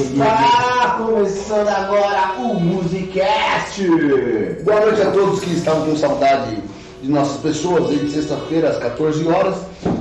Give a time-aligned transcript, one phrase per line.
[0.00, 3.86] Está começando agora o Musicast!
[4.64, 6.56] Boa noite a todos que estavam com saudade
[7.02, 9.56] de nossas pessoas desde sexta-feira às 14 horas.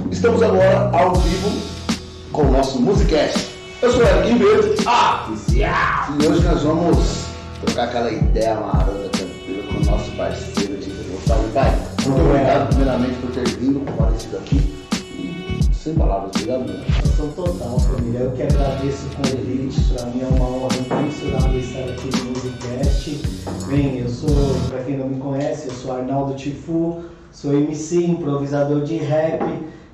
[0.10, 1.50] Estamos agora ao vivo
[2.32, 3.50] com o nosso Musicast.
[3.82, 6.07] Eu sou o Eric Ribeiro Oficial!
[6.18, 7.25] e hoje nós vamos
[7.66, 11.77] trocar aquela ideia marota tranquila com o nosso parceiro de Salve Pai.
[12.05, 14.79] Muito obrigado primeiramente por ter vindo, comparecido aqui.
[15.82, 16.84] Sem palavras, obrigado mesmo.
[16.84, 18.20] Satisfação total, família.
[18.20, 19.94] Eu que agradeço o convite.
[19.94, 23.21] Para mim é uma honra incomensurável estar aqui no Musicast.
[23.70, 24.30] Bem, eu sou,
[24.68, 29.40] para quem não me conhece, eu sou Arnaldo Tifu, sou MC, improvisador de rap,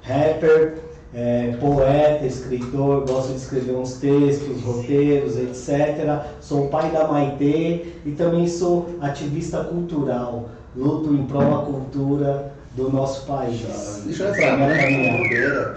[0.02, 0.80] rapper,
[1.14, 6.20] é, poeta, escritor, gosto de escrever uns textos, roteiros, etc.
[6.42, 10.50] Sou pai da Maitê e também sou ativista cultural.
[10.76, 13.62] Luto em prol da cultura do nosso país.
[14.06, 14.78] Deixa eu entrar, né?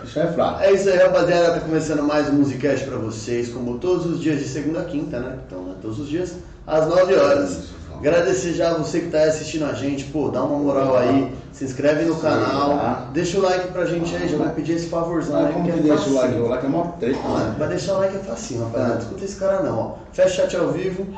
[0.03, 0.65] Deixa eu entrar.
[0.65, 1.53] É isso aí, rapaziada.
[1.55, 5.21] Tá começando mais um Musicast pra vocês, como todos os dias de segunda a quinta,
[5.21, 5.39] né?
[5.47, 5.75] Então, né?
[5.81, 6.35] todos os dias,
[6.67, 7.79] às 9 horas.
[7.99, 11.65] Agradecer já a você que tá assistindo a gente, pô, dá uma moral aí, se
[11.65, 15.47] inscreve no canal, deixa o like pra gente aí, já vou pedir esse favorzão Ah,
[15.49, 15.53] aí.
[15.53, 16.35] como que é deixa o like?
[16.39, 17.55] O like é mó treta, Ah, né?
[17.59, 18.95] vai deixar o like é facinho, rapaziada.
[18.95, 19.95] Não escuta esse cara não, ó.
[20.13, 21.09] Fecha o chat ao vivo,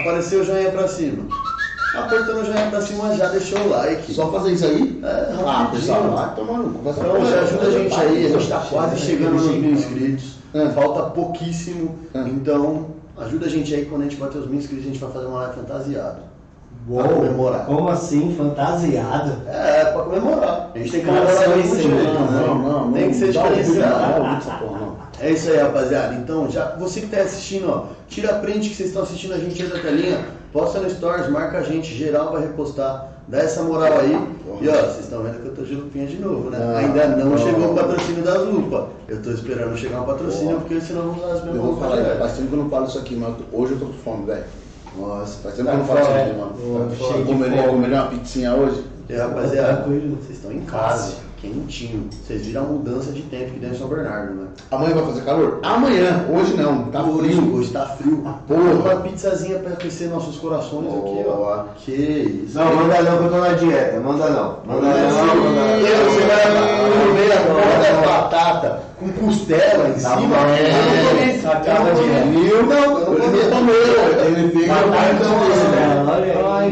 [0.00, 1.24] apareceu o joinha pra cima.
[1.94, 4.12] Apertando o joinha pra cima já deixou o like.
[4.14, 5.00] Só fazer isso aí?
[5.04, 6.88] É, Ah, pessoal, vai tomar no cu.
[6.88, 10.36] Então já no ajuda a gente aí, a gente tá quase chegando nos mil inscritos.
[10.54, 10.68] É.
[10.70, 11.98] Falta pouquíssimo.
[12.14, 12.18] É.
[12.20, 12.86] Então,
[13.18, 15.26] ajuda a gente aí quando a gente bater os mil inscritos, a gente vai fazer
[15.26, 16.32] uma live fantasiada.
[16.88, 17.66] Uou, Pra comemorar.
[17.66, 18.34] Como assim?
[18.36, 19.32] Fantasiado?
[19.46, 20.70] É, pra comemorar.
[20.74, 22.12] A gente tem que comemorar do isso Não, né?
[22.12, 22.92] não, não, não.
[22.92, 24.24] Tem que ser diferenciado.
[25.20, 26.14] É isso aí, rapaziada.
[26.14, 29.38] Então, já você que tá assistindo, ó, tira a print que vocês estão assistindo a
[29.38, 33.08] gente aí da telinha, posta no Stories, marca a gente, geral vai repostar.
[33.28, 34.12] Dá essa moral aí.
[34.60, 36.58] E ó, vocês estão vendo que eu tô de lupinha de novo, né?
[36.58, 37.38] Não, Ainda não, não.
[37.38, 38.84] chegou o patrocínio das lupas.
[39.08, 41.88] Eu tô esperando chegar um patrocínio, porque senão vamos usar as mesmas Eu vou lupas
[41.88, 42.18] falar, direto.
[42.18, 44.44] faz tempo que eu não falo isso aqui, mas hoje eu tô com fome, velho.
[44.98, 46.34] Nossa, faz tempo que eu não Tá falo isso aqui, é.
[46.34, 47.24] mano.
[47.26, 48.84] Comeria, comeria uma pizzinha hoje?
[49.08, 50.16] E rapaziada, Tranquilo.
[50.16, 52.08] vocês estão em casa, quentinho.
[52.24, 54.46] Vocês viram a mudança de tempo que deu em São Bernardo, né?
[54.70, 55.58] Amanhã vai fazer calor?
[55.62, 57.54] Amanhã, hoje não, tá hoje, frio.
[57.56, 58.24] Hoje tá frio.
[58.46, 58.62] Porra.
[58.94, 61.64] Uma pizzazinha pra aquecer nossos corações aqui, ó.
[61.76, 62.56] Que isso.
[62.56, 64.58] Não, manda não que eu tô na dieta, manda não.
[64.64, 65.78] Manda não, manda não.
[65.78, 66.42] Eu, você vai
[67.06, 70.36] comer agora batata com costela em Tá cima.
[70.36, 71.42] É.
[71.44, 72.62] Acaba de Viu?
[72.66, 73.74] Não, Eu não ele comeu.
[74.26, 76.04] Ele Matar então, com isso, né?
[76.06, 76.32] Olha aí.
[76.44, 76.70] Ai,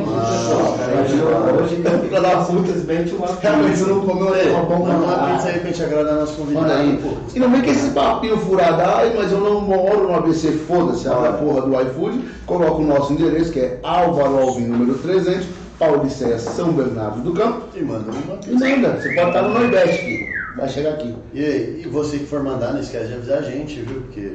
[1.07, 1.31] que eu-
[1.63, 5.32] Hoje tem que dar simplesmente uma Realmente você não comeu Ei, uma bomba não.
[5.37, 6.72] pizza aí pra gente agradar nosso convidado.
[6.72, 7.04] Aí.
[7.34, 11.09] E não vem com esse papinho furado, ai, mas eu não moro no ABC, foda-se,
[11.09, 15.47] abre a porra do iFood, coloca o nosso endereço, que é Álvaro Alvim, número 300,
[15.78, 18.69] Pauliceia, São Bernardo do Campo, E manda uma e pizza.
[18.69, 21.15] manda, você pode estar no Nordeste aqui, vai chegar aqui.
[21.32, 21.41] E,
[21.84, 24.03] e você que for mandar, não esquece de avisar a gente, viu?
[24.03, 24.32] Porque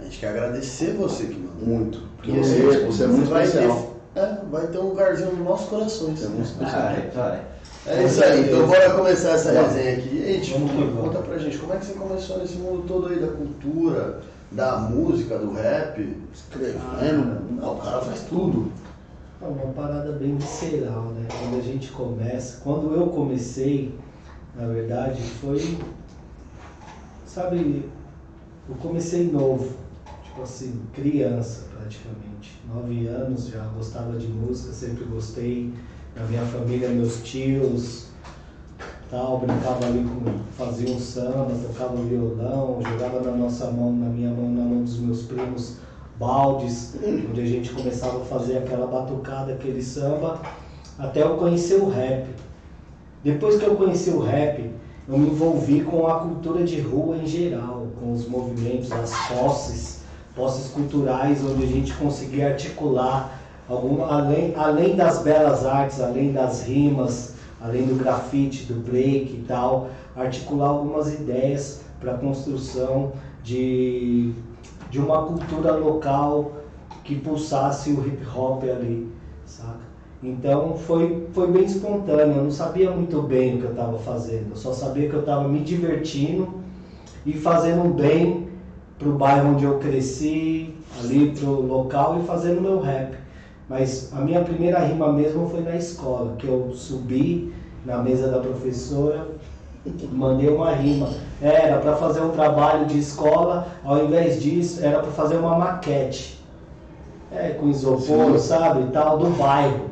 [0.00, 1.52] a gente quer agradecer você que mandou.
[1.66, 3.92] Muito, porque E você, aí, você é muito especial.
[4.14, 6.18] Ter, é, vai ter um lugarzinho nos nossos corações.
[6.18, 6.82] Você é muito especial.
[6.82, 7.40] Vai, vai.
[7.84, 10.16] É isso aí, então bora começar essa resenha aqui.
[10.16, 10.60] E aí, tipo,
[10.96, 14.20] conta pra gente, como é que você começou nesse mundo todo aí da cultura,
[14.52, 16.16] da música, do rap?
[16.32, 18.70] Escrevendo, não, o cara faz tudo.
[19.40, 21.26] É uma parada bem visceral, né?
[21.28, 23.92] Quando a gente começa, quando eu comecei,
[24.54, 25.76] na verdade, foi,
[27.26, 27.84] sabe,
[28.68, 29.74] eu comecei novo,
[30.22, 35.74] tipo assim, criança praticamente, nove anos já gostava de música, sempre gostei,
[36.14, 38.06] da minha família, meus tios,
[39.10, 44.30] tal, brincava ali com, fazia um samba, tocava violão, jogava na nossa mão, na minha
[44.30, 45.76] mão, na mão dos meus primos,
[46.18, 46.94] baldes,
[47.30, 50.40] onde a gente começava a fazer aquela batucada, aquele samba,
[50.98, 52.26] até eu conhecer o rap.
[53.24, 54.70] Depois que eu conheci o rap,
[55.08, 60.00] eu me envolvi com a cultura de rua em geral, com os movimentos, as posses,
[60.34, 63.41] posses culturais, onde a gente conseguia articular
[63.72, 69.44] alguma, além, além das belas artes, além das rimas, além do grafite, do break e
[69.46, 73.12] tal, articular algumas ideias para a construção
[73.42, 74.32] de,
[74.90, 76.52] de uma cultura local
[77.04, 79.08] que pulsasse o hip hop ali,
[79.46, 79.92] saca?
[80.22, 84.50] Então foi, foi bem espontâneo, eu não sabia muito bem o que eu estava fazendo,
[84.50, 86.60] eu só sabia que eu estava me divertindo
[87.26, 88.48] e fazendo bem
[88.98, 93.21] pro bairro onde eu cresci, ali pro local e fazendo meu rap.
[93.68, 97.54] Mas a minha primeira rima mesmo foi na escola, que eu subi
[97.84, 99.26] na mesa da professora,
[100.12, 101.08] mandei uma rima.
[101.40, 106.40] Era para fazer um trabalho de escola, ao invés disso, era para fazer uma maquete.
[107.30, 108.38] É, com isopor, Sim.
[108.38, 109.90] sabe, e tal, do bairro.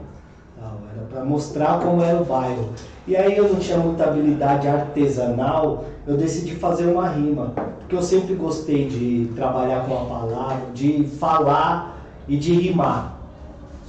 [0.61, 2.69] Tal, Era para mostrar como era o bairro.
[3.07, 7.55] E aí eu não tinha muita habilidade artesanal, eu decidi fazer uma rima.
[7.79, 11.97] Porque eu sempre gostei de trabalhar com a palavra, de falar
[12.29, 13.20] e de rimar.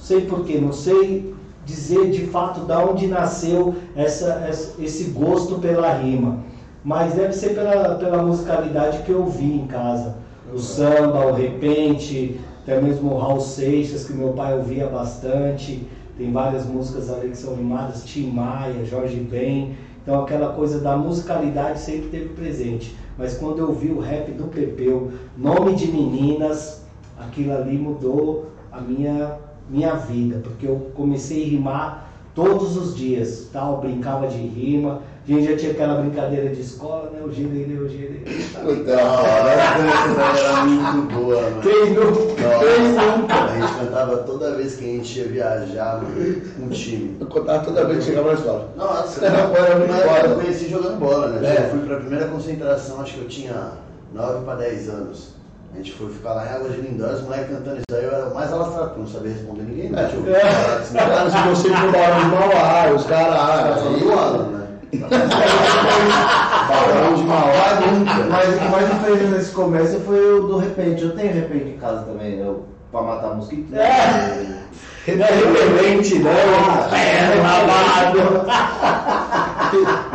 [0.02, 1.32] Sei porquê, não sei
[1.64, 4.50] dizer de fato de onde nasceu essa,
[4.80, 6.40] esse gosto pela rima.
[6.82, 10.16] Mas deve ser pela, pela musicalidade que eu vi em casa.
[10.52, 15.86] O samba, o repente, até mesmo o Raul Seixas, que meu pai ouvia bastante.
[16.18, 19.76] Tem várias músicas ali que são rimadas, Tim Maia, Jorge Ben.
[20.02, 22.96] Então aquela coisa da musicalidade sempre teve presente.
[23.16, 26.82] Mas quando eu vi o rap do Pepeu, Nome de Meninas,
[27.16, 29.36] aquilo ali mudou a minha,
[29.72, 35.30] minha vida, porque eu comecei a rimar todos os dias, tal, brincava de rima, a
[35.30, 37.22] gente já tinha aquela brincadeira de escola, né?
[37.24, 38.22] O gererê, o gererê.
[38.60, 41.62] Puta, era muito boa, mano.
[41.62, 42.42] Quem nunca?
[42.58, 43.34] Quem nunca?
[43.34, 47.16] A gente cantava toda vez que a gente ia viajar, mano, com um time.
[47.20, 48.68] Eu contava toda vez que chegava na escola.
[48.76, 51.56] Nossa, Era muito eu conheci jogando bola, né?
[51.56, 51.66] É.
[51.66, 53.72] Eu fui pra primeira concentração, acho que eu tinha
[54.12, 55.41] 9 para 10 anos.
[55.72, 58.12] A gente foi ficar lá em Água de Lindóia, os moleques cantando isso aí, eu
[58.12, 59.86] era o mais alastrado, não sabia responder ninguém.
[59.86, 60.08] É.
[60.10, 61.14] Falar desse negócio.
[61.14, 63.34] Cara, se você for lá de Mauá, os caras.
[63.34, 64.66] Ah, do Alan, né?
[66.68, 68.12] Balão de Mauá nunca.
[68.28, 71.02] Mas o que mais me fez nesse começo foi o do repente.
[71.02, 73.74] Eu tenho repente em casa também, eu, pra matar mosquito.
[73.74, 74.62] É.
[75.08, 76.30] É repelente, não.
[76.30, 78.46] É, lavado.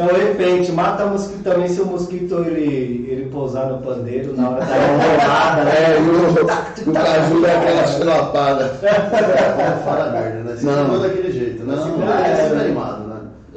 [0.00, 4.48] É o repente, mata mosquito também se o mosquito ele, ele pousar no pandeiro na
[4.48, 5.72] hora da enrolada, né?
[5.76, 8.68] É, e o, o caju dá aquela chilapada.
[9.84, 10.58] Fala merda, né?
[10.62, 10.84] Não.
[10.84, 11.76] ficou daquele jeito, né?
[11.76, 12.10] Não.
[12.10, 13.09] É sempre animado, né?
[13.09, 13.09] É?
[13.09, 13.09] Toda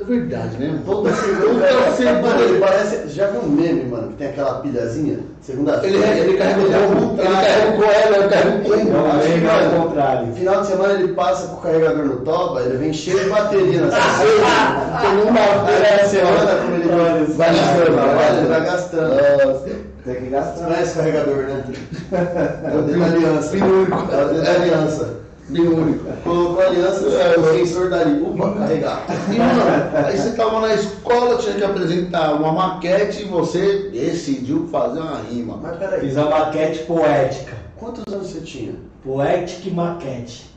[0.05, 2.21] segunda Toda segunda.
[2.21, 3.09] Mano, ele parece.
[3.09, 5.19] Já viu um meme, mano, que tem aquela pilhazinha?
[5.41, 5.97] Segunda-feira.
[5.97, 8.91] Ele, ele carrega o Ele é ele carrega o coelho, ele carrega o combo.
[8.91, 10.33] Não, ele que, é o mano, contrário.
[10.33, 13.81] Final de semana ele passa com o carregador no toba, ele vem cheio de bateria
[13.81, 15.01] na semana.
[15.01, 19.93] Tem uma Aí na semana, como ele vai gastando, vai, ele vai vai gastando.
[20.03, 20.65] Tem que gastar.
[20.65, 21.63] conhece carregador, né?
[22.63, 23.57] É o da aliança.
[23.57, 25.22] É o da aliança.
[25.49, 26.05] Bem único.
[26.23, 28.21] Colocou a aliança, É, o sensor dali.
[28.23, 29.05] Opa, carregar.
[29.29, 29.61] E, mano,
[30.07, 35.19] aí você tava na escola, tinha que apresentar uma maquete e você decidiu fazer uma
[35.29, 35.59] rima.
[35.61, 37.53] Mas peraí, Fiz a maquete poética.
[37.77, 38.73] quantos anos você tinha?
[39.03, 40.49] Poetic Maquete.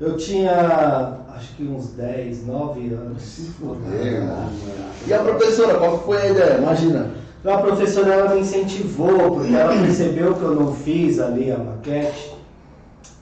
[0.00, 3.22] Eu tinha acho que uns 10, 9 anos.
[3.22, 3.80] Se mano.
[5.06, 6.58] E a professora, qual foi a ideia?
[6.58, 7.10] Imagina.
[7.44, 12.33] A professora ela me incentivou, porque ela percebeu que eu não fiz ali a maquete,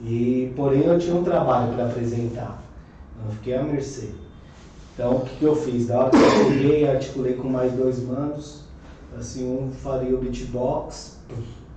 [0.04, 2.62] e porém eu tinha um trabalho para apresentar.
[3.24, 4.10] Eu fiquei à mercê.
[4.94, 5.88] Então o que, que eu fiz?
[5.88, 8.64] Na hora que eu cheguei, articulei com mais dois manos,
[9.16, 11.18] assim, um faria o beatbox,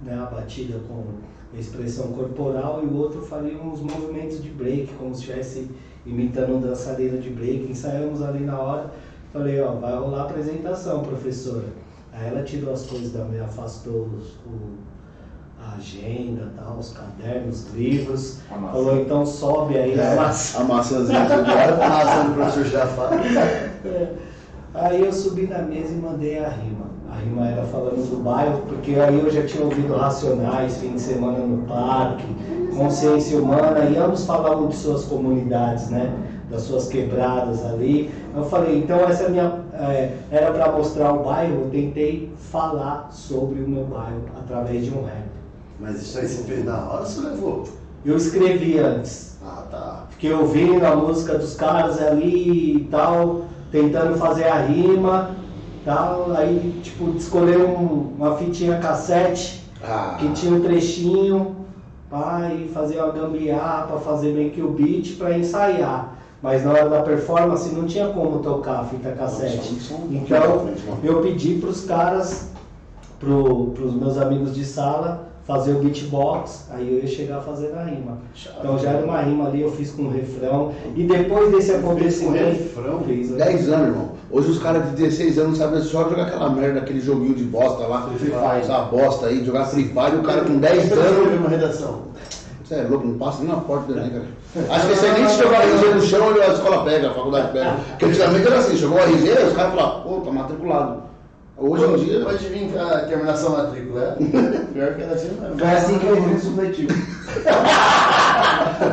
[0.02, 1.04] né, a batida com
[1.58, 5.70] expressão corporal, e o outro faria uns movimentos de break, como se estivesse
[6.06, 7.70] imitando um dançarino de break.
[7.70, 8.92] Ensaiamos ali na hora.
[9.32, 11.66] Falei, ó, vai rolar a apresentação, professora.
[12.12, 14.78] Aí ela tirou as coisas da minha, afastou os, o,
[15.66, 18.40] a agenda, tal, os cadernos, os livros.
[18.50, 20.62] Falou, então sobe aí É, a maçã.
[20.62, 21.20] a maçãzinha.
[21.22, 23.14] A maçã do professor Jafar.
[23.86, 24.12] É.
[24.74, 26.86] Aí eu subi na mesa e mandei a rima.
[27.10, 31.00] A rima era falando do bairro, porque aí eu já tinha ouvido Racionais, fim de
[31.02, 32.26] semana no parque,
[32.76, 36.14] Consciência Humana, e ambos falavam de suas comunidades, né?
[36.52, 38.12] Das suas quebradas ali.
[38.36, 39.60] Eu falei, então essa minha.
[39.74, 44.92] é, era para mostrar o bairro, eu tentei falar sobre o meu bairro através de
[44.92, 45.25] um rap.
[45.80, 47.64] Mas isso aí você fez na hora ou você levou?
[48.04, 49.38] Eu escrevi antes.
[49.44, 50.04] Ah, tá.
[50.12, 55.36] Fiquei ouvindo a música dos caras ali e tal, tentando fazer a rima,
[55.84, 61.56] tal, aí tipo, escolher um- uma fitinha cassete Ah, que tinha um trechinho,
[62.10, 66.16] pá, e fazer uma gambiarra para fazer meio que o beat para ensaiar.
[66.42, 69.80] Mas na hora da performance não tinha como tocar a fita cassete.
[69.80, 70.08] Som.
[70.12, 70.68] Então
[71.04, 72.52] eu pedi para os caras,
[73.20, 77.84] para os meus amigos de sala, fazer o beatbox, aí eu ia chegar fazendo a
[77.84, 78.18] rima.
[78.60, 80.74] Então já era uma rima ali, eu fiz com um refrão.
[80.96, 82.64] E depois desse acontecimento.
[82.64, 83.02] refrão?
[83.02, 83.46] Fiz, né?
[83.46, 84.10] 10 anos, irmão.
[84.32, 87.86] Hoje os caras de 16 anos sabem só jogar aquela merda, aquele joguinho de bosta
[87.86, 88.10] lá.
[88.60, 91.40] Essa bosta aí, jogar Free Fire, o cara com 10 Você anos.
[91.40, 92.06] uma redação?
[92.64, 94.26] Você é louco, não passa nem na porta do Enem, cara.
[94.76, 97.76] Acho que aí nem se jogar RG no chão, a escola pega, a faculdade pega.
[97.90, 101.04] Porque antigamente era assim, jogou RG, os caras falavam, pô, tá matriculado.
[101.58, 102.20] Hoje em dia.
[102.20, 104.22] Pode vir a terminação matrícula, é?
[104.74, 105.58] Pior que era assim mesmo.
[105.58, 106.92] Foi assim que eu vi o supletivo.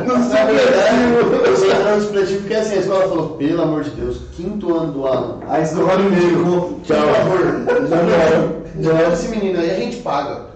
[0.07, 0.95] Não sei verdade,
[1.45, 5.05] eu sou transpletivo porque assim, a escola falou, pelo amor de Deus, quinto ano do
[5.05, 5.43] ano.
[5.49, 6.79] A escola me ligou.
[6.79, 7.39] Por favor,
[7.77, 7.97] já
[8.75, 10.52] não Leva esse menino aí, a gente paga.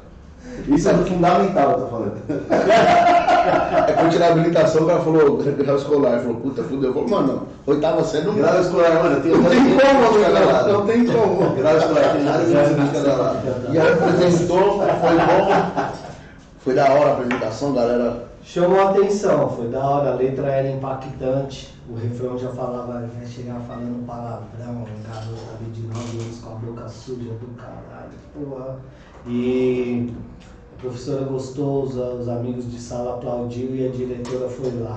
[0.68, 2.14] Isso é do fundamental, eu tô falando.
[3.88, 6.90] É que eu tirar a habilitação, o cara falou, grau escolar, ele falou, puta, fudeu.
[6.90, 11.06] Eu falei, mano, oitava série não Grau escolar, mano, tem Não tem como, não, tem
[11.06, 11.56] como.
[11.56, 13.40] Grau escolar tem nada de cada lado.
[13.72, 15.92] E aí apresentou, foi bom.
[16.60, 18.28] Foi da hora a apresentação, galera.
[18.44, 23.28] Chamou a atenção, foi da hora, a letra era impactante, o refrão já falava, já
[23.28, 28.78] chegava falando palavrão, um garoto de 9 anos com a boca suja do caralho, porra.
[29.26, 30.14] E
[30.78, 34.96] a professora gostou, os, os amigos de sala aplaudiu e a diretora foi lá.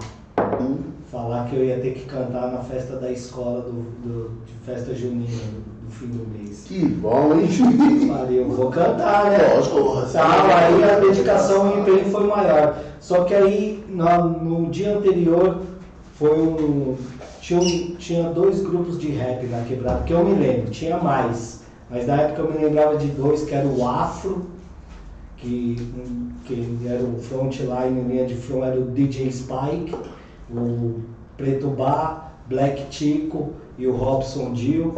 [1.10, 4.94] Falar que eu ia ter que cantar na festa da escola, do, do- de festa
[4.94, 6.64] junina, do, do fim do mês.
[6.66, 7.48] Que bom, hein?
[8.06, 9.38] Falei, eu vou cantar, né?
[9.56, 10.06] Lógico.
[10.12, 12.78] Tal, aí a dedicação e o empenho foi maior.
[13.00, 15.58] Só que aí, na- no dia anterior,
[16.14, 16.96] foi um
[17.40, 21.60] tinha, um- tinha dois grupos de rap na quebrada, que eu me lembro, tinha mais.
[21.88, 24.42] Mas na época eu me lembrava de dois, que era o Afro,
[25.40, 25.76] que,
[26.44, 29.96] que era o frontline, linha de front era o DJ Spike,
[30.50, 31.00] o
[31.36, 34.94] Preto Bar, Black Tico e o Robson Dio.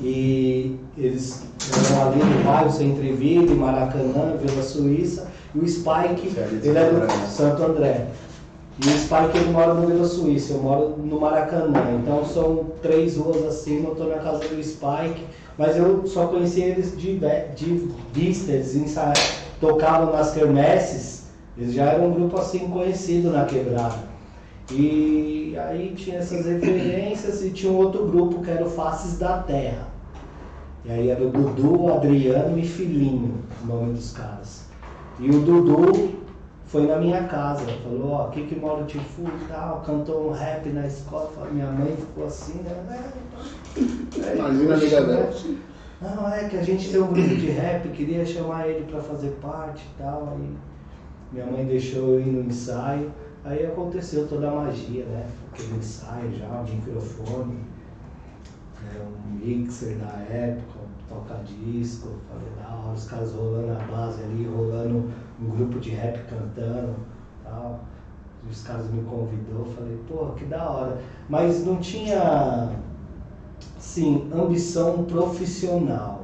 [0.00, 1.46] E eles
[1.90, 5.28] eram ali no bairro Centro Ville, Maracanã, Vila Suíça.
[5.54, 7.26] E o Spike, ele é do André.
[7.26, 8.06] Santo André.
[8.84, 11.98] E o Spike ele mora no Vila Suíça, eu moro no Maracanã.
[12.00, 15.24] Então são três ruas acima, eu estou na casa do Spike.
[15.56, 17.18] Mas eu só conheci eles de,
[17.54, 18.96] de vista, eles
[19.60, 24.14] tocavam nas quermesses, eles já eram um grupo assim conhecido na quebrada.
[24.70, 29.38] E aí tinha essas referências e tinha um outro grupo que era o Faces da
[29.38, 29.88] Terra.
[30.84, 34.64] E aí era o Dudu, Adriano e Filhinho, o nome dos caras.
[35.20, 36.14] E o Dudu
[36.66, 40.32] foi na minha casa, falou, ó, aqui que mora o Tifu e tal, cantou um
[40.32, 42.74] rap na escola, minha mãe ficou assim, né?
[43.76, 46.14] Imagina a.
[46.14, 49.30] Não, é que a gente tem um grupo de rap, queria chamar ele pra fazer
[49.40, 50.28] parte e tal.
[50.32, 50.54] Aí
[51.32, 53.10] minha mãe deixou eu ir no ensaio.
[53.44, 55.26] Aí aconteceu toda a magia, né?
[55.52, 57.54] Aquele ensaio já, um microfone,
[58.82, 59.06] né?
[59.06, 64.46] um mixer da época, um toca-disco, falei, da hora, os caras rolando a base ali,
[64.46, 66.94] rolando um grupo de rap cantando
[67.42, 67.80] tal.
[68.50, 70.98] Os caras me convidou, falei, pô, que da hora.
[71.28, 72.70] Mas não tinha
[73.84, 76.22] Sim, ambição profissional.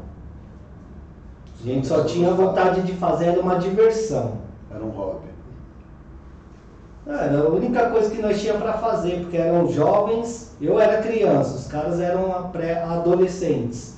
[1.60, 4.38] A gente só tinha vontade de fazer era uma diversão.
[4.74, 5.28] Era um hobby.
[7.06, 11.54] Era a única coisa que nós tínhamos para fazer, porque eram jovens, eu era criança,
[11.54, 13.94] os caras eram a pré- adolescentes.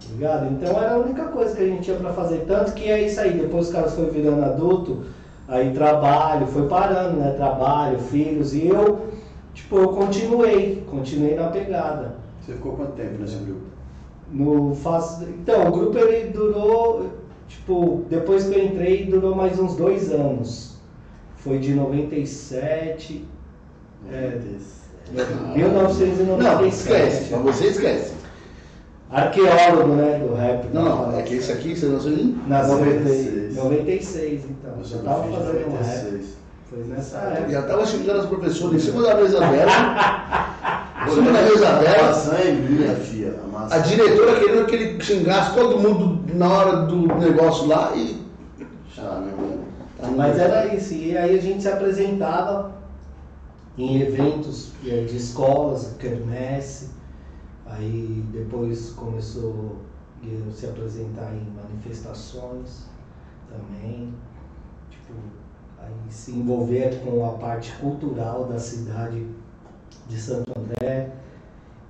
[0.00, 0.46] Tá Ligado?
[0.52, 2.44] Então era a única coisa que a gente tinha para fazer.
[2.46, 5.04] Tanto que é isso aí, depois os caras foram virando adulto,
[5.46, 7.30] aí trabalho, foi parando, né?
[7.32, 9.10] Trabalho, filhos, e eu,
[9.54, 12.17] tipo, eu continuei, continuei na pegada.
[12.48, 13.60] Você ficou quanto tempo nesse grupo?
[14.32, 15.20] No faz...
[15.20, 17.06] Então, o grupo ele durou,
[17.46, 20.78] tipo, depois que eu entrei, durou mais uns dois anos.
[21.36, 23.28] Foi de 97,
[24.10, 24.38] é,
[25.12, 26.68] Não, 1997.
[26.68, 27.32] esquece.
[27.32, 28.14] Mas você esquece.
[29.10, 30.68] Arqueólogo, né, do rap.
[30.72, 33.56] Não, não, é que esse aqui você nasceu em Nasceu em 96.
[33.56, 34.78] 96, então.
[34.78, 36.04] Eu sou tava fazendo um rap.
[36.04, 36.36] 96.
[36.70, 37.50] Foi nessa época.
[37.50, 40.77] Já tava xingando as professoras em cima da mesa dela.
[41.16, 42.06] mesa A dela.
[42.08, 43.40] maçã é minha, filha.
[43.44, 43.74] A maçã.
[43.74, 48.22] A diretora querendo que ele xingasse todo mundo na hora do negócio lá e.
[48.98, 49.58] Ah, irmão.
[50.00, 52.72] Tá Mas era isso, e aí a gente se apresentava
[53.76, 56.90] em eventos eh, de escolas, quermesse,
[57.66, 59.76] aí depois começou
[60.22, 62.86] a se apresentar em manifestações
[63.48, 64.12] também,
[64.90, 65.14] tipo,
[65.78, 69.26] aí se envolver com a parte cultural da cidade
[70.08, 71.10] de Santo André.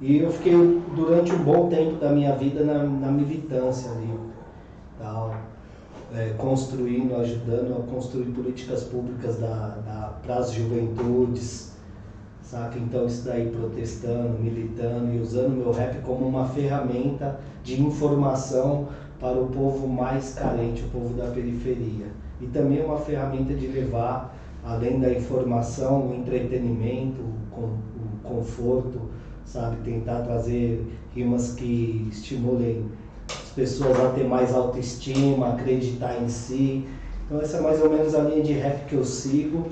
[0.00, 0.52] E eu fiquei
[0.94, 4.12] durante um bom tempo da minha vida na, na militância ali,
[4.98, 5.34] tal
[6.14, 11.72] é, construindo, ajudando a construir políticas públicas para as juventudes,
[12.42, 12.78] saca?
[12.78, 18.88] Então isso daí protestando, militando e usando meu rap como uma ferramenta de informação
[19.20, 22.06] para o povo mais carente, o povo da periferia.
[22.40, 24.34] E também uma ferramenta de levar,
[24.64, 27.34] além da informação, o entretenimento, o
[28.28, 29.00] conforto,
[29.44, 29.76] sabe?
[29.84, 32.84] Tentar trazer rimas que estimulem
[33.28, 36.86] as pessoas a ter mais autoestima, acreditar em si.
[37.26, 39.66] Então essa é mais ou menos a linha de rap que eu sigo.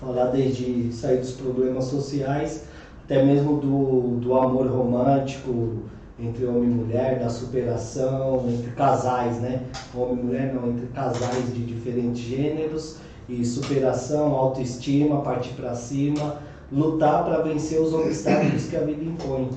[0.00, 2.64] Falar desde sair dos problemas sociais,
[3.04, 5.84] até mesmo do, do amor romântico
[6.18, 9.62] entre homem e mulher, da superação, entre casais, né?
[9.94, 16.36] Homem e mulher não, entre casais de diferentes gêneros e superação, autoestima, partir para cima,
[16.72, 19.50] lutar para vencer os obstáculos que a vida impõe.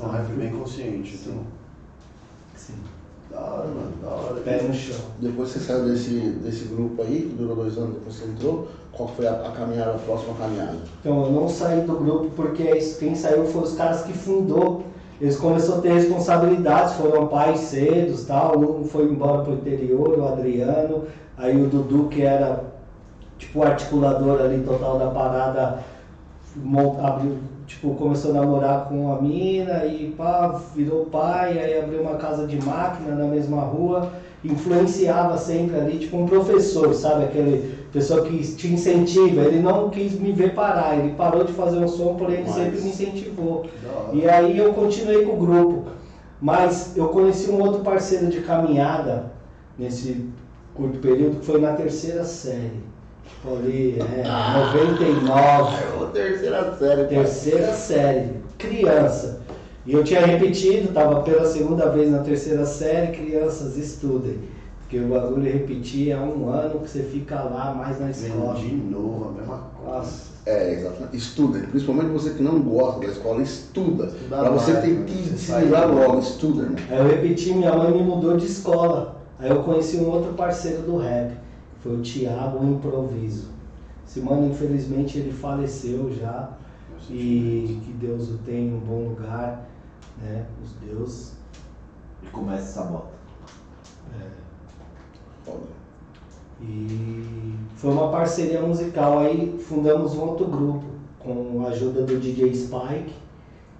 [0.00, 1.42] É um rap bem consciente, então.
[2.54, 2.74] Sim.
[3.30, 4.40] Da hora, mano, da hora.
[4.40, 4.96] Pé no chão.
[5.20, 6.10] Depois que você saiu desse,
[6.42, 9.52] desse grupo aí, que durou dois anos, depois que você entrou, qual foi a, a
[9.52, 10.78] caminhada, a próxima caminhada?
[11.00, 12.64] Então eu não saí do grupo porque
[12.98, 14.84] quem saiu foram os caras que fundou.
[15.20, 18.58] Eles começaram a ter responsabilidades, foram pais cedos, tal.
[18.58, 21.04] Um foi embora pro interior, o Adriano,
[21.36, 22.64] aí o Dudu que era
[23.36, 25.84] tipo o articulador ali total da parada,
[26.62, 27.36] mon- abriu,
[27.66, 32.46] tipo, começou a namorar com a mina e pá, virou pai, aí abriu uma casa
[32.46, 34.10] de máquina na mesma rua,
[34.44, 37.24] influenciava sempre ali, tipo um professor, sabe?
[37.24, 41.78] Aquele pessoa que te incentiva, ele não quis me ver parar, ele parou de fazer
[41.78, 43.66] um som, porém ele sempre me incentivou.
[44.12, 45.84] E aí eu continuei com o grupo.
[46.40, 49.32] Mas eu conheci um outro parceiro de caminhada
[49.76, 50.26] nesse
[50.74, 52.80] curto período que foi na terceira série.
[53.28, 54.22] Tipo ali, é,
[54.74, 55.76] 99.
[56.00, 57.04] Ô, terceira série.
[57.04, 59.40] Terceira série, criança.
[59.86, 64.38] E eu tinha repetido, estava pela segunda vez na terceira série, crianças, estudem.
[64.80, 68.54] Porque o bagulho repetir é um ano que você fica lá mais na escola.
[68.54, 69.98] De novo a mesma coisa.
[69.98, 71.16] Nossa, É, exatamente.
[71.16, 71.58] Estuda.
[71.70, 74.06] Principalmente você que não gosta da escola, estuda.
[74.06, 75.04] Estudar pra você ter né?
[75.06, 76.78] que Você desligar logo, estuda, irmão.
[76.90, 79.16] Aí eu repeti, minha mãe me mudou de escola.
[79.38, 81.32] Aí eu conheci um outro parceiro do rap,
[81.82, 83.50] foi o Thiago Improviso.
[84.06, 86.56] Esse mano, infelizmente, ele faleceu já.
[87.10, 89.66] E que Deus o tenha em um bom lugar,
[90.20, 90.46] né?
[90.62, 91.32] Os deuses.
[92.22, 93.18] E começa essa bota.
[95.44, 95.78] Foda.
[96.60, 99.20] E foi uma parceria musical.
[99.20, 100.84] Aí fundamos um outro grupo
[101.18, 103.14] com a ajuda do DJ Spike,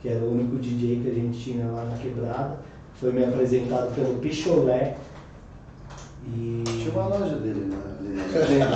[0.01, 2.61] que era o único DJ que a gente tinha lá na quebrada.
[2.95, 4.97] Foi me apresentado pelo Picholé.
[6.27, 6.65] E.
[6.67, 7.77] Tinha uma loja dele, né?
[8.35, 8.69] Ali na-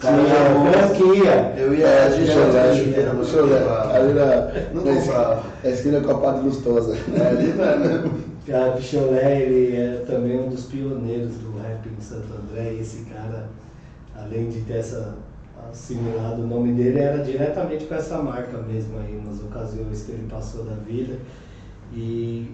[0.00, 1.54] Tinha franquia.
[1.56, 3.90] Eu ia direto deixa eu na olhar, chuveira, deixa eu olhar.
[3.96, 4.26] Ali na,
[4.74, 5.34] Não na comprava.
[5.34, 6.96] esquina- na esquina com a Padre Lustosa.
[7.16, 8.32] É, ali não é mesmo.
[8.52, 12.72] A Picholé, ele é também um dos pioneiros do rap em Santo André.
[12.74, 13.48] E esse cara,
[14.16, 15.14] além de ter essa
[15.70, 20.26] assimilado o nome dele, era diretamente com essa marca mesmo aí, nas ocasiões que ele
[20.28, 21.14] passou da vida.
[21.94, 22.50] E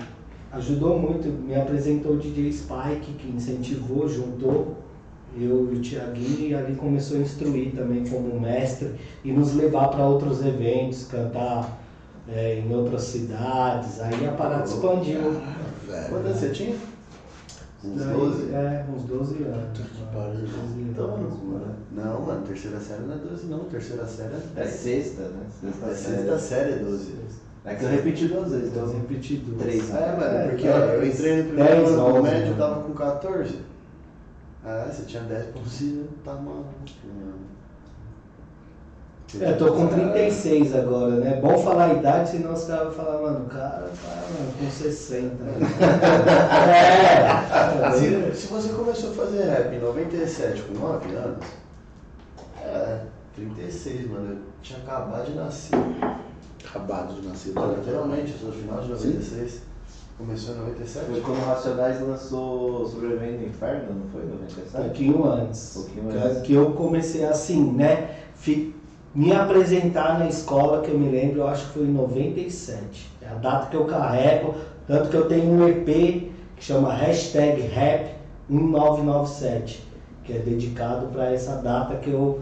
[0.52, 4.76] ajudou muito, me apresentou o DJ Spike, que incentivou, juntou
[5.36, 9.88] eu e o Tiaguinho, e ali começou a instruir também como mestre e nos levar
[9.88, 11.78] para outros eventos, cantar
[12.28, 14.00] é, em outras cidades.
[14.00, 15.20] Aí a parada expandiu.
[15.86, 16.08] Velho.
[16.08, 16.76] Quantos anos você tinha?
[17.84, 18.52] Uns Daí, 12?
[18.52, 19.78] É, uns 12 anos.
[19.78, 20.40] que pariu.
[20.40, 21.74] 12 Então, anos, mano.
[21.92, 23.60] Não, mano, terceira série não é 12 não.
[23.60, 24.70] Terceira série é É 10.
[24.74, 25.46] sexta, né?
[25.60, 26.16] Sexta É série.
[26.16, 27.14] sexta série é 12.
[27.68, 28.98] É que eu repeti duas vezes, Então, então.
[29.00, 29.56] repetido.
[29.58, 32.46] Três, É, mano, É, porque é, eu entrei no primeiro 10, ano do 11, médio,
[32.46, 32.56] eu né?
[32.58, 33.58] tava com 14.
[34.64, 36.64] Ah, você tinha 10 pra você, tá maluco,
[37.04, 37.48] mano.
[39.40, 41.38] É, tô com 36 agora, né?
[41.42, 44.70] Bom falar a idade, senão os caras vão falar, mano, o cara tá mano, com
[44.70, 45.34] 60.
[47.84, 51.44] é, Se, se você começou a fazer rap em 97 com 9 anos,
[52.62, 53.00] é,
[53.34, 55.76] 36, mano, eu tinha acabado de nascer.
[56.70, 57.52] Acabado de nascer.
[57.54, 59.62] Literalmente, eu sou final de 96.
[60.18, 61.06] Começou em 97?
[61.06, 64.22] Foi quando o Racionais lançou Sobrevivendo no Inferno, não foi?
[64.24, 64.84] Um 97?
[64.84, 65.70] pouquinho antes.
[65.74, 66.42] Pouquinho que, antes.
[66.42, 68.16] que eu comecei assim, né?
[69.14, 73.10] Me apresentar na escola, que eu me lembro, eu acho que foi em 97.
[73.22, 74.54] É a data que eu carrego,
[74.86, 75.86] tanto que eu tenho um EP
[76.56, 78.14] que chama hashtag rap
[78.48, 79.86] 1997,
[80.24, 82.40] que é dedicado para essa data que eu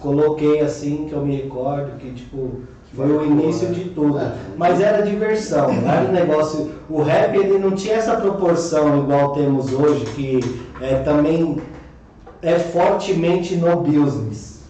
[0.00, 2.62] coloquei assim, que eu me recordo, que tipo.
[2.94, 4.18] Foi o início de tudo.
[4.18, 4.32] É.
[4.56, 6.72] Mas era diversão, não era um negócio.
[6.88, 10.40] O rap ele não tinha essa proporção igual temos hoje, que
[10.80, 11.60] é, também
[12.40, 14.62] é fortemente no business.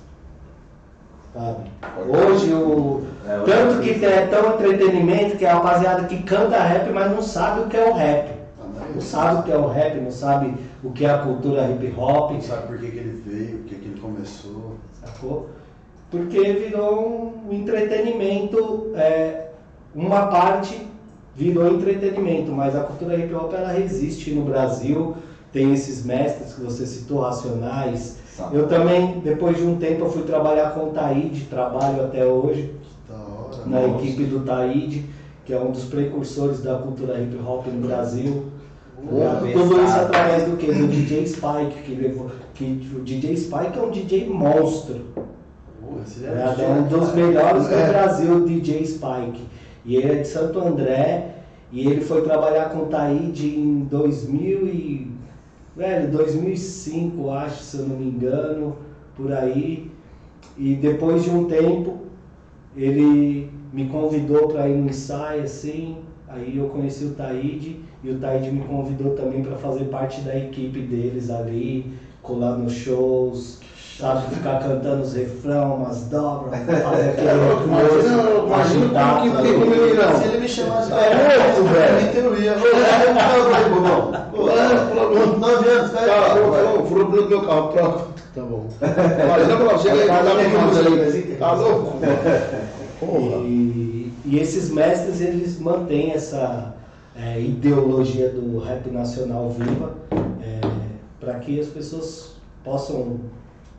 [1.32, 1.70] Sabe?
[2.08, 3.02] Hoje o.
[3.24, 7.22] É, Tanto é que é tão entretenimento que a rapaziada que canta rap, mas não
[7.22, 8.38] sabe o que é o rap.
[8.94, 11.94] Não sabe o que é o rap, não sabe o que é a cultura hip
[11.96, 14.76] hop, Não sabe por que, que ele veio, por que, que ele começou.
[15.08, 15.48] Sacou?
[16.10, 19.48] Porque virou um entretenimento, é,
[19.94, 20.86] uma parte
[21.36, 25.14] virou entretenimento, mas a cultura hip hop ela resiste no Brasil,
[25.52, 28.18] tem esses mestres que você citou, Racionais.
[28.34, 28.56] Sabe?
[28.56, 32.74] Eu também, depois de um tempo, eu fui trabalhar com o Taíde, trabalho até hoje
[33.08, 33.66] hora.
[33.66, 34.04] na nossa.
[34.04, 35.06] equipe do Taíde,
[35.44, 38.46] que é um dos precursores da cultura hip hop no Brasil.
[39.08, 40.66] Porra, Tudo isso através do que?
[40.66, 42.30] Do DJ Spike, que levou.
[42.58, 45.04] Que o DJ Spike é um DJ monstro.
[46.04, 47.88] Esse É, é um dos melhores do É.
[47.88, 49.40] Brasil, o DJ Spike.
[49.86, 51.36] E ele é de Santo André.
[51.70, 55.10] E ele foi trabalhar com o Taíde em 2000 e...
[55.76, 58.76] velho, 2005, acho, se eu não me engano,
[59.14, 59.90] por aí.
[60.56, 61.98] E depois de um tempo,
[62.76, 65.98] ele me convidou para ir no ensaio, assim.
[66.26, 70.36] Aí eu conheci o Taíde e o Taíde me convidou também para fazer parte da
[70.36, 71.92] equipe deles ali,
[72.28, 73.58] colar nos shows,
[73.98, 77.30] sabe, ficar cantando os refrão, umas dobras, fazer aquele
[77.64, 80.18] Imagina, imagina como que tem como ele não.
[80.18, 80.96] Se ele me chamasse É
[81.56, 82.18] louco, velho.
[82.18, 82.52] eu ia.
[82.52, 84.12] Ô, eu não bobão.
[84.34, 86.34] Ô, Nove anos, Tá, cara.
[86.86, 88.04] furou o do meu carro, troca.
[88.34, 88.66] Tá bom.
[88.82, 91.96] Imagina pra você, ele tá louco?
[93.00, 93.36] Porra.
[93.46, 96.74] E, e esses mestres, eles mantêm essa
[97.16, 99.92] é, ideologia do rap nacional viva
[101.28, 103.20] para que as pessoas possam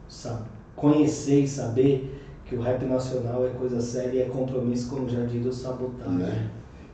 [0.08, 0.44] sabe,
[0.76, 5.24] conhecer e saber que o rap nacional é coisa séria e é compromisso, como já
[5.24, 6.18] diz o Sabotagem.
[6.18, 6.50] Né?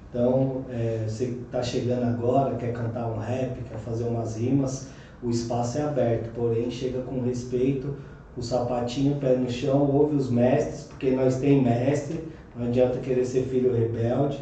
[0.10, 4.88] Então, é, você está chegando agora, quer cantar um rap, quer fazer umas rimas,
[5.22, 7.94] o espaço é aberto, porém chega com respeito,
[8.38, 12.24] o sapatinho, pé no chão, ouve os mestres, porque nós tem mestre,
[12.56, 14.42] não adianta querer ser filho rebelde,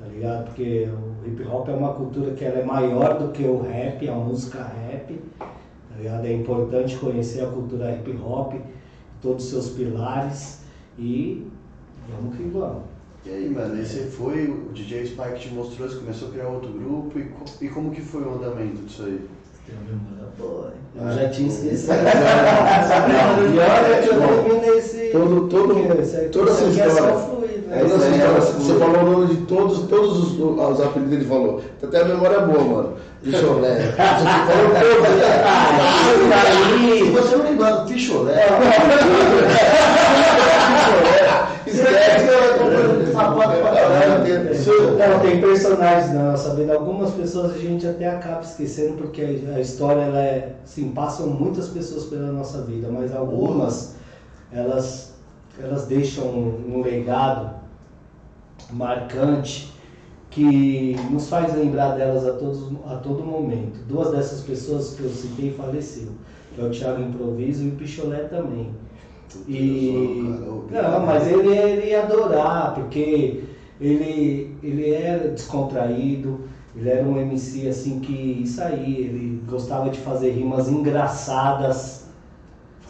[0.00, 0.44] tá ligado?
[0.46, 0.88] Porque
[1.24, 4.14] o hip hop é uma cultura que ela é maior do que o rap, a
[4.14, 5.46] música rap, tá
[5.98, 6.26] ligado?
[6.26, 8.54] É importante conhecer a cultura hip hop,
[9.20, 10.60] todos os seus pilares
[10.98, 11.46] e
[12.08, 12.82] vamos que vamos.
[13.26, 16.48] E aí, mano, aí você foi, o DJ Spike te mostrou, você começou a criar
[16.48, 17.30] outro grupo, e,
[17.60, 19.20] e como que foi o andamento disso aí?
[20.38, 20.72] Boa?
[20.96, 21.92] Eu Ah, já tinha esquecido.
[21.92, 25.08] E olha que eu terminei esse.
[25.10, 25.74] Todo- todo-
[26.30, 26.80] toda essa aqui
[27.70, 31.14] é isso aí, é você falou o nome de todos, todos os, os apelidos que
[31.16, 31.60] ele falou.
[31.82, 32.94] Até a memória boa, mano.
[33.22, 33.76] Picholé.
[33.76, 35.08] Você falou todos?
[36.98, 38.34] Se você não me engano, Ficholé.
[44.98, 46.74] Não, tem personagens na nossa vida.
[46.74, 50.52] Algumas pessoas a gente até acaba esquecendo porque a a história, ela é.
[50.64, 53.94] Assim, passam muitas pessoas pela nossa vida, mas algumas,
[54.52, 55.07] elas,
[55.60, 57.56] elas deixam um legado
[58.70, 59.72] marcante
[60.30, 63.80] que nos faz lembrar delas a, todos, a todo momento.
[63.88, 66.12] Duas dessas pessoas que eu citei faleceram,
[66.54, 68.70] que é o Thiago Improviso e o Picholé também.
[69.46, 70.22] E
[70.70, 73.44] não, mas ele, ele ia adorar, porque
[73.80, 76.40] ele, ele era descontraído,
[76.74, 82.07] ele era um MC assim que isso aí, ele gostava de fazer rimas engraçadas,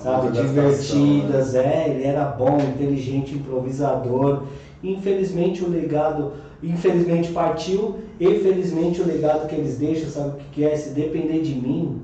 [0.02, 4.44] sabe, divertidas, é, ele era bom, inteligente, improvisador.
[4.82, 6.32] Infelizmente o legado,
[6.62, 10.76] infelizmente partiu, e felizmente o legado que eles deixam, sabe o que que é?
[10.76, 12.00] Se depender de mim,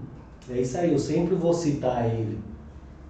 [0.50, 2.38] é isso aí, eu sempre vou citar ele.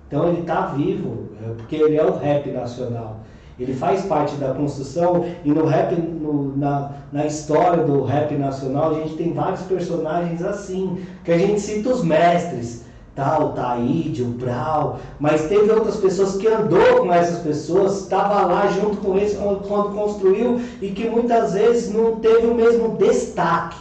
[0.06, 3.20] Então ele está vivo, é, porque ele é o rap nacional.
[3.58, 8.90] Ele faz parte da construção e no rap, no- na, na história do rap nacional,
[8.90, 12.83] a gente tem vários personagens assim, que a gente cita os mestres,
[13.14, 18.66] tal, Taíde, o Brau, mas teve outras pessoas que andou com essas pessoas, estava lá
[18.66, 23.76] junto com eles quando, quando construiu e que muitas vezes não teve o mesmo destaque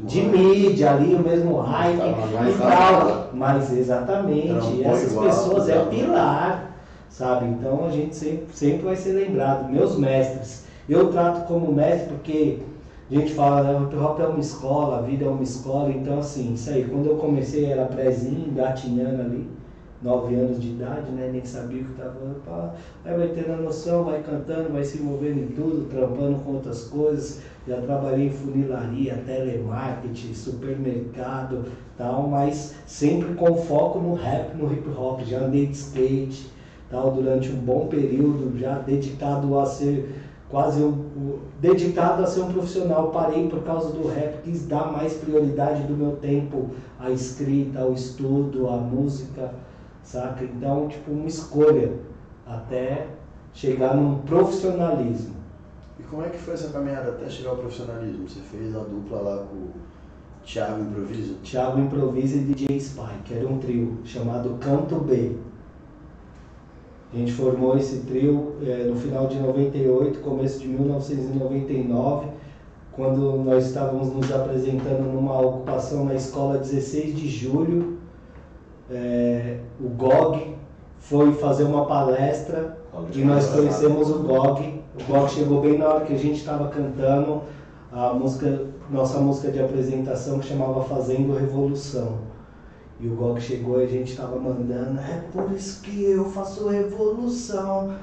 [0.00, 3.30] de mídia ali, o mesmo hype e tal.
[3.32, 6.76] Mas exatamente, essas igual, pessoas é pilar,
[7.08, 7.46] sabe?
[7.46, 9.70] Então a gente sempre, sempre vai ser lembrado.
[9.70, 12.58] Meus mestres, eu trato como mestre porque
[13.10, 15.90] a gente fala, né, o hip hop é uma escola, a vida é uma escola,
[15.90, 19.48] então assim, isso aí, quando eu comecei era prézinho, gatinhando ali,
[20.04, 21.30] 9 anos de idade, né?
[21.32, 22.14] Nem sabia o que estava
[22.44, 22.72] falando.
[23.04, 26.84] Aí vai tendo a noção, vai cantando, vai se envolvendo em tudo, trampando com outras
[26.84, 27.40] coisas.
[27.66, 31.64] Já trabalhei em funilaria, telemarketing, supermercado,
[31.96, 35.22] tal, mas sempre com foco no rap, no hip hop.
[35.22, 36.50] Já andei de skate,
[36.90, 40.23] tal, durante um bom período, já dedicado a ser
[40.54, 43.10] quase um- dedicado a ser um profissional.
[43.10, 47.92] Parei por causa do rap, quis dar mais prioridade do meu tempo à escrita, ao
[47.92, 49.52] estudo, à música,
[50.04, 50.44] saca?
[50.44, 51.94] Então, tipo, uma escolha
[52.46, 53.08] até
[53.52, 55.34] chegar num profissionalismo.
[55.98, 58.28] E como é que foi essa caminhada até chegar ao profissionalismo?
[58.28, 59.70] Você fez a dupla lá com o
[60.44, 61.34] Thiago Improviso?
[61.42, 65.32] Thiago Improvisa e DJ Spike, era um trio chamado Canto B.
[67.14, 72.26] A gente formou esse trio eh, no final de 98, começo de 1999,
[72.90, 77.98] quando nós estávamos nos apresentando numa ocupação na escola 16 de julho.
[78.90, 80.56] Eh, o GOG
[80.98, 82.78] foi fazer uma palestra
[83.14, 84.82] e nós conhecemos o GOG.
[84.98, 87.42] O GOG chegou bem na hora que a gente estava cantando
[87.92, 92.23] a música, nossa música de apresentação que chamava Fazendo Revolução.
[93.00, 96.68] E o GOG chegou e a gente estava mandando, é por isso que eu faço
[96.68, 97.94] revolução.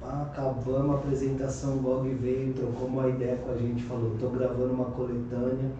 [0.00, 4.72] Acabamos a apresentação, o GOG veio, trocou uma ideia com a gente, falou, tô gravando
[4.72, 5.70] uma coletânea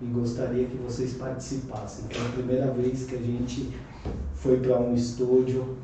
[0.00, 2.04] e gostaria que vocês participassem.
[2.10, 3.74] Foi a primeira vez que a gente
[4.34, 5.76] foi para um estúdio,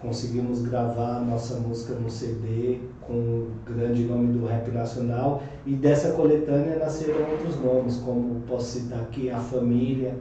[0.00, 5.74] conseguimos gravar a nossa música no CD com o grande nome do rap nacional e
[5.74, 10.16] dessa coletânea nasceram outros nomes, como posso citar aqui A Família,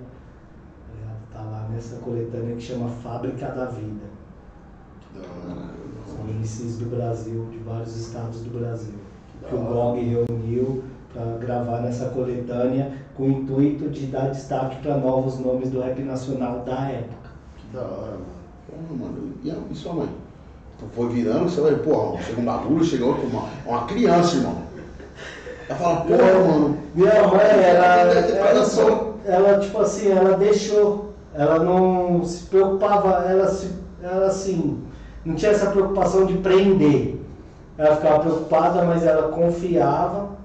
[1.39, 4.05] está lá nessa coletânea que chama Fábrica da Vida.
[6.07, 8.93] São MCs do Brasil, de vários estados do Brasil,
[9.47, 14.97] que o GOG reuniu para gravar nessa coletânea com o intuito de dar destaque para
[14.97, 17.29] novos nomes do rap nacional da época.
[17.57, 18.99] Que da hora, mano.
[18.99, 19.33] Mano.
[19.43, 20.09] E, a- e sua mãe?
[20.77, 24.55] Então foi virando, você vai, porra, chega um bagulho, chega outro, uma, uma criança, irmão.
[25.67, 26.77] Ela fala, porra, mano.
[26.95, 28.87] Minha mãe, ela, ela, coração.
[28.87, 31.08] só- ela, tipo assim, ela deixou,
[31.39, 33.71] ela não se preocupava, ela, se,
[34.03, 34.79] ela assim,
[35.25, 37.17] não tinha essa preocupação de prender.
[37.77, 40.37] Ela ficava preocupada, mas ela confiava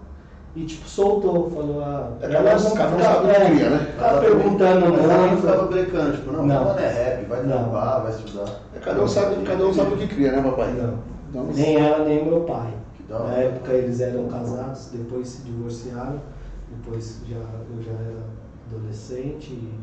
[0.54, 3.78] e tipo soltou, falou, ah, É, ela não ficava- sabe o que é, cria, né?
[3.92, 5.72] ficava perguntando Mas ela não ficava muito.
[5.72, 6.64] brecando, tipo, não, Não.
[6.64, 6.78] não.
[6.78, 7.58] é rap, vai Não.
[7.58, 8.60] trampar, vai estudar.
[8.72, 10.72] É, Cada um sabe, cada um sabe o que cria, né, papai?
[10.74, 10.94] Não,
[11.28, 12.72] Então, nem ela nem meu pai.
[13.08, 16.20] Na época eles eram casados, depois se divorciaram,
[16.70, 18.20] depois já, eu já era
[18.70, 19.78] adolescente, e-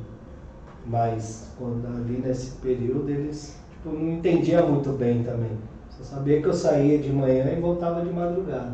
[0.86, 5.52] mas quando ali nesse período eles tipo, não entendiam muito bem também.
[5.90, 8.74] Só sabia que eu saía de manhã e voltava de madrugada.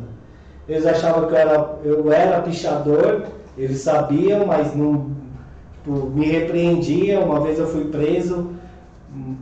[0.68, 3.22] Eles achavam que eu era, eu era pichador,
[3.56, 5.10] eles sabiam, mas não
[5.74, 7.24] tipo, me repreendiam.
[7.24, 8.50] Uma vez eu fui preso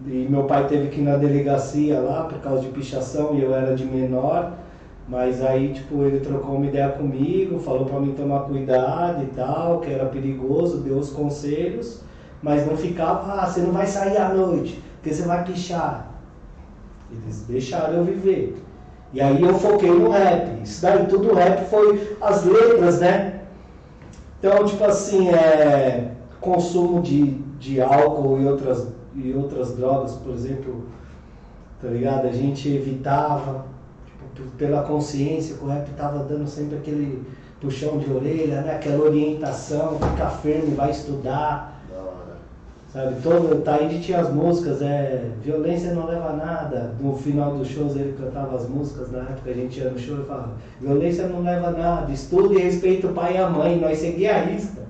[0.07, 3.55] e meu pai teve que ir na delegacia lá por causa de pichação e eu
[3.55, 4.53] era de menor.
[5.09, 9.81] Mas aí, tipo, ele trocou uma ideia comigo, falou pra mim tomar cuidado e tal,
[9.81, 12.03] que era perigoso, deu os conselhos,
[12.43, 16.11] mas não ficava, ah, você não vai sair à noite, porque você vai pichar.
[17.11, 18.63] Eles deixaram eu viver.
[19.13, 20.63] E aí eu foquei no rap.
[20.63, 23.41] Isso daí tudo rap foi as letras, né?
[24.39, 30.85] Então, tipo assim, é, consumo de, de álcool e outras, e outras drogas, por exemplo,
[31.81, 32.27] tá ligado?
[32.27, 33.65] A gente evitava,
[34.35, 37.25] tipo, pela consciência, que o rap tava dando sempre aquele
[37.61, 38.75] puxão de orelha, né?
[38.75, 41.76] Aquela orientação, fica firme, vai estudar.
[42.97, 43.03] Da.
[43.03, 46.95] Sabe, todo Taíde tinha as músicas, é, violência não leva a nada.
[46.99, 50.19] No final dos shows ele cantava as músicas, na época a gente ia no show
[50.19, 53.79] e falava, violência não leva a nada, estuda e respeita o pai e a mãe,
[53.79, 54.81] nós seguia a risca.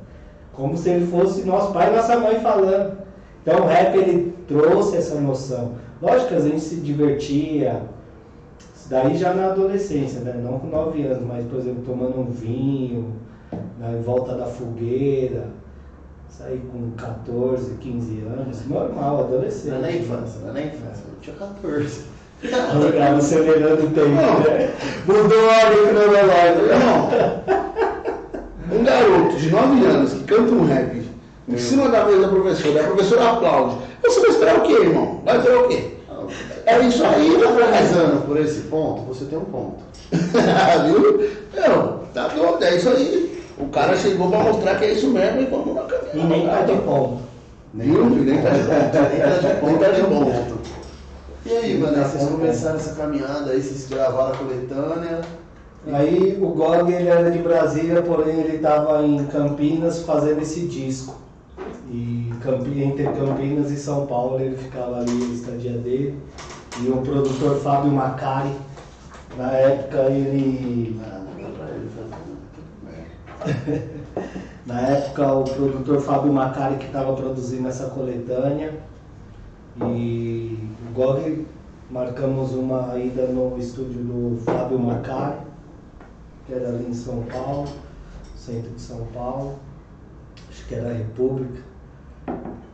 [0.52, 2.96] Como se ele fosse nosso pai e nossa mãe falando.
[3.42, 5.72] Então o rap ele trouxe essa noção.
[6.00, 7.82] Lógico que a gente se divertia,
[8.88, 10.40] daí já na adolescência, né?
[10.42, 13.16] Não com 9 anos, mas por exemplo, tomando um vinho,
[13.78, 15.65] na volta da fogueira.
[16.28, 19.68] Saí com 14, 15 anos, normal, adolescente.
[19.70, 21.04] Não é na infância, não é na infância.
[21.08, 22.00] Eu tinha 14.
[22.74, 24.40] Obrigado, acelerando o tempo, Não.
[24.40, 24.70] né?
[25.06, 26.74] Mudou a ordem cronológica.
[26.74, 27.08] Irmão,
[28.72, 31.06] um garoto de 9 anos que canta um rap
[31.48, 33.76] em cima da mesa da professora, a professora aplaude.
[34.02, 35.22] Você vai esperar o quê, irmão?
[35.24, 35.90] Vai esperar o quê?
[36.66, 37.62] É isso aí, meu pai.
[37.62, 39.84] Analisando por esse ponto, você tem um ponto.
[40.12, 41.30] Viu?
[41.54, 43.25] Não, tá doido, é isso aí.
[43.58, 46.18] O cara chegou pra mostrar que é isso mesmo e vamos na caminhada.
[46.18, 47.18] E nem tá de ponto.
[47.74, 48.04] Viu?
[48.10, 48.72] Nem tá de ponto.
[48.72, 50.58] Nem tá de ponto, Nem tá de nem ponto.
[51.46, 55.20] E aí, Vanessa, vocês começaram essa caminhada aí, vocês gravaram a coletânea.
[55.92, 61.14] Aí o Gog ele era de Brasília, porém ele estava em Campinas fazendo esse disco.
[61.88, 66.18] E Campi- entre Campinas e São Paulo ele ficava ali na estadia dele.
[66.82, 68.50] E o produtor Fábio Macari,
[69.38, 71.00] na época ele.
[71.04, 72.22] Ah, não dá pra ele fazer.
[72.92, 73.04] É.
[74.66, 78.74] Na época o produtor Fábio Macari que estava produzindo essa coletânea.
[79.80, 81.46] E Gog
[81.90, 85.38] marcamos uma ida no estúdio do Fábio Macari,
[86.46, 87.68] que era ali em São Paulo,
[88.34, 89.56] centro de São Paulo,
[90.48, 91.62] acho que era a República.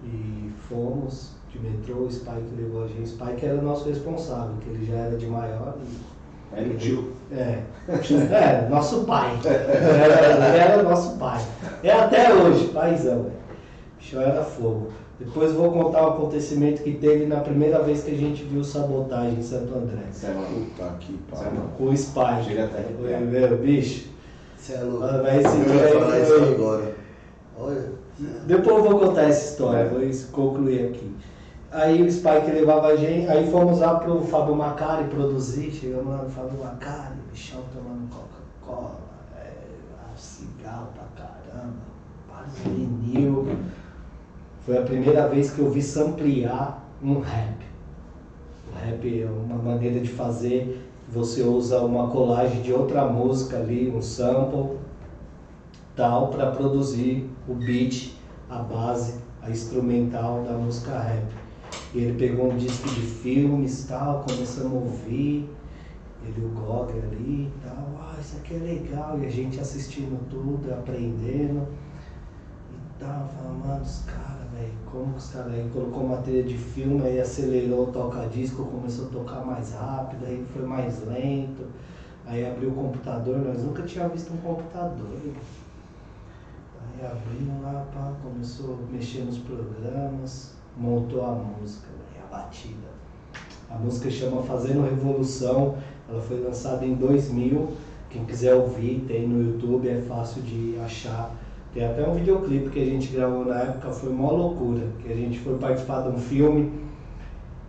[0.05, 3.11] E fomos de metrô, o Spike levou a gente.
[3.11, 6.12] Spike era o nosso responsável, que ele já era de maior e
[6.55, 7.13] Era o tio.
[7.33, 7.59] é.
[7.89, 9.39] é, nosso pai.
[9.45, 11.41] Era, ele era nosso pai.
[11.83, 13.27] É até hoje, paizão.
[13.99, 14.93] Bicho era fogo.
[15.19, 19.39] Depois vou contar o acontecimento que teve na primeira vez que a gente viu sabotagem
[19.39, 20.03] em Santo André.
[20.11, 20.31] Você é.
[20.31, 21.61] Puta que é pariu.
[21.79, 22.45] Com o Spy.
[22.45, 24.09] Chega até Foi, meu, bicho.
[24.57, 25.07] Você é louco.
[25.23, 26.95] Vai esse eu dia ia falar isso agora.
[27.59, 28.03] Olha.
[28.47, 29.89] Depois eu vou contar essa história, É.
[29.89, 30.01] vou
[30.33, 31.15] concluir aqui.
[31.73, 36.23] Aí o Spike levava a gente, aí fomos lá pro Fábio Macari produzir, chegamos lá
[36.23, 39.01] no Fábio Macari, bichão tomando Coca-Cola,
[39.39, 39.55] é,
[40.15, 41.73] cigarro pra caramba,
[42.31, 43.57] vários vinil.
[44.67, 47.65] Foi a primeira vez que eu vi samplear um rap.
[48.71, 53.91] O rap é uma maneira de fazer, você usa uma colagem de outra música ali,
[53.91, 54.79] um sample,
[55.97, 58.15] tal para produzir o beat,
[58.51, 61.42] a base, a instrumental da música rap.
[61.95, 65.49] E ele pegou um disco de filmes tal, começamos a ouvir,
[66.25, 70.19] ele o GOG ali e tal, ah, isso aqui é legal, e a gente assistindo
[70.31, 71.69] tudo, aprendendo
[72.71, 76.45] e tal, falando, mano, os caras, velho, como que os caras aí colocou uma trilha
[76.45, 81.67] de filme, aí acelerou o toca-disco, começou a tocar mais rápido, aí foi mais lento,
[82.25, 85.19] aí abriu o computador, nós nunca tínhamos visto um computador.
[86.95, 92.93] Aí abriu lá, pá, começou a mexer nos programas, montou a música, véio, a batida.
[93.71, 95.77] A música chama Fazendo Revolução,
[96.09, 97.69] ela foi lançada em 2000.
[98.11, 101.31] Quem quiser ouvir, tem no YouTube, é fácil de achar.
[101.73, 105.17] Tem até um videoclipe que a gente gravou na época, foi uma loucura, que a
[105.17, 106.71] gente foi participar de um filme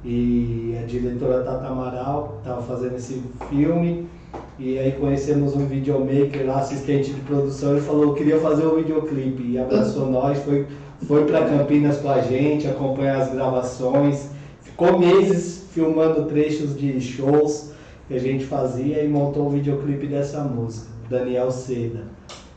[0.04, 4.06] e a diretora Tata Amaral estava fazendo esse filme
[4.60, 9.44] e aí conhecemos um videomaker lá, assistente de produção, ele falou, queria fazer um videoclipe
[9.44, 10.68] e abraçou nós, foi,
[11.08, 14.30] foi para Campinas com a gente, acompanhar as gravações,
[14.62, 17.72] ficou meses filmando trechos de shows
[18.08, 22.02] que a gente fazia e montou o videoclipe dessa música, Daniel Seda.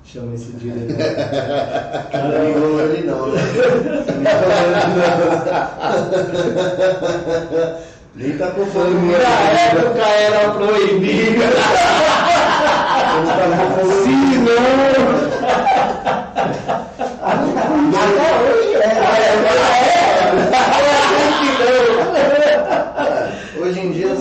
[0.05, 0.97] Chama esse diretor.
[2.13, 3.41] Cara, não ligou ele não, né?
[8.15, 9.13] Nem tá confundindo.
[9.13, 11.43] Na época era proibido.
[11.43, 11.51] Ele
[13.27, 13.97] tá confundindo.
[14.03, 15.27] Se não.
[17.97, 18.87] Até hoje é.
[23.61, 24.17] Hoje em dia Eu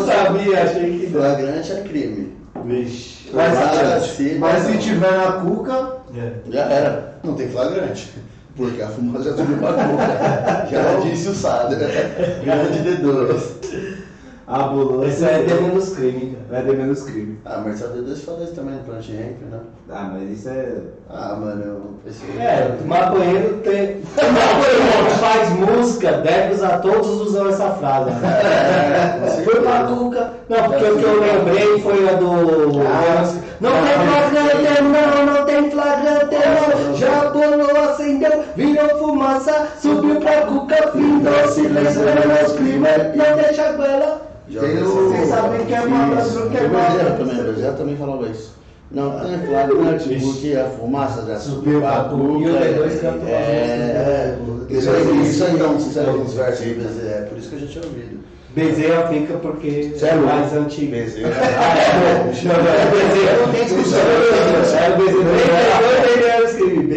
[0.63, 1.21] achei que não.
[1.21, 2.33] flagrante é crime.
[2.65, 3.29] Vixe.
[3.33, 6.31] Mas, Clara, se- mas se tiver na cuca, É.
[6.49, 7.15] Já era.
[7.23, 8.11] Não tem flagrante.
[8.55, 10.67] Porque a fumaça já subiu pra boca.
[10.71, 11.75] Já disse o Sada.
[11.75, 14.04] Grande D2.
[14.47, 16.63] A ambulância Esse é de menos crime, cara.
[16.63, 17.39] vai ter menos crime.
[17.45, 19.59] Ah, mas a D2 fala isso também no Plant Ramp, né?
[19.89, 20.75] Ah, mas isso é.
[21.09, 22.29] Ah, mano, eu pensei.
[22.39, 24.01] É, o maconheiro tem.
[24.15, 28.09] O maconheiro que faz música deve usar, todos usam essa frase.
[28.11, 29.19] É, Né?
[29.19, 29.69] com Foi certeza.
[29.69, 30.33] macuca.
[30.49, 32.81] Não, porque o que eu lembrei foi a do.
[32.81, 36.95] Ah, não tem flagrante, não, não tem flagrante, não.
[36.95, 42.79] Já bolou, acendeu, virou fumaça, subiu pra cuca, findou, silêncio, menos crime,
[43.15, 44.21] não deixa goela.
[44.49, 47.43] Já Tem o- vocês sabem que é uma das que é O Bezerra também, o
[47.53, 48.55] Bezerra também falava isso.
[48.91, 51.89] Não tem flagrante porque a fumaça já subiu boca.
[52.15, 54.73] E D2 cantou a É, música.
[54.73, 56.65] isso aí, isso aí não, isso aí uns versos.
[56.67, 58.19] É por isso que a gente tinha ouvido.
[58.55, 60.91] Bezerra fica porque é é mais antigo.
[60.91, 61.29] Bezerra.
[61.35, 63.99] É, não, não, Bezerra não tem discussão.
[63.99, 64.89] É.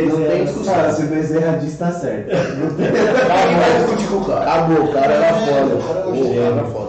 [0.06, 0.92] Não tem discussão.
[0.92, 2.28] Se o Bezerra diz, tá certo.
[2.28, 4.40] Ninguém vai discutir com o cara.
[4.40, 5.74] Acabou, o cara era foda.
[5.74, 6.42] O cara é um O cara gênio.
[6.42, 6.87] era foda.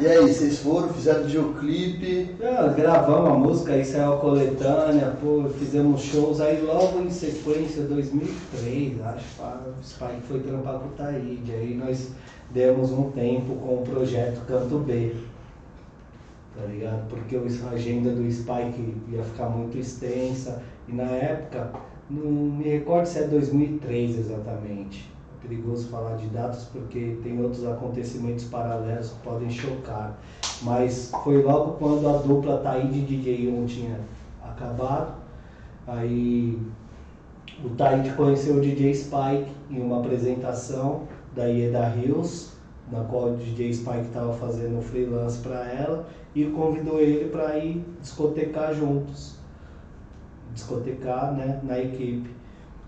[0.00, 2.34] E aí, vocês foram, fizeram videoclipe.
[2.40, 7.82] Não, gravamos a música, aí saiu a coletânea, pô, fizemos shows, aí logo em sequência,
[7.82, 12.12] 2003, acho, o Spike foi trampar com o Taíde, aí nós
[12.50, 15.16] demos um tempo com o projeto Canto B,
[16.56, 17.06] tá ligado?
[17.10, 21.72] Porque a agenda do Spike ia ficar muito extensa, e na época,
[22.08, 25.10] não me recordo se é 2003 exatamente,
[25.50, 30.16] perigoso falar de datas porque tem outros acontecimentos paralelos que podem chocar.
[30.62, 34.00] Mas foi logo quando a dupla Taíde e DJ1 tinha
[34.42, 35.14] acabado.
[35.88, 36.56] Aí
[37.64, 42.52] o Taíde conheceu o DJ Spike em uma apresentação da Ieda Hills,
[42.90, 47.84] na qual o DJ Spike estava fazendo freelance para ela, e convidou ele para ir
[48.00, 49.34] discotecar juntos.
[50.54, 52.39] Discotecar né, na equipe.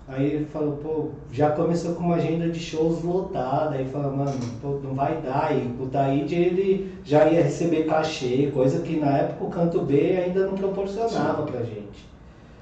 [0.08, 4.32] Aí ele falou, pô, já começou com uma agenda de shows lotada, aí fala, mano,
[4.60, 5.56] pô, não vai dar.
[5.56, 10.16] E o Taíde ele já ia receber cachê, coisa que na época o canto B
[10.16, 12.08] ainda não proporcionava pra gente,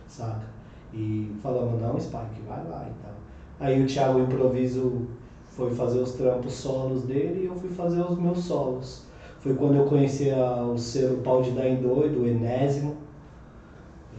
[0.07, 0.51] saca?
[0.93, 3.13] E falamos, não, Spike, vai lá e tal.
[3.61, 5.07] Aí o Thiago Improviso
[5.47, 9.03] foi fazer os trampos solos dele e eu fui fazer os meus solos.
[9.41, 12.97] Foi quando eu conheci a, o selo Pau de Dar em Doido, o Enésimo,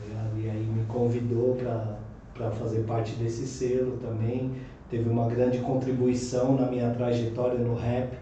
[0.09, 2.00] tá e aí me convidou pra
[2.41, 4.51] para fazer parte desse selo também.
[4.89, 8.17] Teve uma grande contribuição na minha trajetória no rap,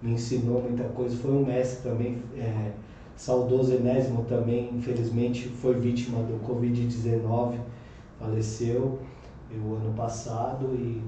[0.00, 1.16] me ensinou muita coisa.
[1.16, 2.70] Foi um mestre também, é,
[3.16, 7.58] saudoso Enésimo também, infelizmente foi vítima do Covid-19,
[8.18, 9.00] faleceu
[9.52, 11.02] o ano passado e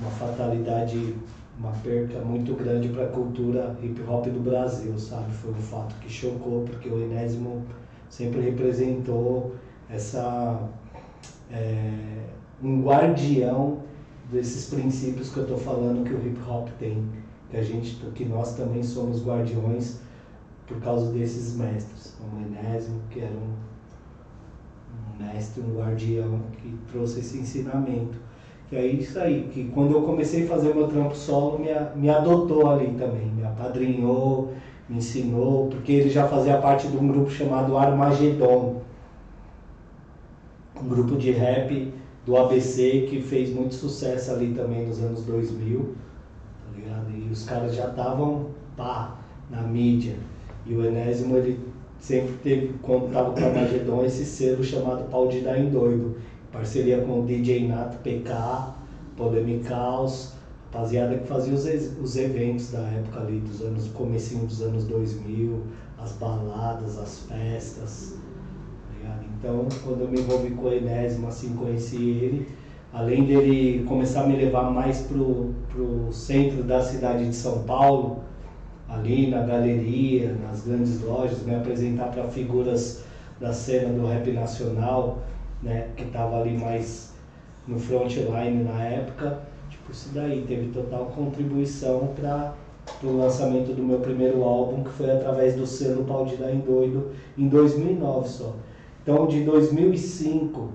[0.00, 1.14] uma fatalidade,
[1.58, 5.32] uma perca muito grande para a cultura hip hop do Brasil, sabe?
[5.32, 7.64] Foi um fato que chocou, porque o Enésimo
[8.08, 9.54] sempre representou
[9.90, 10.68] essa
[11.50, 12.24] é,
[12.62, 13.78] um guardião
[14.30, 17.04] desses princípios que eu estou falando que o hip hop tem,
[17.50, 20.00] que a gente, que nós também somos guardiões
[20.66, 23.54] por causa desses mestres, o Enésimo, que era um,
[25.22, 28.18] um mestre, um guardião que trouxe esse ensinamento.
[28.68, 32.10] Que é isso aí, que quando eu comecei a fazer meu trampo solo, me, me
[32.10, 34.52] adotou ali também, me apadrinhou,
[34.86, 38.82] me ensinou, porque ele já fazia parte de um grupo chamado Armagedon,
[40.82, 41.92] um grupo de rap
[42.24, 45.94] do ABC que fez muito sucesso ali também nos anos 2000,
[46.64, 47.10] tá ligado?
[47.10, 49.16] E os caras já estavam, pá,
[49.50, 50.16] na mídia.
[50.66, 51.58] E o Enésimo, ele
[51.98, 56.16] sempre teve, quando tava com o Armagedon, esse selo chamado Pau de Dar em Doido,
[56.52, 58.74] parceria com o DJ Nato PK,
[59.16, 60.34] Polemicaus,
[60.70, 61.64] rapaziada que fazia os,
[62.00, 65.62] os eventos da época ali, dos anos, comecinho dos anos 2000,
[65.98, 68.16] as baladas, as festas?
[69.38, 72.48] Então, quando eu me envolvi com o Enésimo, assim, conheci ele,
[72.92, 78.18] além dele começar a me levar mais pro, pro centro da cidade de São Paulo,
[78.88, 83.04] ali na galeria, nas grandes lojas, me apresentar para figuras
[83.38, 85.18] da cena do rap nacional,
[85.62, 87.14] né, que estava ali mais
[87.64, 89.38] no frontline na época,
[89.70, 92.54] tipo isso daí teve total contribuição para
[93.04, 97.46] o lançamento do meu primeiro álbum, que foi através do selo Dar em Doido, em
[97.46, 98.54] 2009 só.
[99.10, 100.68] Então, de 2005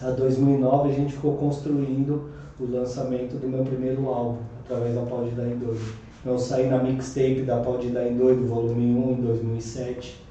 [0.00, 2.30] a 2009, a gente ficou construindo
[2.60, 5.80] o lançamento do meu primeiro álbum, através da Pau de Dar em Doido.
[6.20, 10.24] Então, eu saí na mixtape da Pau de Dar em Doido, volume 1, em 2007,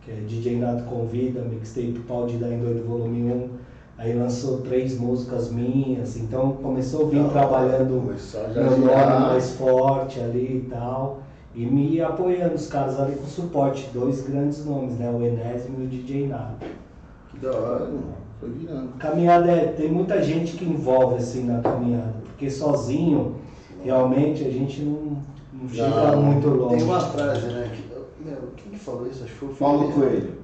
[0.00, 3.48] que é DJ Nato Convida, mixtape Pau de Dar em Doido, volume 1.
[3.98, 8.02] Aí lançou três músicas minhas, então começou a vir trabalhando
[8.54, 11.25] meu nome mais forte ali e tal.
[11.56, 15.10] E me apoiando os caras ali com suporte, dois grandes nomes, né?
[15.10, 16.66] O Enésimo e o DJ Nato.
[17.30, 18.14] Que da hora, mano.
[18.38, 18.88] Foi virando.
[18.98, 23.36] Caminhada é, tem muita gente que envolve assim na caminhada, porque sozinho
[23.82, 25.16] realmente a gente não,
[25.54, 26.76] não chega Não, muito longe.
[26.76, 27.70] Tem uma frase, né?
[27.74, 27.82] Que,
[28.28, 29.24] meu, quem que falou isso?
[29.24, 29.92] Acho que foi o Paulo.
[29.92, 30.34] Coelho.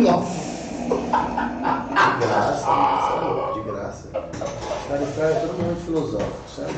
[0.00, 0.58] Nossa.
[0.88, 3.52] De graça, né?
[3.54, 4.08] de graça.
[4.08, 6.72] Os caras caras todo mundo filosófico, sabe?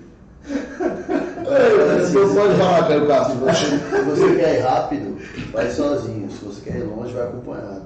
[1.46, 3.34] Ei, Você pode falar, Caio Castro.
[3.34, 5.16] Se você, se você quer ir rápido,
[5.52, 6.30] vai sozinho.
[6.30, 7.82] Se você quer ir longe, vai acompanhado.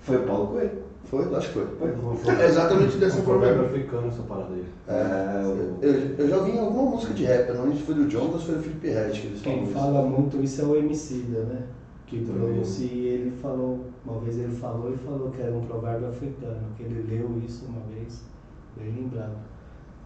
[0.00, 0.88] Foi Paulo Coelho.
[1.04, 1.24] Foi?
[1.34, 2.34] Acho que foi.
[2.38, 3.40] É exatamente dessa forma.
[3.40, 4.64] provérbio africano essa parada aí.
[4.88, 5.42] É,
[5.80, 8.06] Eu, eu já ouvi em alguma música de rap, eu não lembro se foi do
[8.08, 10.76] John ou se foi do Felipe Red que eles Quem fala muito isso é o
[10.76, 11.62] Emicida, né?
[12.06, 16.08] Que pronuncia e ele falou, uma vez ele falou e falou que era um provérbio
[16.08, 18.22] africano, que ele leu isso uma vez,
[18.76, 19.36] bem lembrado.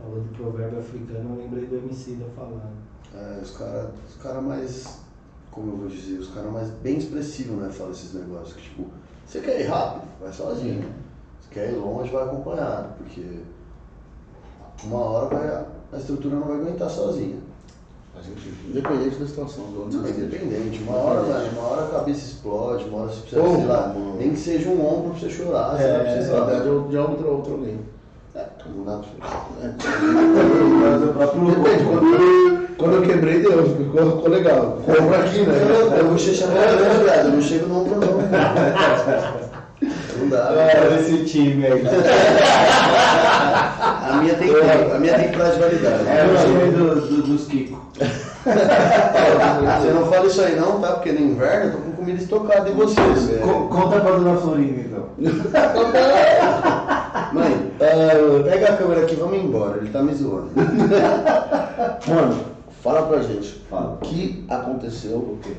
[0.02, 2.72] Falou do provérbio africano, eu lembrei do Emicida falando.
[3.14, 4.98] É, os caras os cara mais,
[5.50, 7.70] como eu vou dizer, os caras mais bem expressivos, né?
[7.70, 8.54] Falam esses negócios.
[8.54, 8.86] Que tipo,
[9.26, 10.08] você quer ir rápido?
[10.20, 10.88] Vai sozinho.
[11.40, 12.94] Você quer ir longe, vai acompanhado.
[12.98, 13.24] Porque
[14.84, 15.48] uma hora vai,
[15.92, 17.36] a estrutura não vai aguentar sozinha.
[18.68, 20.82] Independente da situação, de onde Não, você independente.
[20.82, 23.88] Uma hora, vai, uma hora a cabeça explode, uma hora você precisa, Ô, sei lá,
[23.88, 24.16] mano.
[24.16, 26.44] nem que seja um ombro pra você chorar, você É, vai Na precisar.
[26.44, 27.80] verdade, eu de outro, outro alguém.
[28.34, 29.08] É, Não dá pra
[29.62, 29.70] é.
[31.18, 34.78] Mas Depende, quando, quando eu quebrei, deu, ficou, ficou legal.
[34.86, 35.54] Compra aqui, né?
[35.68, 38.12] Eu, eu vou chechar grande, viado, eu não chego no ombro não.
[40.18, 40.48] Não dá.
[40.50, 41.82] Olha esse time aí.
[43.82, 44.50] A minha tem
[44.94, 46.04] a minha tem prazo de validade.
[46.08, 47.78] É o time do, do- dos Kiko.
[48.44, 50.92] Você não fala isso aí não, tá?
[50.92, 53.40] Porque no inverno eu tô com comida estocada em vocês.
[53.42, 55.04] Co- conta pra dona Florinda então.
[57.82, 59.78] Ah, pega a câmera aqui, vamos embora.
[59.78, 60.50] Ele tá me zoando.
[62.08, 62.44] Mano,
[62.82, 63.62] fala pra gente.
[63.68, 63.94] Fala.
[63.94, 65.56] O que aconteceu o quê?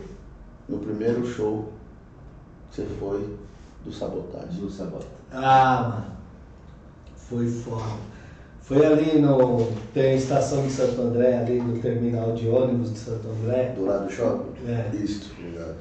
[0.67, 1.69] no primeiro show
[2.69, 3.38] que você foi
[3.86, 4.59] do Sabotagem?
[4.59, 5.05] Do Sabota.
[5.32, 6.05] Ah, mano.
[7.15, 8.13] Foi foda.
[8.61, 9.67] Foi ali no.
[9.93, 13.74] Tem a estação de Santo André, ali no terminal de ônibus de Santo André.
[13.76, 14.67] Do lado do shopping?
[14.67, 14.95] É.
[14.95, 15.76] Isso, obrigado.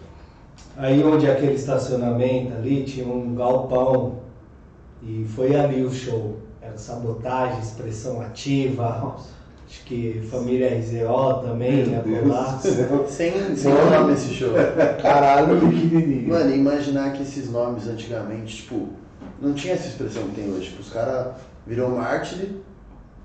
[0.77, 4.21] Aí onde é aquele estacionamento ali tinha um galpão
[5.03, 6.39] e foi ali o show.
[6.61, 9.17] Era sabotagem, expressão ativa,
[9.67, 12.03] acho que família RZO também Meu.
[12.03, 13.11] Deus.
[13.11, 14.51] Sem, sem nome esse show.
[15.01, 16.29] Caralho, pequenininho.
[16.29, 18.91] Mano, imaginar que esses nomes antigamente, tipo,
[19.41, 20.69] não tinha essa expressão que tem hoje.
[20.71, 21.35] Tipo, os caras
[21.67, 22.51] virou mártir,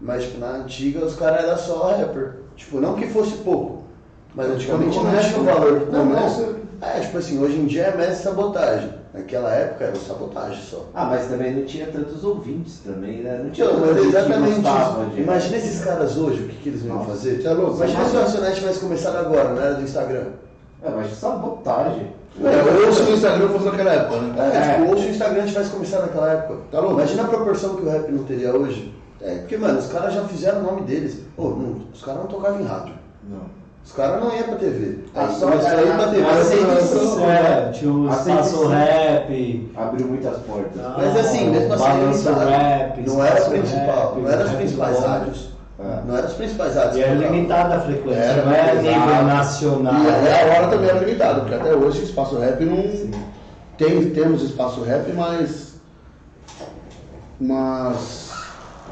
[0.02, 2.38] mas tipo, na antiga os caras eram só rapper.
[2.56, 3.84] Tipo, não que fosse pouco,
[4.34, 6.58] mas antigamente Quando não tinha o valor, Não, começa- não.
[6.90, 8.97] É, tipo assim, hoje em dia é mestre sabotagem.
[9.18, 10.86] Naquela época era o sabotagem só.
[10.94, 13.42] Ah, mas também não tinha tantos ouvintes também, né?
[13.44, 15.10] Não tinha tanta mas exatamente isso.
[15.16, 17.44] de- Imagina esses caras hoje, o que, que eles vão fazer.
[17.46, 17.76] é louco?
[17.78, 20.26] Imagina se o Racionais tivesse começado agora, não era do Instagram.
[20.84, 22.12] É, mas sabotagem.
[22.44, 24.36] É, ou se o Instagram fosse naquela época, né?
[24.54, 24.74] É, É.
[24.78, 26.60] tipo, ou se o Instagram tivesse começado naquela época.
[26.72, 26.96] Tá louco?
[26.96, 28.94] Imagina a proporção que o rap não teria hoje.
[29.20, 31.22] É, porque, mano, os caras já fizeram o nome deles.
[31.36, 32.94] Ô, não, os caras não tocavam em rádio.
[33.28, 33.40] Não.
[33.88, 35.00] Os caras não iam pra TV.
[35.16, 36.26] Ah, Aí só começou a ir pra TV.
[36.30, 37.32] aceitação.
[37.32, 38.68] É, tinha o Espaço.
[38.68, 39.72] Rap.
[39.78, 40.82] Abriu muitas portas.
[40.98, 42.50] Mas assim, mesmo assim, Balanço limitado.
[42.50, 45.50] Rap, não era o principal, Rap, não era os principais rádios.
[45.80, 46.02] É.
[46.06, 46.96] Não eram os principais rádios.
[46.98, 49.00] E era limitada a frequência, Era, não exato.
[49.00, 49.94] nível nacional.
[50.04, 53.12] E até a hora também era limitado, porque até hoje o espaço rap não.
[53.78, 55.76] Tem, temos espaço rap, mas.
[57.40, 58.32] Mas.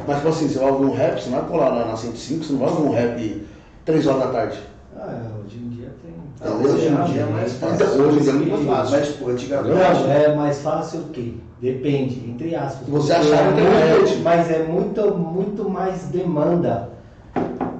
[0.07, 2.43] Mas tipo assim, você vai ouvir um rap, você não vai colar lá na 105,
[2.45, 3.47] você não vai ouvir um rap
[3.83, 4.59] 3 horas da tarde.
[4.97, 6.13] Ah, é, hoje em dia tem.
[6.39, 7.75] Então, hoje em dia é mais fácil.
[7.75, 8.97] Então, hoje em dia é muito mais fácil.
[8.97, 9.75] Mas, tipo, antigamente.
[9.75, 11.33] Não, é mais fácil o quê?
[11.61, 12.87] Depende, entre aspas.
[12.87, 14.21] Você é que muito, rede.
[14.21, 16.89] Mas é muito, muito mais demanda.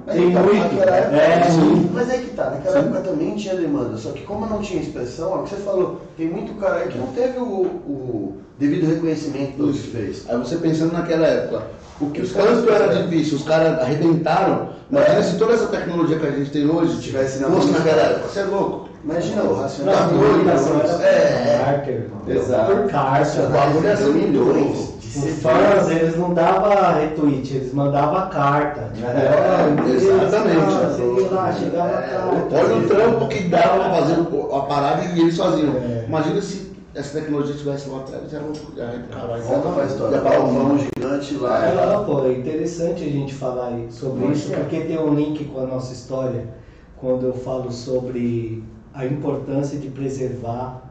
[0.06, 0.74] Mas Tem então, muito.
[0.74, 1.90] naquela época, É, sim.
[1.92, 5.32] Mas é que tá, naquela época também tinha demanda, só que como não tinha expressão,
[5.32, 8.86] é o que você falou, tem muito cara aí que não teve o, o devido
[8.86, 10.24] reconhecimento do que fez.
[10.28, 11.66] Aí você pensando naquela época,
[12.00, 13.08] o que Os tanto era fizeram.
[13.08, 14.68] difícil, os caras arrebentaram.
[14.90, 18.28] Imagina se toda essa tecnologia que a gente tem hoje Tivesse na fosse naquela época.
[18.28, 18.88] Você é louco.
[19.04, 22.20] Imagina o a comunicação era É, irmão.
[22.26, 22.72] Exato.
[22.72, 23.42] Por carta.
[23.42, 28.90] O bagulho é milhões assim, de Os fãs, eles não davam retweet, eles mandavam carta.
[29.04, 30.96] É, exatamente.
[30.96, 32.56] Sei lá, chegava a carta.
[32.56, 34.16] Olha o trampo que dava pra fazer
[34.52, 35.74] a parada e eles faziam.
[35.76, 36.04] É.
[36.08, 36.65] Imagina se
[36.96, 38.72] essa tecnologia estivesse lá atrás, era louco.
[38.76, 40.16] Já Caralho, Volta pra história.
[40.16, 40.78] Já para o Um mundo.
[40.96, 41.66] gigante lá.
[41.66, 45.44] É, não, pô, é interessante a gente falar aí sobre isso, porque tem um link
[45.44, 46.48] com a nossa história,
[46.96, 50.82] quando eu falo sobre a importância de preservar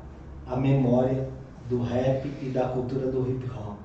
[0.45, 1.27] a memória
[1.67, 3.79] do rap e da cultura do hip hop.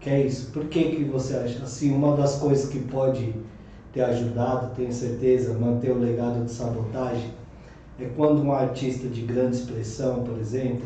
[0.00, 0.50] Que é isso.
[0.50, 1.62] Por que, que você acha?
[1.62, 3.32] Assim, uma das coisas que pode
[3.92, 7.30] ter ajudado, tenho certeza, manter o legado de sabotagem,
[8.00, 10.82] é quando um artista de grande expressão, por exemplo,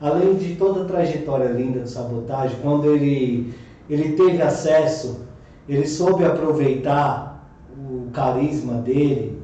[0.00, 3.54] além de toda a trajetória linda do sabotagem, quando ele,
[3.88, 5.26] ele teve acesso,
[5.68, 9.42] ele soube aproveitar o carisma dele,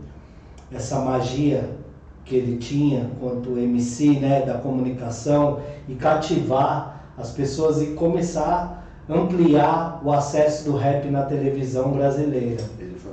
[0.72, 1.70] essa magia
[2.24, 9.12] que ele tinha quanto MC né, da comunicação e cativar as pessoas e começar a
[9.12, 12.64] ampliar o acesso do rap na televisão brasileira.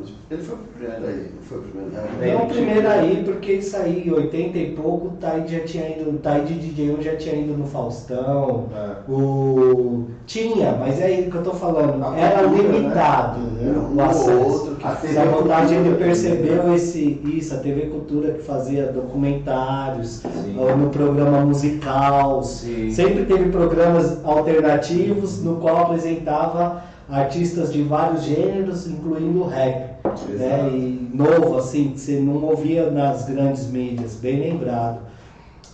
[0.01, 1.91] Ele foi, ele foi o primeiro aí, não foi o primeiro.
[2.19, 5.63] Bem, Não o primeiro aí, porque isso aí, em 80 e pouco, o Taíde já
[5.63, 9.11] tinha ido, o Taíde DJ já tinha ido no Faustão, É.
[9.11, 10.05] o...
[10.25, 12.77] Tinha, mas é aí que eu tô falando, A era cultura, né?
[12.77, 14.77] limitado Era o um ou acesso.
[14.83, 20.21] A A sabotagem ele Cultura percebeu esse, isso, a TV Cultura que fazia documentários,
[20.57, 22.91] ou no programa musical, Sim.
[22.91, 29.90] sempre teve programas alternativos no qual apresentava artistas de vários gêneros, incluindo o rap.
[30.29, 30.69] Né?
[30.73, 35.10] E novo, assim, que você não ouvia nas grandes mídias, bem lembrado.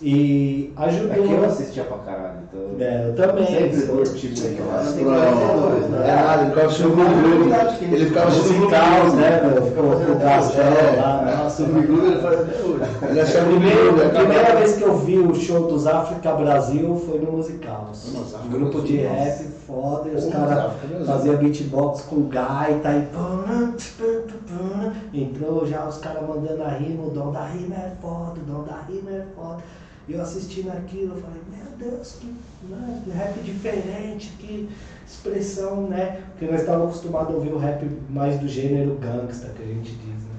[0.00, 1.12] E ajudou.
[1.12, 2.60] É que eu assistia pra caralho, então.
[2.78, 3.46] É, eu também.
[3.46, 4.62] Sempre curti muito.
[5.90, 7.94] Não é nada, ele ficava assistindo o Globo.
[7.94, 9.40] Ele ficava assistindo o Musicais, né?
[9.40, 9.54] Globo.
[9.54, 9.66] meu?
[9.66, 10.64] Ficou o Castel
[10.98, 11.62] lá, nossa.
[11.64, 12.78] O Clube ele faz até hoje.
[13.08, 17.02] Ele achava o Primeiro, a primeira vez que eu vi o show dos África Brasil
[17.06, 18.12] foi no Musicals.
[18.14, 20.72] Nossa, Um grupo de rap foda, e os caras
[21.06, 23.08] faziam beatbox com gaita e.
[25.12, 28.62] Entrou já os caras mandando a rima, o dom da rima é foda, o dom
[28.62, 29.62] da rima é foda.
[30.08, 32.26] E eu assistindo aquilo, eu falei, meu Deus, que
[32.66, 34.66] né, rap diferente, que
[35.06, 36.22] expressão, né?
[36.30, 39.92] Porque nós estávamos acostumados a ouvir o rap mais do gênero gangsta, que a gente
[39.92, 40.34] diz, né?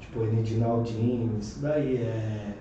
[0.00, 2.54] Tipo, Enidinaldinho, isso daí é.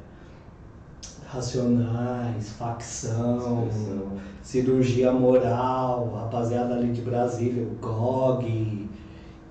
[1.26, 4.18] Racionais, facção, Expressão.
[4.44, 8.88] cirurgia moral, rapaziada ali de Brasília, o GOG,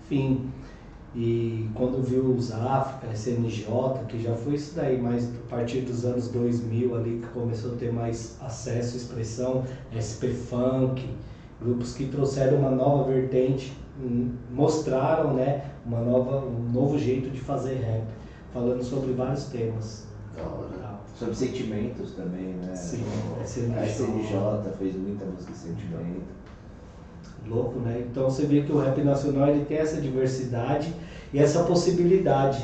[0.05, 0.52] enfim.
[1.15, 3.67] E quando viu os África, SNJ,
[4.09, 7.77] que já foi isso daí, mas a partir dos anos 2000 ali que começou a
[7.77, 11.07] ter mais acesso, expressão, SP Funk,
[11.61, 17.41] grupos que trouxeram uma nova vertente, hum, mostraram né, uma nova, um novo jeito de
[17.41, 18.05] fazer rap,
[18.51, 20.07] falando sobre vários temas.
[20.35, 20.83] Da hora.
[21.19, 22.75] Sobre sentimentos também, né?
[22.75, 23.05] Sim,
[23.39, 23.83] a SNJ.
[23.85, 26.42] SNJ fez muita música de sentimento.
[27.49, 28.05] Louco, né?
[28.11, 30.93] Então você vê que o rap nacional ele tem essa diversidade
[31.33, 32.63] e essa possibilidade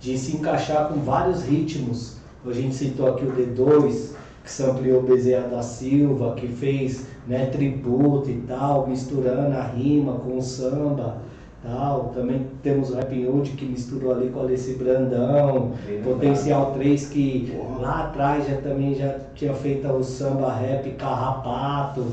[0.00, 2.16] de se encaixar com vários ritmos.
[2.44, 4.12] A gente citou aqui o D2,
[4.44, 10.36] que sampleou Bezerra da Silva, que fez né, tributo e tal, misturando a rima com
[10.38, 11.18] o samba.
[11.62, 12.12] Tal.
[12.14, 17.08] Também temos o Rap Hood que misturou ali com o Alessi Brandão, Bem Potencial 3
[17.08, 22.06] que lá atrás já também já tinha feito o samba rap carrapato,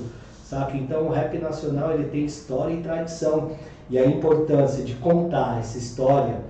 [0.53, 0.77] saca?
[0.77, 3.51] Então o rap nacional ele tem história e tradição
[3.89, 6.41] e a importância de contar essa história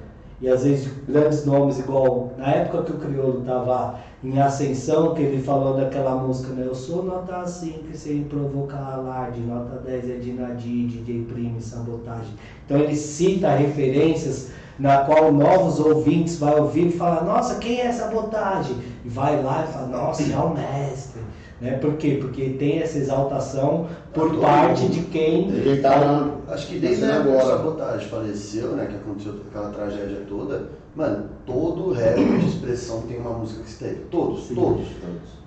[0.42, 5.14] e às vezes de grandes nomes igual na época que o Criolo estava em ascensão
[5.14, 10.10] que ele falou daquela música né eu sou nota 5 sem provocar alarde nota 10
[10.10, 12.34] é de Nadir DJ Prime sabotagem
[12.66, 17.92] então ele cita referências na qual novos ouvintes vai ouvir e falar, nossa, quem é
[17.92, 18.76] sabotagem?
[19.06, 21.22] E vai lá e fala, nossa, é o mestre.
[21.64, 21.78] Né?
[21.78, 22.18] Por quê?
[22.20, 24.92] Porque tem essa exaltação por Todo parte mundo.
[24.92, 25.50] de quem.
[25.50, 27.46] Quem tá na- Acho que desde a agora.
[27.46, 28.86] Sabotagem faleceu, né?
[28.86, 30.68] Que aconteceu aquela tragédia toda.
[30.94, 33.96] Mano, todo rapper de expressão tem uma música que esteve.
[34.12, 34.56] Todos, Sim.
[34.56, 34.88] todos.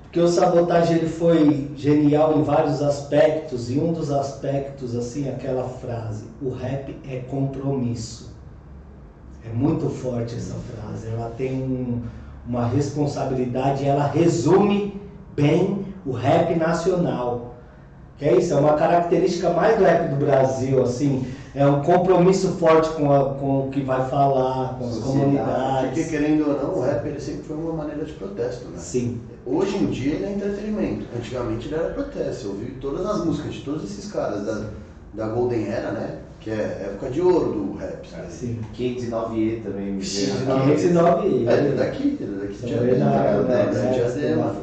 [0.04, 5.64] Porque o sabotagem ele foi genial em vários aspectos e um dos aspectos assim aquela
[5.68, 8.34] frase, o rap é compromisso.
[9.44, 11.08] É muito forte essa frase.
[11.08, 12.00] Ela tem um-
[12.48, 14.98] uma responsabilidade, ela resume
[15.36, 17.54] bem o rap nacional.
[18.18, 22.48] Que é isso, é uma característica mais do rap do Brasil, assim, é um compromisso
[22.52, 25.18] forte com, a- com o que vai falar, com as Sociedade.
[25.20, 25.90] comunidades.
[25.90, 28.78] Porque querendo ou não, o rap ele sempre foi uma maneira de protesto, né?
[28.78, 29.20] Sim.
[29.44, 31.04] Hoje em dia ele é entretenimento.
[31.14, 32.46] Antigamente ele era protesto.
[32.46, 34.62] Eu ouvi todas as músicas de todos esses caras da,
[35.12, 36.18] da Golden Era, né?
[36.40, 38.08] Que é época de ouro do rap.
[38.12, 38.24] né?
[38.30, 38.60] Sim.
[38.74, 42.80] 509E também me veio na 509 É daqui, é daqui de Diadema.
[42.86, 43.60] Bernardo, né?
[43.60, 43.88] É, né?
[43.90, 44.54] de Diadema.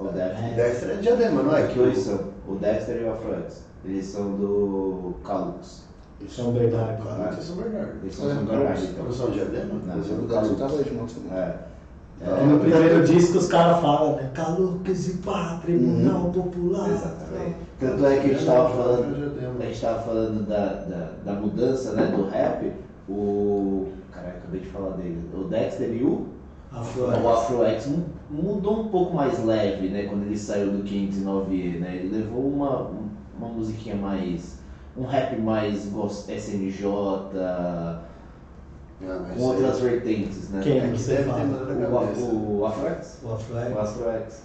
[0.00, 0.54] O Dexter.
[0.54, 1.66] Dexter é de Diadema, não é?
[1.66, 3.62] Que dois são, o Dexter e o Afroex.
[3.84, 5.82] Eles são do Calux.
[6.28, 7.02] São Bernardo.
[7.02, 7.92] Que é São Bernardo.
[8.02, 9.04] Eles são São Bernardo, então.
[9.04, 9.74] Não são de Diadema?
[9.86, 10.92] Não, Mas são do tava Calux.
[10.92, 11.56] mano, você não- É.
[12.22, 14.30] É, no primeiro disco os caras falam, né?
[14.34, 16.32] Calux e pá, Tribunal Uhum.
[16.32, 16.90] Popular.
[16.90, 17.56] Exatamente.
[17.78, 21.92] Tanto é que a gente estava falando, a gente tava falando da, da, da mudança
[21.92, 22.72] né, do rap.
[23.08, 23.88] O.
[24.12, 25.18] Caralho, acabei de falar dele.
[25.34, 26.26] O Dexter e o.
[26.72, 27.22] Afro-Rex.
[27.24, 30.04] O Afroex mu- mudou um pouco mais leve, né?
[30.04, 31.96] Quando ele saiu do 509E, né?
[31.96, 32.90] Ele levou uma,
[33.38, 34.58] uma musiquinha mais.
[34.96, 35.86] Um rap mais
[36.28, 36.82] SNJ,
[39.00, 40.60] Não, mas com outras aí- vertentes, né?
[40.62, 41.42] Quem É que você deve fala?
[41.44, 43.18] O, o, o Afroex?
[43.24, 43.74] O Afro-Rex.
[43.74, 44.42] O Afroex.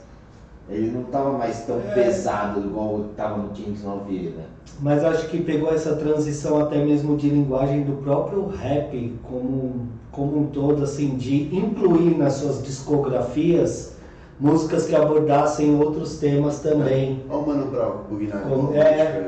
[0.69, 1.93] Ele não tava mais tão É.
[1.93, 4.45] pesado igual tava no 509E, né?
[4.79, 10.39] Mas acho que pegou essa transição até mesmo de linguagem do próprio rap como, como
[10.39, 13.93] um todo, assim, de incluir nas suas discografias
[14.39, 17.21] músicas que abordassem outros temas também.
[17.29, 18.49] Olha o Mano Brown, o.
[18.49, 18.81] Como- é.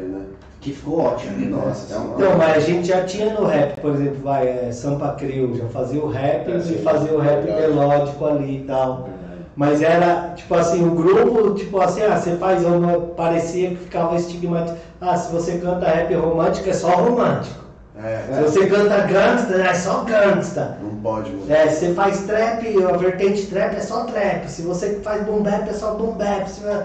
[0.08, 0.22] né?
[0.62, 1.50] Que ficou ótimo.
[1.56, 2.30] Nossa, é um- senhora.
[2.30, 5.66] Não, mas a gente já tinha no rap, por exemplo, vai, é, Sampa Crio, já
[5.66, 9.10] fazia o rap É, e fazia o rap melódico ali e tal.
[9.56, 14.16] Mas era, tipo assim, o grupo, tipo assim, ah, você faz uma, parecia que ficava
[14.16, 14.80] estigmatizado.
[15.02, 17.67] Ah, se você canta rap romântico, é só romântico.
[18.04, 20.78] É, Se você canta gangsta, é só gangsta.
[20.84, 21.56] não pode mudar.
[21.56, 24.48] É, se você faz trap, a vertente trap é só trap.
[24.48, 26.48] Se você faz boom bap, é só boom bap.
[26.48, 26.80] Se, não,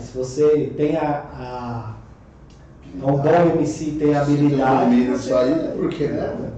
[0.00, 1.90] se você tem a, a
[3.02, 5.04] é um bom MC, tem a habilidade.
[5.06, 6.56] você- isso aí, por que não?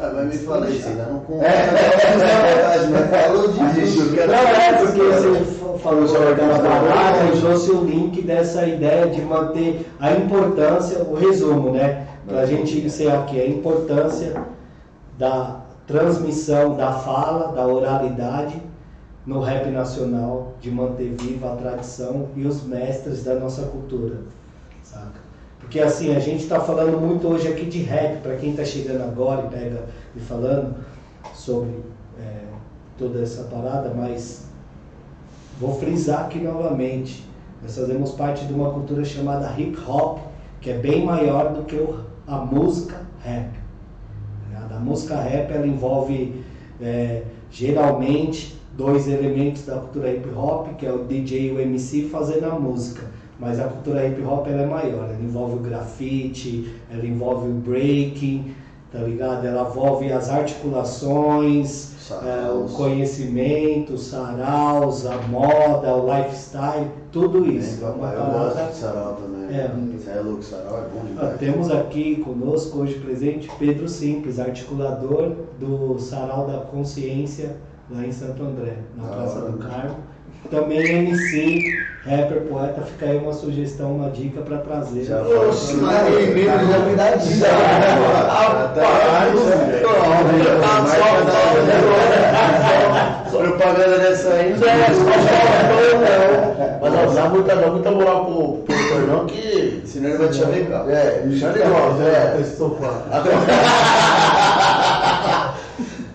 [0.00, 1.44] Ah, mas me fala isso, ainda não conta.
[1.44, 1.66] É.
[2.90, 3.48] mas falou
[4.14, 8.64] quero Não, é porque você fa- falou sobre aquela parada e trouxe o link dessa
[8.66, 12.06] ideia de manter a importância, o resumo, né?
[12.28, 14.44] Pra gente encerrar aqui, a importância
[15.18, 18.60] da transmissão da fala, da oralidade
[19.24, 24.20] no rap nacional, de manter viva a tradição e os mestres da nossa cultura,
[24.82, 25.28] saca?
[25.58, 29.02] Porque assim, a gente está falando muito hoje aqui de rap, para quem está chegando
[29.02, 30.76] agora e pega e falando
[31.34, 31.82] sobre
[32.18, 32.44] é,
[32.96, 34.46] toda essa parada, mas
[35.60, 37.26] vou frisar aqui novamente.
[37.62, 40.20] Nós fazemos parte de uma cultura chamada hip hop,
[40.60, 41.78] que é bem maior do que
[42.26, 43.50] a música rap.
[44.46, 44.72] ligado?
[44.74, 46.44] A música rap ela envolve
[46.80, 52.08] é, geralmente dois elementos da cultura hip hop, que é o DJ e o MC
[52.08, 53.02] fazendo a música.
[53.38, 57.54] Mas a cultura hip hop ela é maior, ela envolve o grafite, ela envolve o
[57.54, 58.54] breaking,
[58.92, 59.46] tá ligado?
[59.46, 67.84] Ela envolve as articulações, é, o conhecimento, os saraus, a moda, o lifestyle, tudo isso.
[67.84, 69.56] É uma Eu gosto de sarau também.
[69.56, 69.70] É.
[69.96, 71.38] Você é louco, sarau é bom Ah, demais.
[71.38, 77.56] Temos aqui conosco hoje presente Pedro Simples, articulador do Sarau da Consciência
[77.90, 79.50] lá em Santo André, na Da Praça hora.
[79.52, 79.96] do Carmo.
[80.50, 85.02] Também MC, rapper, poeta, fica aí uma sugestão, uma dica para trazer.
[85.04, 87.48] Já Oxe, Não, mas aí, menos tá novidade já.
[88.28, 89.34] Rapaz,
[93.30, 94.54] Propaganda dessa aí.
[96.80, 99.82] Mas não dá muita, dá muita moral pro produtor não que.
[99.84, 100.88] Senão ele vai te chavecar.
[100.88, 102.38] É, ele gosta, é.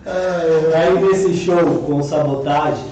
[0.76, 1.56] Aí nesse show
[1.86, 2.84] com sabotagem,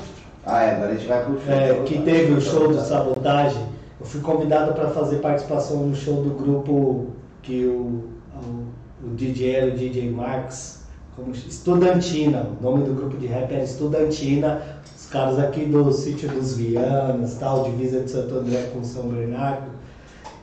[0.52, 1.54] Ah, é, agora a gente vai pro show.
[1.54, 3.64] é, que teve o show do sabotagem,
[3.97, 7.08] eu fui convidado para fazer participação no show do grupo
[7.41, 10.82] que o, o, o DJ era o DJ Marx,
[11.16, 14.62] como Estudantina, o nome do grupo de rap era Estudantina,
[14.93, 19.72] os caras aqui do sítio dos Vianas, tal, divisa de Santo André com São Bernardo,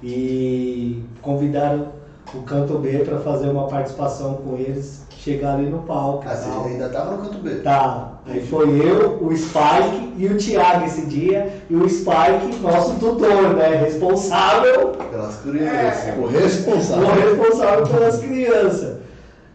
[0.03, 1.89] e convidaram
[2.35, 6.25] o canto B pra fazer uma participação com eles, chegar ali no palco.
[6.25, 7.57] e Ah, você ainda tava no canto B.
[7.57, 12.95] Tá, aí foi eu, o Spike e o Thiago esse dia, e o Spike, nosso
[12.95, 13.77] tutor, né?
[13.77, 16.17] Responsável, Pelas crianças.
[16.17, 17.07] O o responsável.
[17.31, 18.99] responsável pelas crianças.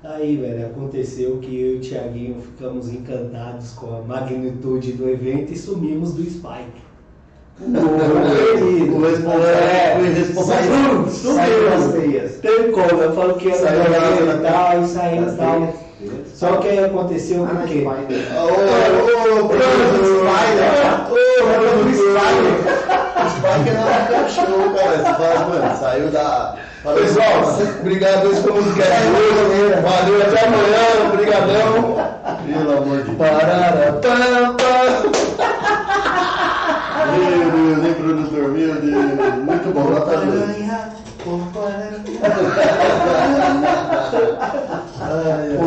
[0.03, 5.53] Aí, velho, aconteceu que eu e o Thiaguinho ficamos encantados com a magnitude do evento
[5.53, 6.83] e sumimos do Spike.
[7.61, 11.07] O responsável É, foi responsável.
[11.09, 12.01] Sumiu.
[12.01, 12.31] teias.
[12.41, 15.73] Teve como, eu falo que era Saiu e tal, e saiu e tal.
[16.33, 17.75] Só que aí aconteceu Ah, mas quê?
[17.75, 18.05] né?
[18.35, 20.71] Ô, ô, ô, Spider!
[21.09, 21.15] Ô,
[21.93, 22.55] Spider!
[23.15, 24.97] O Spider não é cachorro, cara.
[24.97, 26.55] Você fala, mano, saiu da.
[26.83, 27.35] Pessoal,
[27.79, 28.55] obrigado esse foi o.
[28.61, 30.85] Valeu, até amanhã.
[31.13, 31.73] Obrigadão.
[32.45, 33.17] Pelo amor de Deus.
[33.17, 35.11] Parará, pam, pam.
[37.11, 38.45] Meu Deus, hein, produtor?
[38.53, 38.79] Deus.
[39.43, 40.41] Muito bom, nota dois.
[40.41, 40.63] Ai,
[41.23, 41.69] Porco, porco.
[45.01, 45.57] Aranha.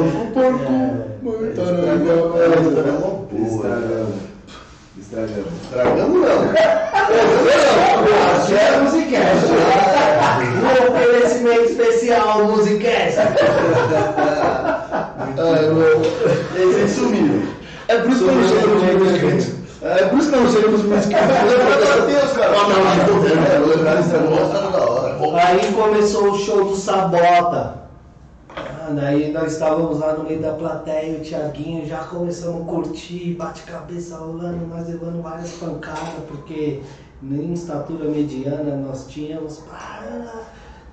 [3.47, 4.15] Estragamos.
[4.99, 5.53] Estragamos.
[5.63, 6.39] Estragamos não.
[8.47, 9.47] Gera Musicast.
[10.57, 13.19] Um oferecimento especial Musicast.
[15.39, 16.03] Ai, meu.
[16.03, 17.43] E aí vocês sumiram.
[17.89, 19.66] É por isso que eu não chego nos musicast.
[19.87, 21.29] É por isso que eu não chego nos musicast.
[21.29, 22.53] Meu Deus, cara.
[22.53, 23.67] Não, não, não.
[23.67, 25.47] Lembrar isso é bom, tá da hora.
[25.47, 27.87] Aí começou o show do Sabota.
[28.57, 33.35] Ah, Daí nós estávamos lá no meio da plateia, o Thiaguinho já começamos a curtir,
[33.35, 36.83] bate-cabeça rolando, nós levando várias pancadas, porque
[37.23, 39.59] nem estatura mediana nós tínhamos.
[39.59, 40.43] Para,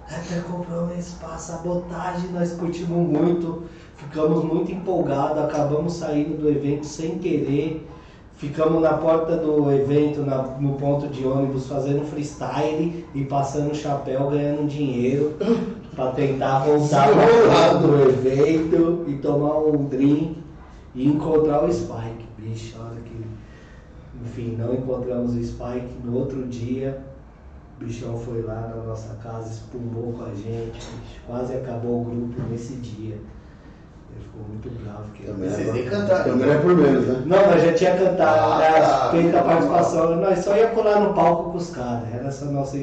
[0.10, 3.64] até comprou um espaço, sabotagem, nós curtimos muito,
[3.96, 7.88] ficamos muito empolgados, acabamos saindo do evento sem querer.
[8.44, 14.30] Ficamos na porta do evento, na- no ponto de ônibus, fazendo freestyle e passando chapéu,
[14.30, 15.38] ganhando dinheiro
[15.96, 20.44] para tentar voltar para do evento e tomar um drink
[20.94, 22.26] e encontrar o Spike.
[22.38, 23.26] Bicho, olha que.
[24.26, 25.96] Enfim, não encontramos o Spike.
[26.04, 27.02] No outro dia,
[27.80, 32.04] o bichão foi lá na nossa casa, espumou com a gente, bicho, quase acabou o
[32.04, 33.16] grupo nesse dia.
[34.12, 35.12] Ele ficou muito bravo.
[35.14, 36.24] Que Também Vocês nem cantaram.
[36.32, 37.24] Também é por menos, né?
[37.26, 38.80] não, nós já tinha cantado, Ah, né?
[38.82, 39.10] tá.
[39.12, 42.14] Feita a participação, nós só ia colar no palco com os caras.
[42.14, 42.78] Era essa a nossa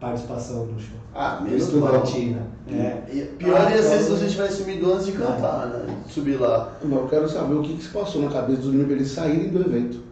[0.00, 0.96] participação no show.
[1.14, 1.94] Ah, menos mal.
[1.94, 2.42] Estudantina.
[2.70, 2.98] É.
[3.10, 5.86] E Pior ia ser se você tivesse sumido antes de cantar, né?
[6.08, 6.72] Subir lá.
[6.82, 9.10] Mas eu quero saber o que, que se passou na cabeça dos meninos pra eles
[9.10, 10.04] saírem do evento.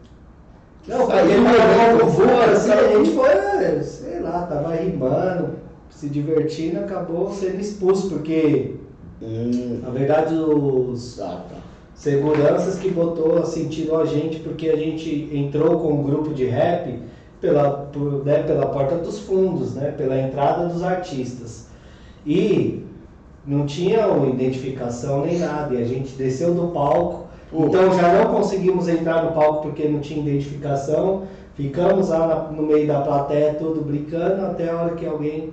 [0.86, 5.50] Não, no ele tava voando, assim, a gente foi, sei lá, tava rimando,
[5.90, 8.74] se divertindo, acabou sendo expulso, porque
[9.26, 9.80] Hum.
[9.82, 11.56] na verdade os Ah, tá.
[11.94, 16.44] seguranças que botou, assim, tirou a gente porque a gente entrou com um grupo de
[16.44, 16.98] rap
[17.40, 21.68] pela, por- né, pela porta dos fundos, né, pela entrada dos artistas.
[22.26, 22.84] E
[23.46, 27.66] não tinha identificação nem nada, e a gente desceu do palco, Pô.
[27.66, 31.22] então já não conseguimos entrar no palco porque não tinha identificação,
[31.54, 35.50] ficamos lá no meio da plateia tudo brincando até a hora que alguém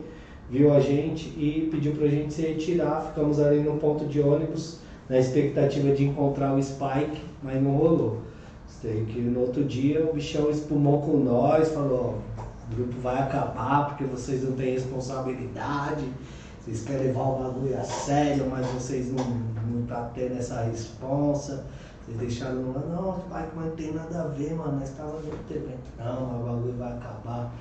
[0.51, 4.79] viu a gente e pediu pra gente se retirar, ficamos ali no ponto de ônibus
[5.09, 8.19] na expectativa de encontrar o Spike, mas não rolou.
[8.67, 12.19] Sei que no outro dia o bichão espumou com nós, falou,
[12.71, 16.03] o grupo vai acabar porque vocês não têm responsabilidade,
[16.59, 19.25] vocês querem levar o bagulho a sério, mas vocês não,
[19.71, 21.65] não tá tendo essa responsa.
[22.05, 25.55] Vocês deixaram lá, não, Spike, mas não tem nada a ver, mano, nós tava no
[25.55, 25.79] evento.
[25.97, 27.53] Não, o bagulho vai acabar.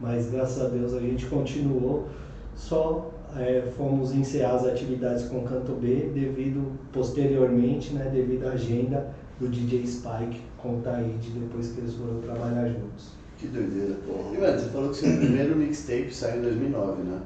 [0.00, 2.08] Mas graças a Deus a gente continuou,
[2.56, 8.52] só é, fomos encerrar as atividades com o Canto B devido, posteriormente, né, devido à
[8.52, 13.12] agenda do DJ Spike com o Taíde depois que eles foram trabalhar juntos.
[13.38, 13.96] Que doideira.
[14.34, 17.20] E, mano, você falou que seu primeiro mixtape saiu em 2009, né?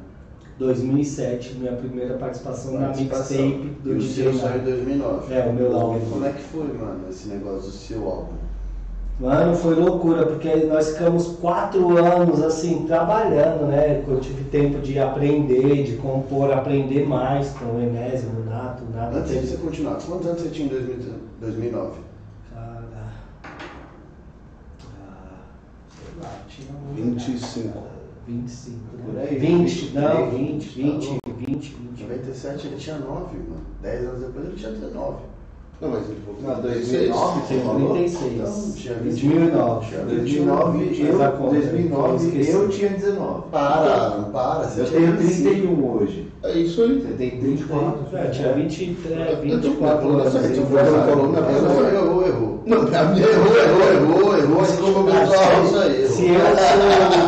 [0.58, 3.36] 2007, minha primeira participação, na Participação.
[3.36, 4.70] mixtape do e o DJ seu saiu em Nike.
[4.70, 5.34] 2009.
[5.34, 6.10] É, o meu álbum.
[6.10, 8.36] Como é que foi, mano, esse negócio do seu álbum?
[9.18, 14.02] Mano, foi loucura, porque nós ficamos quatro anos assim, trabalhando, né?
[14.06, 19.16] Eu tive tempo de aprender, de compor, aprender mais com o Enésio, o Nato, Nato
[19.16, 22.00] Antes de você continuar, quantos anos você tinha em 2000 2009?
[22.52, 22.82] Cara.
[25.00, 25.42] ah,
[25.96, 26.94] sei lá, tinha um.
[26.94, 27.78] 25.
[28.26, 28.78] 25.
[29.04, 32.02] Por aí, 20, 23, não, 20, 20, tá 20, 20.
[32.02, 33.60] Em 97 ele tinha 9, mano.
[33.80, 35.33] 10 anos depois ele tinha 19.
[35.80, 37.92] Não, mas ele falou que Não, 2009 você falou?
[37.94, 38.32] 36.
[38.32, 39.86] Então, tinha 2009.
[39.86, 42.50] Tinha 2009, Faz a eu, conta, 2009 esqueci.
[42.52, 43.42] eu tinha 19.
[43.50, 44.64] Para, não para.
[44.64, 45.50] Você Eu tinha tenho 25.
[45.50, 46.28] 31 hoje.
[46.44, 47.00] É isso aí.
[47.00, 48.16] Você tem 24.
[48.16, 50.32] É, tinha 23, Eu tô 24 falando anos.
[50.46, 51.40] questão, falando na
[51.98, 52.62] errou, errou.
[52.66, 54.60] Não, a minha Errou, errou, errou, errou.
[54.62, 56.06] Acho tava que isso aí.
[56.08, 56.78] Se eu sou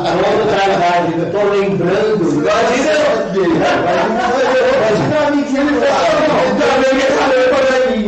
[0.06, 2.22] dono da idade, eu tô lembrando.
[2.32, 3.44] Imagina eu.
[3.44, 6.55] Imagina a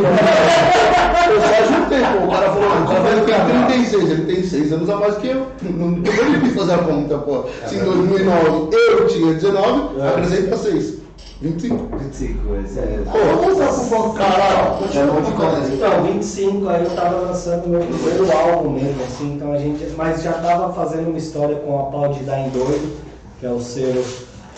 [0.05, 1.29] é.
[1.29, 2.25] Eu só juntei, pô.
[2.25, 5.27] O cara falou, o cara falou tem 36, ele tem 6 anos a mais que
[5.27, 5.47] eu.
[5.61, 7.45] Não não foi difícil fazer a conta, pô.
[7.67, 10.99] Se em 2009 eu tinha 19, acrescenta 6.
[11.41, 11.97] 25.
[11.97, 13.01] 25, esse é.
[13.09, 14.77] Pô, vamos mostrar pro foco, caralho.
[14.93, 15.73] É muito bom.
[15.73, 19.85] Então, 25, aí eu tava lançando meu primeiro álbum mesmo, assim, então a gente.
[19.95, 22.97] Mas já tava fazendo uma história com a Pau de Dar em Doido,
[23.39, 24.03] que é o selo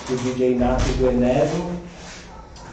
[0.09, 1.80] do DJ Nato e do Enésimo.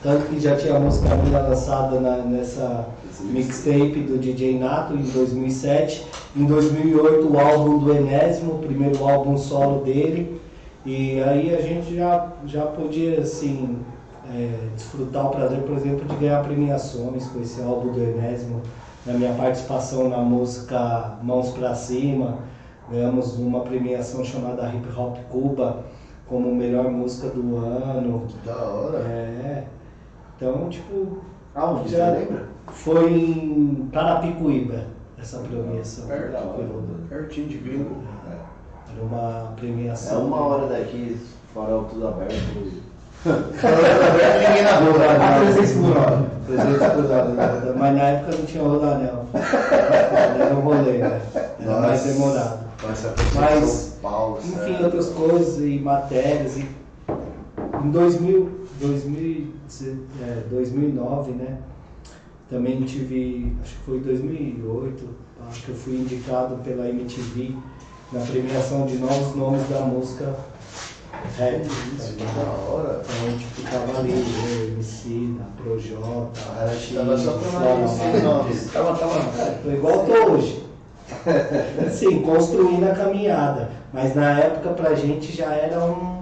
[0.02, 2.86] Tanto que já tinha a música minha lançada na- nessa
[3.20, 6.06] mixtape do DJ Nato em 2007.
[6.36, 10.40] Em 2008 o álbum do Enésimo, o primeiro álbum solo dele.
[10.86, 13.78] E aí a gente já, já podia assim
[14.32, 18.60] é, desfrutar o prazer, por exemplo, de ganhar premiações com esse álbum do Enésimo.
[19.06, 22.36] Na minha participação na música Mãos Pra Cima,
[22.90, 25.84] ganhamos uma premiação chamada Hip Hop Cuba
[26.28, 28.26] como melhor música do ano.
[28.44, 28.98] Da hora.
[28.98, 29.64] É,
[30.40, 31.18] então, tipo,
[31.54, 31.88] Aonde?
[31.90, 32.44] Você Já- lembra?
[32.68, 34.84] foi em Carapicuíba
[35.18, 36.06] essa premiação.
[36.06, 36.56] Perto, da hora.
[36.56, 37.96] Foi- Pertinho de gringo.
[38.94, 40.26] Era uma É premiação.
[40.26, 41.18] uma hora daqui,
[41.52, 42.78] farol tudo aberto.
[43.24, 45.04] Ninguém na rua.
[45.10, 46.22] A 300 por hora.
[46.46, 47.74] 300 por hora.
[47.76, 49.24] Mas na época não tinha rodanel.
[49.34, 51.20] Era um rolê, né?
[51.60, 52.12] Era mais Nossa.
[52.12, 52.68] demorado.
[52.80, 54.84] Com essa pessoa de Mas, São Paulo, Enfim, certo?
[54.84, 56.56] outras coisas e matérias.
[56.58, 56.68] E
[57.84, 59.46] em 2000, 2000,
[60.22, 61.58] é, 2009, né?
[62.48, 65.08] Também tive, acho que foi 2008,
[65.48, 67.54] acho que eu fui indicado pela MTV
[68.12, 70.34] na premiação de novos nomes da música
[71.36, 71.66] rap.
[71.66, 72.36] Isso, que ligado?
[72.36, 73.02] da hora.
[73.02, 76.40] Então, tipo, tava ali, eu, MC, da Projota,
[76.78, 78.22] que tava só Marques.
[78.22, 78.72] nomes.
[78.72, 79.42] Tava, tava.
[79.42, 80.64] É, tô igual tô hoje.
[81.90, 83.70] Sim, construindo a caminhada.
[83.92, 86.17] Mas na época pra gente já era um.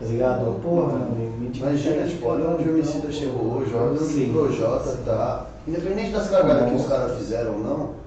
[0.00, 0.60] Tá ligado?
[0.62, 4.30] Porra, me Imagina, tipo, olha onde o Emicida chegou hoje, olha onde Sim.
[4.30, 5.46] o Projota tá.
[5.68, 8.00] Independente das cagadas que os caras fizeram ou não,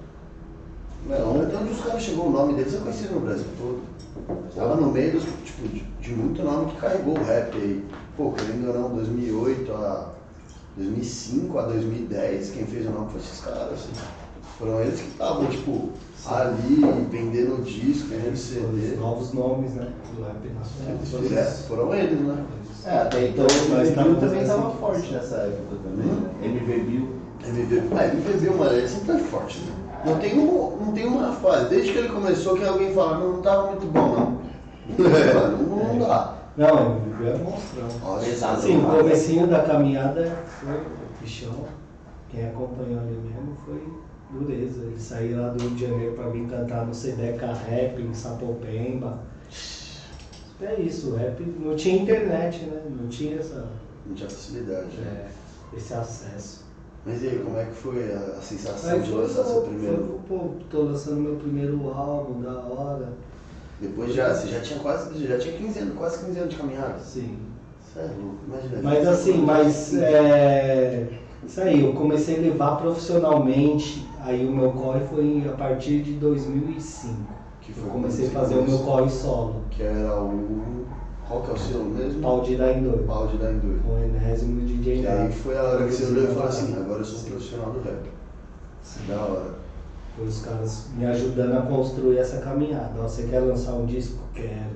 [1.06, 3.82] não, até onde os caras chegou, o nome deles é conhecido no Brasil todo.
[4.56, 7.84] Tava no meio dos, tipo, de, de muito nome que carregou o rap aí.
[8.16, 10.10] Pô, querendo ou não, 2008 a
[10.78, 13.92] 2005 a 2010, quem fez o nome foi esses caras, assim.
[14.58, 15.90] Foram eles que estavam, tipo,
[16.28, 18.96] ali, vendendo disco, vendendo Os CD.
[18.98, 19.88] novos nomes, né?
[20.16, 20.96] Do rap nacional.
[20.96, 22.46] Eles fizeram, foram eles, né?
[22.86, 24.48] É, até então Mas o MV Bill também acontecendo.
[24.48, 26.30] tava forte nessa época também, né?
[26.44, 27.08] MV Bill.
[27.46, 29.74] MV, ah, MVB, mano, ele sempre foi forte, né?
[30.06, 33.34] Não tem, um, não tem uma fase, desde que ele começou, que alguém fala, não,
[33.34, 34.44] não tava muito bom, não.
[35.00, 36.36] Mano, não, não dá.
[36.58, 38.22] Não, ele viveu é monstrão.
[38.22, 38.62] Exato.
[38.62, 41.54] Sim, o comecinho da caminhada foi o bichão.
[42.30, 43.82] Quem acompanhou ali mesmo foi
[44.34, 44.82] dureza.
[44.84, 49.20] Ele saiu lá do Rio de Janeiro pra vir cantar no Sedeca Rap em Sapopemba.
[50.62, 52.82] É isso, o rap não tinha internet, né?
[52.90, 53.66] Não tinha essa,
[54.06, 54.96] Não tinha facilidade.
[54.98, 55.28] né?
[55.74, 56.64] é, esse acesso.
[57.06, 59.70] Mas e aí, como é que foi a, a sensação de foi, lançar seu foi,
[59.70, 60.22] primeiro?
[60.28, 63.10] pô, tô lançando meu primeiro álbum, da hora.
[63.82, 67.00] Depois já, você já tinha quase, já tinha 15 anos, quase 15 anos de caminhada.
[67.00, 67.38] Sim.
[67.86, 68.80] Isso é louco, imagina.
[68.82, 71.10] Mas assim, mas é,
[71.46, 76.14] isso aí, eu comecei a levar profissionalmente, aí o meu corre foi a partir de
[76.14, 77.16] 2005.
[77.62, 80.86] Que Eu foi comecei a fazer o meu corre solo, Que era o.
[81.28, 82.22] Qual que é o seu mesmo?
[82.22, 83.82] pau de dar em dois, Pau de dar em dois.
[83.82, 86.68] com o Enésimo DJ E aí foi a hora que você olhou e falou assim,
[86.74, 86.82] Sim.
[86.82, 88.10] agora eu sou um profissional do rap.
[89.08, 89.54] Da hora.
[90.18, 92.92] Foi os caras me ajudando a construir essa caminhada.
[93.00, 94.20] Ó, você quer lançar um disco?
[94.36, 94.76] Quero.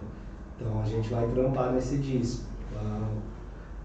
[0.56, 2.46] Então a gente vai trampar nesse disco.
[2.74, 3.22] Vamos,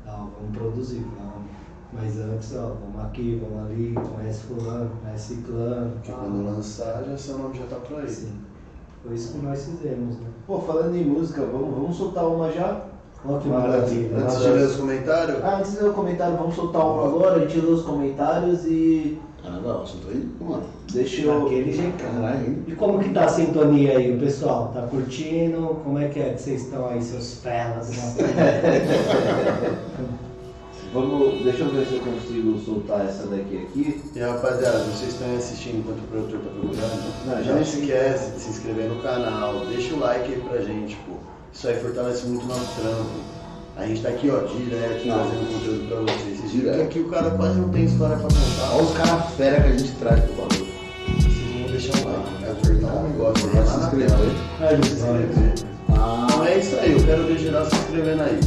[0.07, 1.51] vamos produzir, vamos.
[1.93, 5.91] Mas antes, ó, vamos aqui, vamos ali, conhece fulano, conhece ciclano.
[5.93, 6.21] Porque tal.
[6.21, 8.09] quando lançar, já seu nome já tá por aí.
[8.09, 8.33] Sim.
[9.05, 10.27] Foi isso que nós fizemos, né?
[10.47, 12.83] Pô, falando em música, vamos, vamos soltar uma já?
[13.25, 14.17] Olha que Maravilha.
[14.17, 17.37] Antes de ler os comentários, Ah, antes de ler o comentário, vamos soltar uma agora,
[17.37, 20.63] a gente lê os comentários e Ah, não, tá indo, mano.
[20.93, 21.43] deixa eu.
[21.43, 22.03] Daquele jeito.
[22.03, 22.65] Caralho.
[22.67, 24.73] E como que tá a sintonia aí, o pessoal?
[24.75, 25.81] Tá curtindo?
[25.85, 27.91] Como é que é que vocês estão aí, seus felas?
[27.91, 28.15] né?
[30.93, 34.03] Vamos, deixa eu ver se eu consigo soltar essa daqui aqui.
[34.15, 37.27] E rapaziada, vocês estão aí assistindo enquanto o produtor tá procurando?
[37.27, 40.97] Não, já não esquece de se inscrever no canal, deixa o like aí pra gente,
[41.07, 41.15] pô.
[41.53, 43.11] Isso aí fortalece muito o nosso trampo.
[43.75, 45.15] A gente tá aqui, ó, direto, Não.
[45.15, 46.39] trazendo conteúdo pra vocês.
[46.41, 46.83] Vocês viram que Direto.
[46.83, 48.75] aqui o cara quase não tem história pra contar.
[48.75, 50.73] Olha os caras fera que a gente traz pro bagulho.
[51.09, 54.11] Vocês vão deixar um like, apertar o negócio Vai lá se na inscrever.
[54.11, 54.69] tela.
[54.69, 55.55] Aí, Se inscrever.
[55.89, 58.41] Ah, Então é isso aí, eu quero ver geral se inscrevendo aí.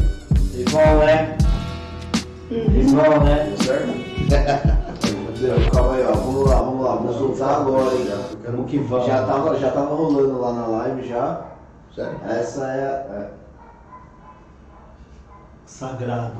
[0.53, 1.37] Eles vão, né?
[2.51, 3.55] Eles vão, né?
[3.57, 3.87] Certo?
[5.41, 6.11] Meu, calma aí, ó.
[6.13, 6.95] Vamos lá, vamos lá.
[6.95, 8.07] Vamos soltar agora, hein?
[8.45, 9.07] Vamos que vamos.
[9.07, 11.45] Já tava, já tava rolando lá na live já.
[11.93, 12.19] Sério?
[12.27, 12.81] Essa é.
[12.81, 13.29] é.
[15.65, 16.33] Sagrado.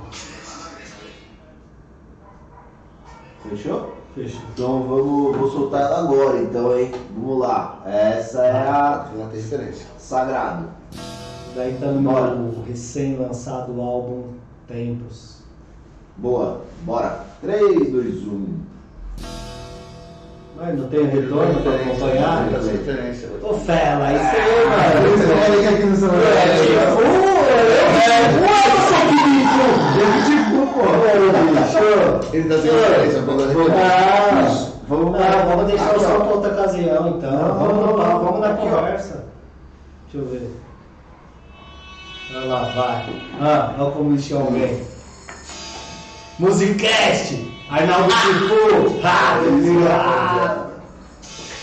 [3.50, 3.94] Fechou?
[4.14, 4.42] Fechou.
[4.54, 6.92] Então vamos, vou soltar ela agora, então, hein?
[7.16, 7.82] Vamos lá.
[7.86, 9.88] Essa é a Não tem referência.
[9.98, 10.70] Sagrado.
[11.56, 12.36] Daí tá no Bora.
[12.36, 14.34] meu recém-lançado álbum
[14.68, 15.35] Tempos.
[16.18, 17.20] Boa, bora.
[17.42, 18.46] 3, 2, 1.
[20.58, 22.50] Mas não tem retorno pra acompanhar?
[22.50, 23.30] Não tem referência.
[23.44, 25.18] Ô Fela, isso aí, Ah, mano.
[25.18, 26.24] você olha que aqui no celular.
[26.24, 26.96] É tipo,
[32.34, 33.22] Ele tá sem referência.
[34.88, 36.08] Vamos lá, vamos deixar o Aqui, ó.
[36.08, 37.32] som pra outra ocasião, então.
[37.32, 39.24] Não, vamos, lá, vamos na conversa.
[40.12, 40.52] Deixa eu ver.
[42.34, 43.06] Vai lá, vai.
[43.42, 44.95] Ah, olha como chama bem.
[46.38, 47.34] Musicast!
[47.70, 49.00] Arnaldo Chifu!
[49.04, 50.68] Ah,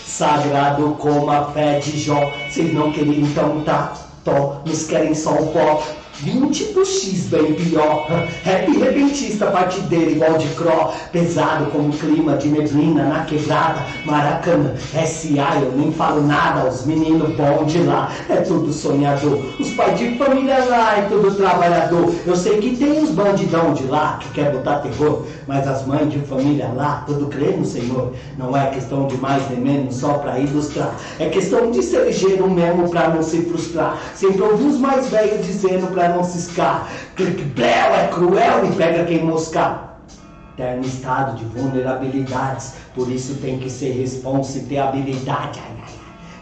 [0.03, 2.31] Sagrado como a fé de Jó.
[2.49, 3.93] Vocês não queriam então tá
[4.23, 5.83] tó, nos querem só o pó.
[6.23, 8.07] 20 pro X, bem pior.
[8.43, 10.91] Rap repentista, partideira igual de cro.
[11.11, 13.85] Pesado como clima de neblina na quebrada.
[14.05, 14.73] Maracanã,
[15.05, 16.69] SA, eu nem falo nada.
[16.69, 19.39] Os meninos bom de lá, é tudo sonhador.
[19.59, 22.13] Os pais de família lá, é tudo trabalhador.
[22.25, 25.25] Eu sei que tem os bandidão de lá que quer botar terror.
[25.47, 28.13] Mas as mães de família lá, tudo crê no Senhor.
[28.37, 30.95] Não é questão de mais nem menos, só pra ilustrar.
[31.19, 33.97] É questão de ser ligeiro mesmo pra não se frustrar.
[34.15, 36.89] Sempre ouvi os mais velhos dizendo pra não ciscar.
[37.15, 39.99] Bleu é cruel e pega quem moscar.
[40.55, 45.59] Terno estado de vulnerabilidades, por isso tem que ser responsa e ter habilidade.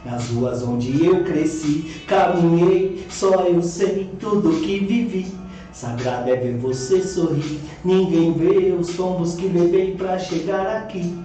[0.03, 5.40] Nas ruas onde eu cresci, caminhei, só eu sei tudo que vivi.
[5.81, 11.17] Sagrado é ver você sorrir, ninguém vê os tombos que levei pra chegar aqui.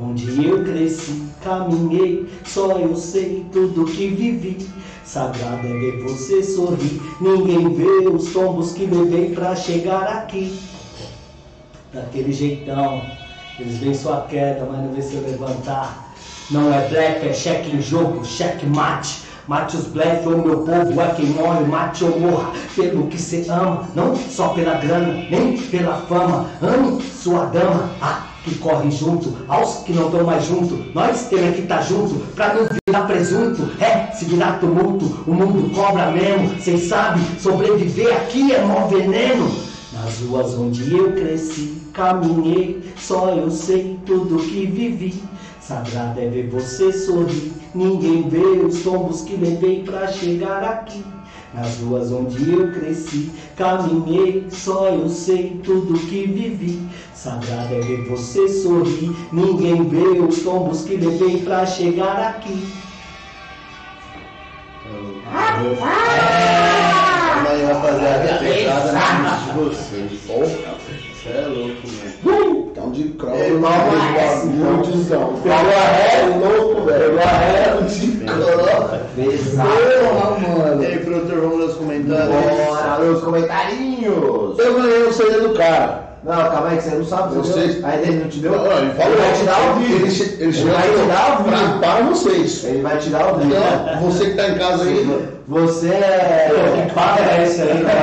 [0.00, 4.66] Onde eu cresci, caminhei, só eu sei tudo que vivi.
[5.04, 10.58] Sagrado é ver você sorrir, ninguém vê os tombos que levei pra chegar aqui.
[11.92, 13.02] Daquele jeitão,
[13.58, 16.14] eles veem sua queda, mas não vê se levantar.
[16.50, 19.20] Não é black, é cheque em jogo, cheque mate.
[19.50, 23.44] Mate os blefe, ou meu povo é quem morre, mate ou morra pelo que cê
[23.48, 26.46] ama, não só pela grana, nem pela fama.
[26.62, 30.76] Ame sua dama, ah, que corre junto, aos que não estão mais junto.
[30.94, 33.68] Nós temos que estar junto, pra não virar presunto.
[33.80, 36.56] É, se virar tumulto, o mundo cobra mesmo.
[36.60, 39.50] Cês sabem, sobreviver aqui é mó veneno.
[39.92, 45.20] Nas ruas onde eu cresci, caminhei, só eu sei tudo que vivi.
[45.70, 51.04] Sagrado é ver você sorrir, ninguém vê os tombos que levei pra chegar aqui.
[51.54, 56.84] Nas ruas onde eu cresci, caminhei, só eu sei tudo que vivi.
[57.14, 62.66] Sagrado é ver você sorrir, ninguém vê os tombos que levei pra chegar aqui.
[67.48, 68.38] Aí, rapaziada.
[68.40, 70.10] Fechada na mente de vocês.
[70.26, 71.99] Você é louco, mano.
[72.90, 75.34] Então de cross, É, não, mas- multidão.
[75.42, 77.04] Pegou a ré, louco, velho.
[77.10, 77.76] Pegou a ré.
[77.88, 79.00] De cross.
[79.14, 79.68] Pesado.
[80.58, 80.82] Mano.
[80.82, 82.28] E aí, produtor, vamos nos comentários.
[82.34, 84.58] Bora, nos comentarinhos.
[84.58, 86.09] Eu ganhei o CD do cara.
[86.22, 87.34] Não, calma aí que você não sabe.
[87.34, 87.82] Eu você sei.
[87.84, 88.52] Ainda ele não te deu?
[88.52, 90.06] Não, ele falou, vai te dar ao vivo.
[90.06, 91.78] Ele, ele Ele vai te dar pra, vivo.
[91.78, 92.64] para vocês.
[92.64, 93.54] Ele vai te dar ao vivo.
[93.54, 96.84] Então, você que tá em casa aí, Você é.
[96.86, 97.82] que papo é esse aí?
[97.82, 97.98] Mano,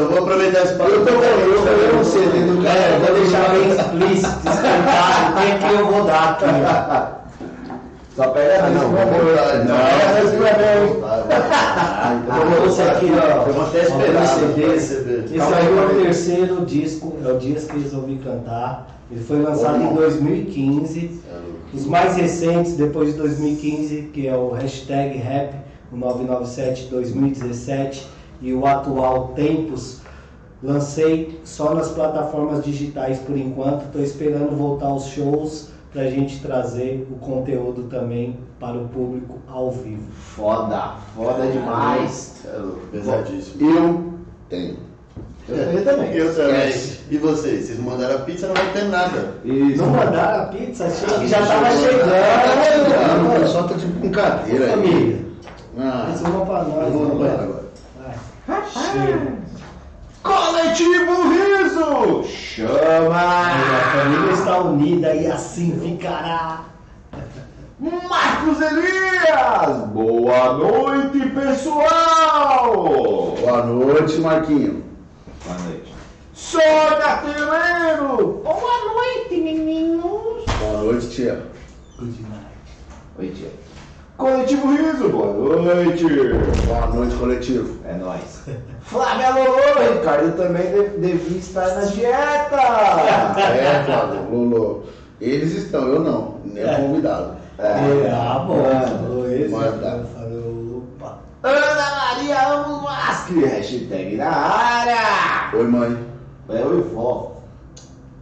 [0.00, 0.90] eu vou aproveitar esse papo.
[0.90, 2.78] eu tô ganhando, eu ganhei o CD do cara.
[2.78, 6.46] É, eu vou deixar bem explícito, explicado, o que que eu vou dar aqui.
[8.14, 8.90] Só pega Ah, a não, não.
[8.92, 11.02] Não, Não, essa aqui é bem.
[11.02, 13.46] Ah, então aqui, ó.
[13.48, 14.72] Eu vou até esperar pra CDs.
[14.72, 15.24] receber.
[15.24, 18.86] Esse Calma aí é o terceiro disco, é o Dias que resolvi cantar.
[19.10, 21.20] Ele foi lançado em 2015.
[21.74, 25.54] Os mais recentes, depois de 2015, que é o hashtag rap,
[25.92, 28.06] o 997 2017
[28.40, 30.00] e o atual Tempos,
[30.62, 33.86] lancei só nas plataformas digitais por enquanto.
[33.86, 39.38] Estou esperando voltar aos shows para a gente trazer o conteúdo também para o público
[39.48, 40.10] ao vivo.
[40.12, 42.42] Foda, foda demais.
[42.52, 43.70] É louco, pesadíssimo.
[43.70, 44.12] eu
[44.50, 44.76] tenho.
[45.48, 46.12] Eu tenho também.
[46.14, 46.72] Eu também.
[47.10, 47.66] E vocês?
[47.66, 49.34] Vocês mandaram a pizza, não vai ter nada.
[49.44, 49.82] Isso.
[49.84, 50.86] Não mandaram a pizza?
[50.86, 53.28] Achei que já estava chegando.
[53.28, 54.70] mano, só tá de brincadeira aí.
[54.72, 55.24] Família,
[55.78, 56.86] Ah, mais uma para nós.
[56.86, 57.20] eu vou no né?
[57.20, 57.64] banheiro agora.
[58.48, 58.64] Vai.
[58.70, 59.44] Chega.
[60.24, 62.20] Coletivo Riso!
[62.20, 63.50] A Chama!
[63.92, 66.64] família está unida e assim ficará.
[67.78, 69.86] Marcos Elias!
[69.92, 72.72] Boa noite, pessoal!
[73.38, 74.82] Boa noite, Marquinho.
[75.44, 75.94] Boa noite.
[76.32, 78.40] Sônia Terreiro!
[78.42, 80.44] Boa noite, meninos!
[80.58, 81.46] Boa noite, tia.
[81.98, 82.56] Good night.
[83.18, 83.50] Oi, tia.
[84.16, 86.04] Coletivo Riso, boa noite!
[86.66, 87.78] Boa noite, coletivo.
[87.84, 88.44] É nóis.
[88.84, 92.56] Flávia Lolo, Ricardo também de- devia estar na dieta!
[93.40, 94.84] É, Flávio, Lolo.
[95.20, 96.34] Eles estão, eu não.
[96.44, 96.74] Nem É.
[96.76, 97.36] convidado.
[97.58, 98.62] É, ah, bom.
[99.50, 99.74] Mas
[100.76, 101.18] opa.
[101.42, 105.56] Ana Maria Amos Masque, hashtag na área!
[105.56, 105.98] Oi, mãe.
[106.50, 107.32] É oi, vó.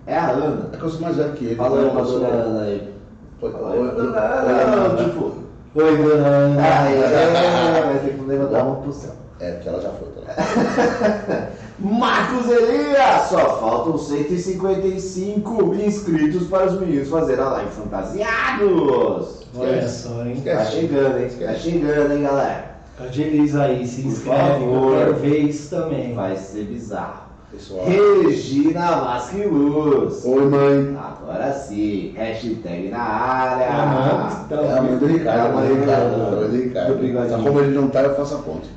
[0.07, 0.69] É a Ana.
[0.73, 1.55] É que eu sou mais velho que ele.
[1.57, 2.95] Fala então sou- dona Ana aí.
[3.41, 5.33] Oi, Ana, tipo...
[5.75, 6.63] Oi, Ana.
[6.63, 9.13] Ai, é, vai ter que levantar a mão pro céu.
[9.43, 10.09] É, porque ela já foi.
[10.25, 11.49] Tá?
[11.81, 13.23] Marcos Elias!
[13.29, 19.43] Só faltam 155 inscritos para os meninos fazerem a live fantasiados!
[19.59, 20.41] Olha só, hein?
[20.45, 21.29] Tá chegando, hein?
[21.41, 22.73] Tá chegando, hein, galera?
[23.01, 24.97] Agiliza aí, se Por inscreve, eu favor.
[24.97, 26.15] quero ver isso também.
[26.15, 27.23] Vai ser bizarro.
[27.51, 27.85] Pessoal.
[27.85, 30.25] Regina Vasque Luz.
[30.25, 30.97] Oi, mãe.
[30.97, 33.87] Agora sim, hashtag na área.
[33.87, 34.65] mãe, então.
[34.65, 35.39] É a mãe do Ricardo.
[35.39, 36.53] É a mãe do Ricardo.
[36.53, 36.95] Ricardo.
[36.95, 37.43] É Ricardo.
[37.43, 38.71] Como ele não tá, eu faço a ponte.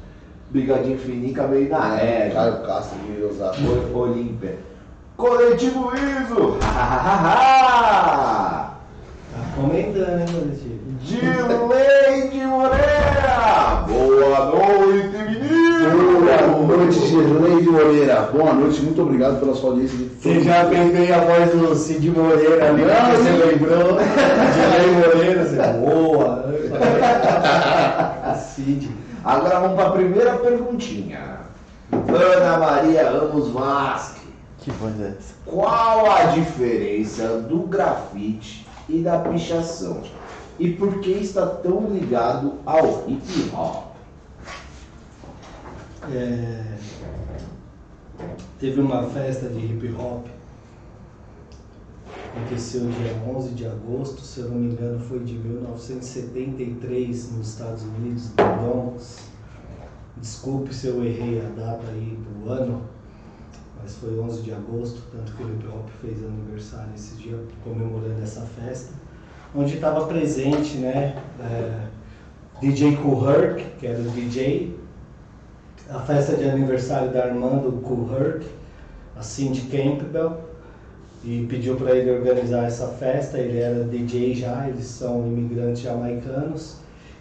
[0.56, 2.34] Bigodinho fininho, cabelo na régua.
[2.34, 3.62] Caio Castro de Osasco.
[3.94, 4.56] Olímpia.
[5.18, 6.56] Coletivo ISO.
[6.62, 8.72] Tá
[9.54, 10.80] comentando, hein, coletivo?
[11.02, 13.84] Dileide Moreira.
[13.86, 16.22] Boa noite, menino.
[16.68, 18.22] Boa noite, Gerleide Moreira.
[18.34, 19.98] Boa noite, muito obrigado pela sua audiência.
[19.98, 23.46] de Você já peguei a voz do Cid Moreira ali, Não, que você não.
[23.46, 23.98] lembrou?
[24.56, 26.46] Dilei Moreira, você boa.
[28.56, 29.04] Cid.
[29.26, 31.40] Agora vamos para a primeira perguntinha.
[31.92, 34.28] Ana Maria Ramos Vasque.
[34.60, 35.34] Que voz é essa?
[35.48, 40.04] Qual a diferença do grafite e da pichação?
[40.60, 43.96] E por que está tão ligado ao hip hop?
[46.14, 46.64] É,
[48.60, 50.28] teve uma festa de hip hop.
[52.36, 57.84] Aconteceu dia 11 de agosto, se eu não me engano, foi de 1973 nos Estados
[57.84, 59.30] Unidos, no Bronx.
[60.18, 62.82] Desculpe se eu errei a data aí do ano,
[63.82, 68.22] mas foi 11 de agosto, tanto que o hip hop fez aniversário esse dia, comemorando
[68.22, 68.94] essa festa,
[69.56, 71.88] onde estava presente, né, é,
[72.60, 74.78] DJ Herc, que era o DJ,
[75.90, 78.46] a festa de aniversário da irmã do Kool Herc,
[79.16, 80.45] a Cindy Campbell,
[81.26, 83.38] e pediu para ele organizar essa festa.
[83.38, 86.78] Ele era DJ já, eles são imigrantes jamaicanos.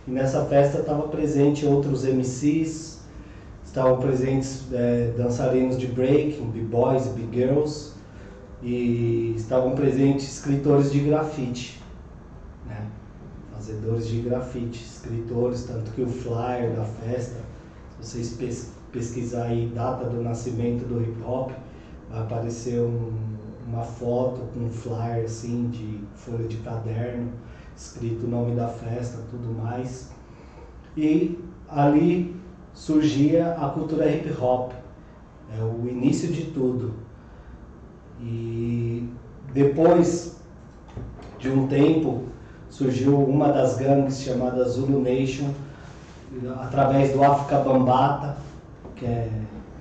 [0.07, 3.01] E nessa festa estavam presentes outros MCs,
[3.65, 7.93] estavam presentes eh, dançarinos de breaking, b-boys, b-girls,
[8.63, 11.83] e estavam presentes escritores de grafite,
[12.67, 12.87] né?
[13.53, 17.37] fazedores de grafite, escritores, tanto que o flyer da festa
[18.01, 21.53] se vocês pes- pesquisar aí data do nascimento do hip hop,
[22.11, 23.34] vai aparecer um-
[23.75, 27.33] uma foto com um flyer assim de folha de caderno,
[27.77, 30.11] escrito o nome da festa, tudo mais.
[30.97, 32.37] E ali
[32.73, 34.73] surgia a cultura hip hop,
[35.59, 36.95] é o início de tudo.
[38.21, 39.09] E
[39.53, 40.37] depois
[41.39, 42.27] de um tempo
[42.71, 45.51] surgiu uma das gangues chamada Zulu Nation,
[46.61, 48.37] através do África Bambata,
[48.95, 49.31] que é,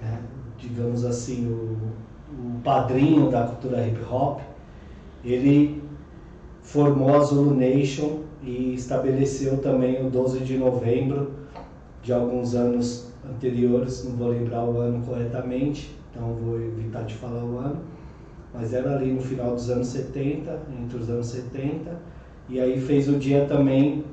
[0.02, 0.20] né,
[0.58, 1.78] digamos assim, o,
[2.38, 4.42] o padrinho da cultura hip hop,
[5.24, 5.82] ele
[6.62, 11.32] formou a Zulu Nation e estabeleceu também o 12 de novembro
[12.02, 17.44] de alguns anos anteriores, não vou lembrar o ano corretamente, então vou evitar de falar
[17.44, 17.82] o ano,
[18.54, 21.98] mas era ali no final dos anos 70, entre os anos 70,
[22.50, 24.04] e aí fez o dia também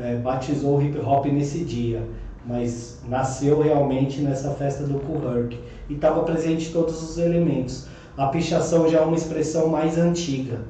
[0.00, 2.02] é, batizou o hip hop nesse dia,
[2.46, 5.58] mas nasceu realmente nessa festa do Herc
[5.88, 7.86] e estava presente todos os elementos.
[8.16, 10.60] A pichação já é uma expressão mais antiga,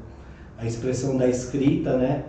[0.59, 2.25] a expressão da escrita, né?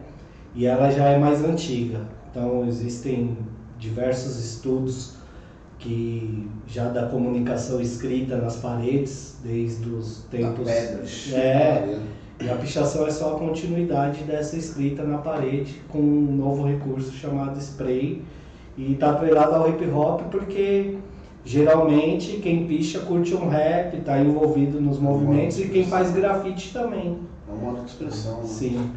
[0.56, 2.02] E ela já é mais antiga.
[2.30, 3.38] Então existem
[3.80, 5.14] diversos estudos
[5.80, 11.04] que já da comunicação escrita nas paredes desde os tempos Da pedra.
[11.36, 12.00] é,
[12.42, 17.12] e a pichação é só a continuidade dessa escrita na parede com um novo recurso
[17.12, 18.24] chamado spray
[18.76, 20.98] e está atrelado ao hip hop porque
[21.48, 27.20] geralmente quem picha curte um rap, está envolvido nos movimentos e quem faz grafite também.
[27.48, 28.40] É um modo de expressão.
[28.40, 28.44] né?
[28.44, 28.92] Sim.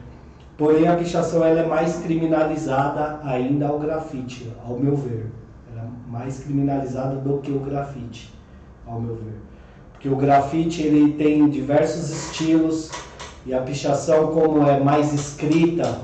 [0.59, 5.31] Porém a pichação ela é mais criminalizada ainda ao grafite, ao meu ver.
[5.73, 8.35] Ela é mais criminalizada do que o grafite,
[8.85, 9.39] ao meu ver.
[9.93, 12.91] Porque o grafite ele tem diversos estilos
[13.47, 16.01] e a pichação como é mais escrita,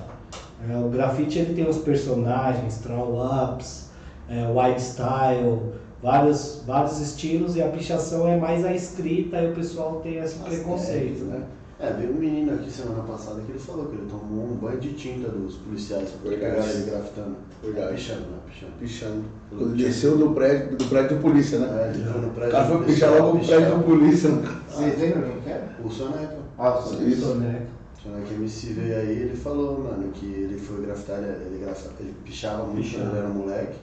[0.71, 3.91] é, o grafite ele tem os personagens, throw ups,
[4.29, 5.61] é, white style,
[6.03, 10.37] vários, vários estilos e a pichação é mais a escrita e o pessoal tem esse
[10.43, 11.43] As preconceito, técnicas, né?
[11.79, 14.81] É, veio um menino aqui semana passada que ele falou que ele tomou um banho
[14.81, 16.41] de tinta dos policiais Verdade.
[16.55, 17.37] pegaram ele grafitando.
[17.63, 17.95] Verdade.
[17.97, 18.39] Pichando, né?
[18.47, 18.73] Pichando.
[18.81, 19.25] Pichando.
[19.51, 21.67] Quando desceu do prédio, do prédio polícia, né?
[21.69, 22.53] É, ele foi no O prédio.
[22.53, 24.31] cara foi do pichar logo no prédio de polícia.
[24.31, 24.61] né?
[24.71, 25.77] Vocês lembram quem que era?
[25.85, 26.37] O Soneca.
[26.59, 27.21] Ah, Isso.
[27.27, 27.67] Soneca.
[27.99, 31.65] O Soneca MC veio aí ele falou, mano, que ele foi grafitar, ele, ele,
[32.01, 33.77] ele pichava muito quando ele era moleque.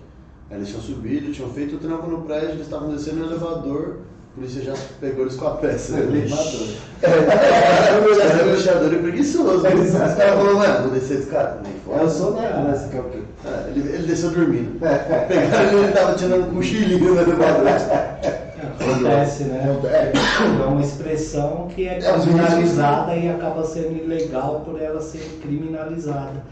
[0.54, 3.98] Aí eles tinham subido, tinham feito o trampo no prédio, eles estavam descendo no elevador,
[4.32, 5.98] a polícia já pegou eles com a peça.
[5.98, 6.68] Elevador.
[8.16, 9.56] Já era pichador e preguiçoso.
[9.56, 11.60] Os caras falaram, mano, vou descer esse cara.
[11.64, 12.10] Nem Eu foda.
[12.10, 12.76] sou neto, né?
[12.76, 13.18] Você quer o quê?
[13.46, 14.80] É, ele, ele desceu dormindo.
[14.80, 17.68] Pegaram ele, ele tava tirando um cochilinho no elevador.
[18.80, 19.80] Acontece, né?
[19.86, 20.12] É,
[20.62, 26.44] É uma expressão que é É, criminalizada e acaba sendo ilegal por ela ser criminalizada.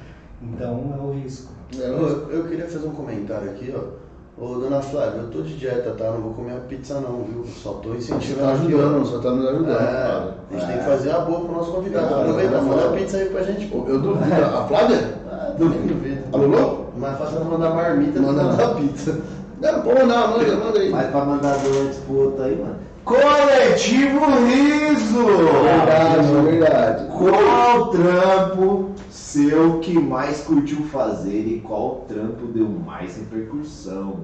[0.41, 1.51] Então é o risco.
[1.79, 4.01] é, Eu, eu queria fazer um comentário aqui, ó.
[4.43, 6.05] Ô, dona Flávia, eu tô de dieta, tá?
[6.11, 7.45] Não vou comer a pizza não, viu?
[7.45, 10.35] Só tô incentivando tá ajudando, você tá nos ajudando, É, cara.
[10.49, 12.07] a gente tem que fazer a boa pro nosso convidado.
[12.07, 12.65] Claro, Aproveita, claro.
[12.65, 13.85] manda a pizza aí pra gente, pô.
[13.87, 14.33] Eu duvido.
[14.33, 15.13] A Flávia?
[15.31, 16.21] Ah, duvido, duvido.
[16.33, 16.85] A Lulu?
[16.97, 18.43] Mais fácil ela mandar marmita Manda.
[18.43, 19.19] mandar pizza.
[19.61, 20.89] Não, pô, não, manda, manda aí.
[20.89, 22.75] Mas pra mandar dois pro outro aí, mano.
[23.03, 25.25] Coletivo Riso!
[25.63, 27.05] Verdade, verdade.
[27.07, 34.21] Qual trampo seu que mais curtiu fazer e qual trampo deu mais repercussão?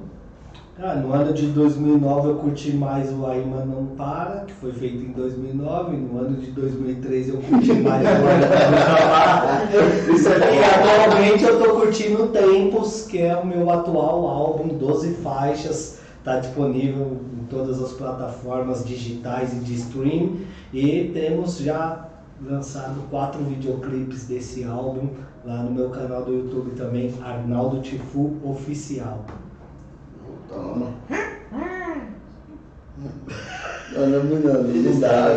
[0.80, 5.04] Ah, no ano de 2009 eu curti mais o Aima Não Para, que foi feito
[5.04, 5.98] em 2009.
[5.98, 10.14] No ano de 2003 eu curti mais o Aima Não Para.
[10.14, 15.16] Isso é E atualmente eu tô curtindo Tempos, que é o meu atual álbum, 12
[15.16, 16.00] faixas.
[16.20, 20.38] Está disponível em todas as plataformas digitais e de stream.
[20.72, 22.08] E temos já
[22.46, 25.10] lançado quatro videoclipes desse álbum
[25.46, 29.26] lá no meu canal do YouTube também, Arnaldo Tifu Oficial.
[30.50, 30.92] Toma.
[33.94, 35.30] Não, não, não, não, não dá.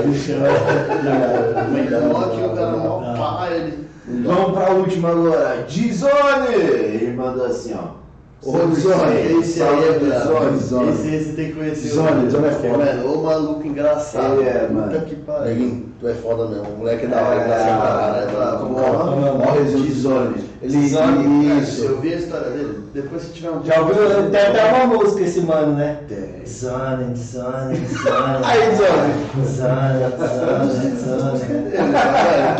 [2.77, 3.16] Não.
[3.16, 3.89] pá, ele.
[4.24, 5.62] Vamos pra última agora.
[5.68, 6.55] Dizone!
[6.55, 7.99] Ele mandou assim, ó.
[8.42, 10.56] Ô, Dizone, Esse aí é brabo.
[10.56, 10.88] Zone.
[10.92, 11.88] Esse, esse tem que conhecer.
[11.88, 12.78] Zone, Zone é foda.
[12.78, 14.40] Mano, ô maluco engraçado.
[14.40, 15.00] Ele é, Puta mano.
[15.02, 15.44] que pariu.
[15.44, 16.64] Neguinho, tu é foda mesmo.
[16.74, 18.22] O moleque é da hora, É, engraçado pra caralho.
[18.22, 18.68] é brabo.
[18.70, 20.44] Mó resenha de zone.
[20.62, 21.84] Ele Zone, isso.
[21.84, 22.78] Eu vi a história dele.
[22.94, 24.30] Depois se tiver um Já ouviu?
[24.30, 25.98] Tem até uma música esse mano, né?
[26.08, 26.46] Tem.
[26.46, 28.44] Zone, zone, zone.
[28.44, 29.46] Aí, Zone.
[29.46, 31.40] Zone, zone, zone.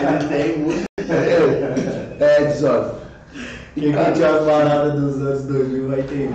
[0.03, 0.85] Ele tem muito.
[2.21, 3.00] É, Desone.
[3.81, 6.31] Quem curte a parada dos anos 2000 vai entender.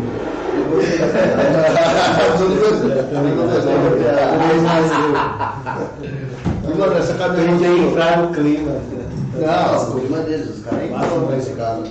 [6.68, 8.72] Desone, essa Tem cadeira que entrar no clima.
[9.36, 11.84] Não, Não, o clima deles, os caras entram nesse cara.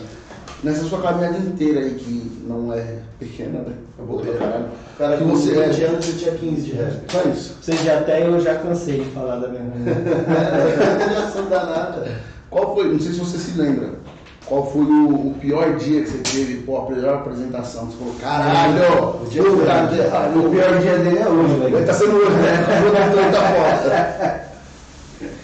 [0.65, 3.75] Nessa sua caminhada inteira aí, que não é pequena, né?
[3.99, 4.39] Eu vou ver.
[4.39, 4.65] caralho.
[4.99, 5.87] Cara Que você 20 é.
[5.87, 6.93] anos, você tinha 15 de rap.
[7.09, 7.55] Só isso.
[7.59, 11.11] Ou seja, até eu já cansei de falar da minha música.
[11.11, 12.13] Reação danada.
[12.51, 13.91] Qual foi, não sei se você se lembra,
[14.47, 17.87] qual foi o, o pior dia que você teve, pô, a melhor apresentação?
[17.87, 19.67] Você falou, caralho, O dia foi.
[20.11, 20.47] pariu.
[20.47, 21.87] O pior dia dele é hoje, Ele velho.
[21.87, 22.53] tá sendo hoje, né?
[22.83, 25.35] Vou dar tanta foto.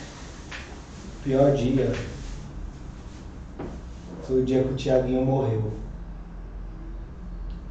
[1.25, 1.93] Pior dia
[4.27, 5.73] foi o dia que o Thiaguinho morreu.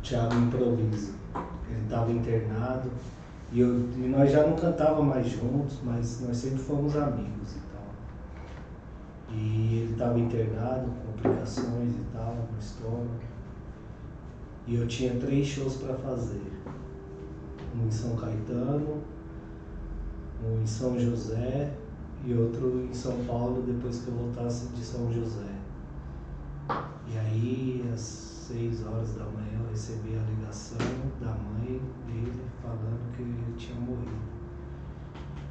[0.03, 1.13] Thiago Improviso.
[1.69, 2.89] Ele estava internado
[3.51, 7.55] e, eu, e nós já não cantava mais juntos, mas nós sempre fomos amigos
[9.31, 13.09] e ele estava internado, com complicações e tal, no estômago.
[14.67, 16.51] E eu tinha três shows para fazer.
[17.75, 19.03] Um em São Caetano,
[20.43, 21.73] um em São José
[22.25, 25.53] e outro em São Paulo depois que eu voltasse de São José.
[27.07, 30.77] E aí, às seis horas da manhã, eu recebi a ligação
[31.21, 34.39] da mãe dele falando que ele tinha morrido.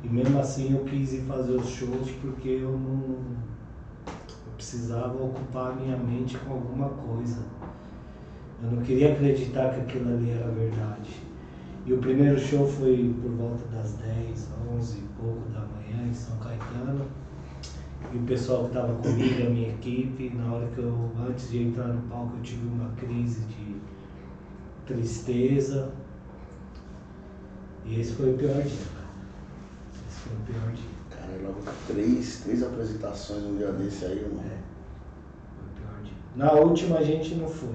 [0.02, 3.47] E mesmo assim eu quis ir fazer os shows porque eu não.
[4.58, 7.44] Precisava ocupar a minha mente com alguma coisa.
[8.60, 11.22] Eu não queria acreditar que aquilo ali era verdade.
[11.86, 16.12] E o primeiro show foi por volta das 10, 11 e pouco da manhã em
[16.12, 17.06] São Caetano.
[18.12, 21.62] E o pessoal que estava comigo, a minha equipe, na hora que eu, antes de
[21.62, 23.76] entrar no palco, eu tive uma crise de
[24.86, 25.92] tristeza.
[27.84, 29.08] E esse foi o pior dia, cara.
[30.08, 30.98] Esse foi o pior dia.
[31.42, 34.44] Logo três, três apresentações um dia desse aí, irmão.
[34.44, 34.58] É.
[36.36, 37.74] Na última a gente não foi.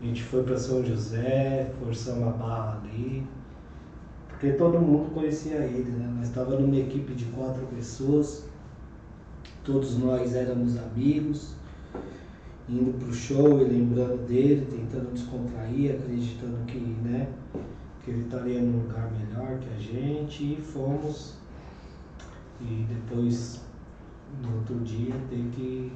[0.00, 3.26] A gente foi para São José, forçamos a barra ali.
[4.28, 6.12] Porque todo mundo conhecia ele, né?
[6.16, 8.44] Nós estávamos numa equipe de quatro pessoas.
[9.62, 11.54] Todos nós éramos amigos,
[12.68, 17.28] indo pro show e lembrando dele, tentando descontrair, acreditando que, né,
[18.02, 21.41] que ele estaria num lugar melhor que a gente e fomos.
[22.64, 23.60] E depois,
[24.42, 25.92] no outro dia, tem que,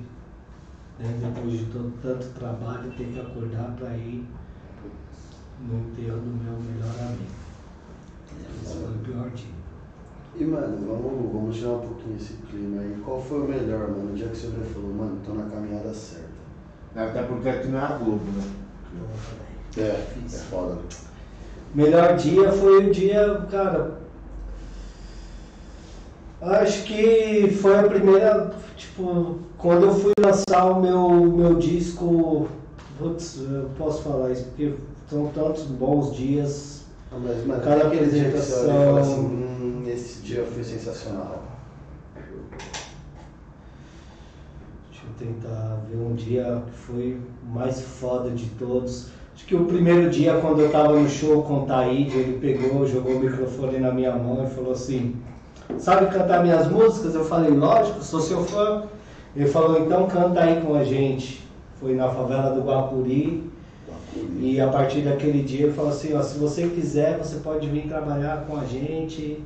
[0.99, 4.27] né, depois de todo, tanto trabalho, tem que acordar para ir
[5.61, 7.47] no enterro do meu melhor amigo.
[8.63, 9.57] Esse foi o pior dia.
[10.39, 13.01] E, mano, vamos, vamos tirar um pouquinho esse clima aí.
[13.05, 14.13] Qual foi o melhor, mano?
[14.13, 16.27] O dia que você olhou e falou, mano, tô na caminhada certa.
[16.95, 18.53] Até porque aqui não é a Globo, né?
[19.79, 20.79] É, é foda.
[21.75, 24.06] Melhor dia foi o dia, cara.
[26.41, 32.49] Acho que foi a primeira, tipo, quando eu fui lançar o meu, meu disco.
[32.99, 34.75] Putz, eu posso falar isso, porque
[35.09, 36.85] são tantos bons dias.
[37.11, 39.25] Mas, mano, Cada aquele dia que você olha fala assim, apresentação.
[39.25, 41.43] hum, esse dia foi sensacional.
[44.91, 49.09] Deixa eu tentar ver um dia que foi o mais foda de todos.
[49.35, 52.87] Acho que o primeiro dia, quando eu tava no show com o Taíde, ele pegou,
[52.87, 55.17] jogou o microfone na minha mão e falou assim:
[55.79, 57.15] Sabe cantar minhas músicas?
[57.15, 58.85] Eu falei: Lógico, sou seu fã.
[59.35, 61.47] Ele falou: Então canta aí com a gente.
[61.81, 63.51] Foi na favela do Guapuri.
[64.41, 67.87] E a partir daquele dia ele falou assim: ó, Se você quiser, você pode vir
[67.87, 69.45] trabalhar com a gente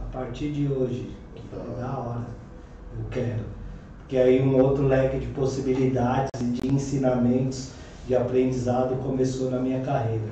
[0.00, 1.10] a partir de hoje.
[1.52, 2.26] É da hora.
[2.98, 3.44] Eu quero.
[4.00, 7.70] Porque aí um outro leque de possibilidades e de ensinamentos,
[8.06, 10.30] de aprendizado começou na minha carreira.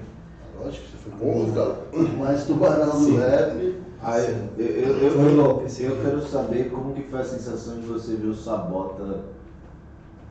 [0.58, 2.08] Lógico, você foi Porra, cara.
[2.18, 3.76] mais tubarão do rap.
[4.08, 7.86] Aí, eu, eu, eu, Foi louco eu quero saber como que foi a sensação de
[7.86, 9.24] você ver o Sabota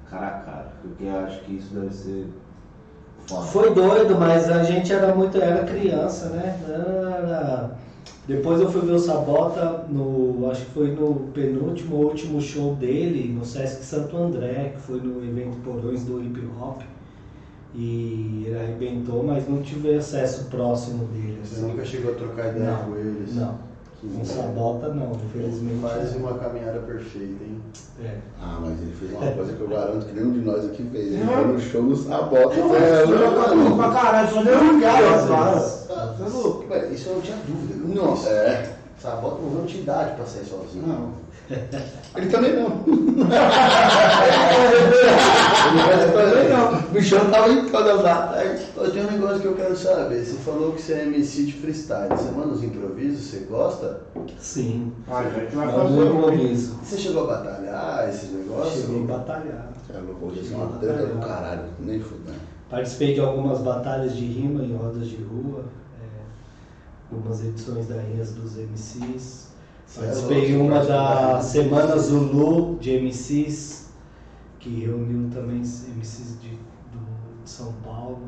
[0.09, 0.73] cara a cara.
[0.81, 2.27] Porque eu acho que isso deve ser
[3.27, 3.41] foda.
[3.47, 6.57] Foi doido, mas a gente era muito, era criança, né?
[6.65, 7.71] Era-
[8.25, 12.75] Depois eu fui ver o Sabota no, acho que foi no penúltimo ou último show
[12.75, 16.81] dele, no Sesc Santo André, que foi no evento Porões do Hip Hop.
[17.77, 21.41] E ele arrebentou, mas não tive acesso próximo dele.
[21.43, 21.67] Você assim.
[21.67, 23.35] nunca chegou a trocar ideia Não, com eles?
[23.35, 23.55] Não,
[23.99, 24.23] Que com.
[24.23, 25.81] Sabota não, infelizmente.
[25.81, 27.59] Faz uma caminhada perfeita, hein?
[28.01, 28.17] É.
[28.41, 31.13] Ah, mas ele fez uma coisa que eu garanto que nenhum de nós aqui fez.
[31.13, 31.33] Ele Não.
[31.33, 32.55] foi no show no Sabota.
[32.55, 36.65] Eu É, eu jogo pra caralho, só deu um cara, é?
[36.69, 38.01] Ué, Isso eu não tinha dúvida.
[38.01, 38.75] Nossa, é.
[38.97, 40.87] Sabota não não tinha idade pra sair sozinho.
[40.87, 41.24] Não.
[42.15, 42.83] Ele também não.
[45.65, 46.79] Eu também não.
[46.79, 48.65] O bichão tava em todas as aí.
[48.77, 50.23] Eu tenho um negócio que eu quero saber.
[50.23, 52.09] Você falou que você é MC de freestyle.
[52.09, 53.25] Você manda os improvisos?
[53.25, 54.01] Você gosta?
[54.39, 56.75] Sim, Ah, a gente vai fazer um um improviso.
[56.83, 58.85] Você chegou a batalhar esses negócios?
[58.85, 59.69] Cheguei a batalhar.
[59.93, 61.63] É louco, isso é uma treta do caralho.
[61.79, 62.39] Nem fudendo.
[62.69, 65.65] Participei de algumas batalhas de rima em rodas de rua,
[66.01, 69.44] é, algumas edições da Rinhas dos MCs.
[69.97, 71.97] É Participei uma da Semana.
[71.97, 73.89] Zulu de MCs,
[74.59, 78.19] que reuniu também MCs de, do- de São Paulo.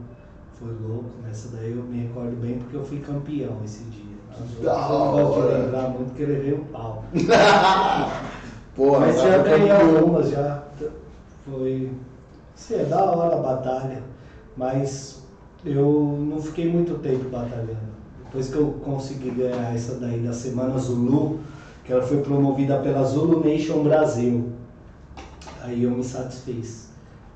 [0.53, 4.15] Foi louco, nessa daí eu me recordo bem porque eu fui campeão esse dia.
[4.31, 5.57] As Da eu não gosto de hora.
[5.59, 7.03] lembrar muito porque eu levei um pau.
[8.75, 10.63] Porra, Mas cara, já ganhei algumas já.
[11.45, 11.91] Foi.
[12.55, 14.03] Sim, é da hora a batalha.
[14.55, 15.23] Mas
[15.65, 17.97] eu não fiquei muito tempo batalhando.
[18.27, 21.39] Depois que eu consegui ganhar essa daí da Semana Zulu,
[21.83, 24.49] que ela foi promovida pela Zulu Nation Brasil.
[25.63, 26.87] Aí eu me satisfiz.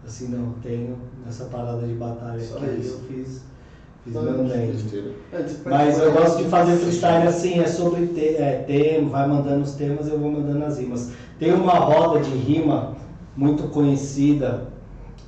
[0.05, 2.99] Assim, não, tenho nessa parada de batalha Só aqui, isso.
[3.09, 3.41] eu fiz,
[4.03, 4.71] fiz Não, meu name.
[4.73, 5.11] besteira.
[5.33, 9.27] Antes, Mas eu participar- gosto de fazer freestyle assim, é sobre te, é, tema, vai
[9.27, 11.11] mandando os temas, eu vou mandando as rimas.
[11.39, 12.95] Tem uma roda de rima
[13.37, 14.67] muito conhecida,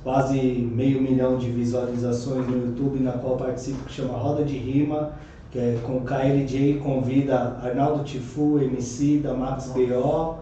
[0.02, 5.12] quase meio milhão de visualizações no YouTube, na qual participo, que chama Roda de Rima,
[5.54, 10.34] que é com o KLJ, convida Arnaldo Tifu, MC da Max B.O.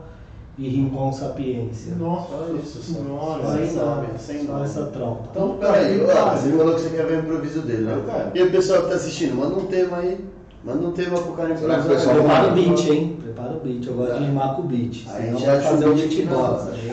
[0.56, 1.94] e Rincon Sapiência.
[1.96, 3.42] Nossa, Só isso, senhora.
[3.42, 4.64] Só Sem Sem nome, sem só nome.
[4.64, 5.28] essa tropa.
[5.30, 7.94] Então, peraí, ó, você falou que você quer ver o improviso dele, né?
[7.94, 8.30] Eu quero.
[8.34, 10.18] E o pessoal que tá assistindo, manda um tema aí.
[10.64, 12.14] Manda um tema pro cara improvisar.
[12.14, 13.18] Prepara o beat, hein?
[13.22, 13.86] Prepara o beat.
[13.86, 15.04] Eu gosto de rimar com o beat.
[15.12, 16.64] Aí já vai fazer na beatbox.
[16.64, 16.91] beat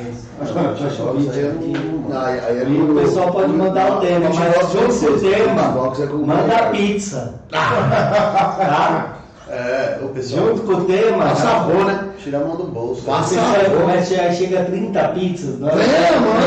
[2.11, 5.61] aí é é E o pessoal pode mandar o tema, mas junto com o tema,
[5.97, 7.33] é manda pizza.
[7.49, 9.19] Tá?
[9.49, 10.47] É, o pessoal.
[10.47, 11.25] Junto com o tema.
[11.25, 12.09] Passa sabor, né?
[12.23, 13.01] Tira a mão do bolso.
[13.01, 13.35] Passa
[13.75, 15.59] como é que chega, chega a 30 pizzas?
[15.59, 16.37] Não É, mano.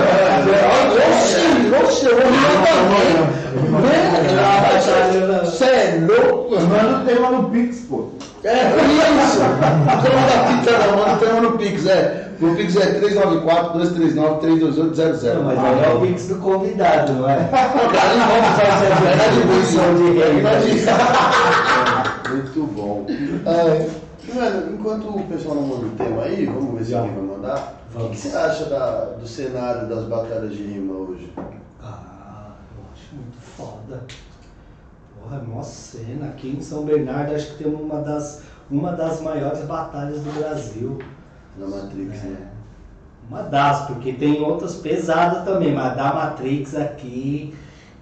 [1.11, 1.37] Oxi,
[1.85, 2.73] oxi, eu vou me matar.
[5.45, 6.55] Você é louco.
[6.61, 8.09] Manda o tema no Pix, pô.
[8.45, 8.55] É
[9.25, 9.39] isso!
[10.03, 12.32] Tema da pizza não, manda o tema no Pix, é.
[12.43, 15.35] O Pix é 394-239-32800.
[15.35, 17.37] Não, mas aí é o mix do convidado, não é?
[17.49, 20.51] Cara, não vamos fazer essa É distribuição de renda.
[22.31, 23.07] Muito bom.
[23.47, 23.89] É.
[24.73, 27.75] Enquanto o pessoal não manda o tema aí, vamos ver se alguém vai mandar.
[27.95, 28.19] O que Vamos.
[28.19, 31.33] você acha da- do cenário das batalhas de rima hoje?
[31.83, 34.03] Ah, eu acho muito foda.
[35.23, 36.27] Porra, mó cena.
[36.27, 40.99] Aqui em São Bernardo acho que tem uma das, uma das maiores batalhas do Brasil.
[41.59, 42.27] Na Matrix, É.
[42.29, 42.49] né?
[43.29, 47.55] Uma das, porque tem outras pesadas também, mas da Matrix aqui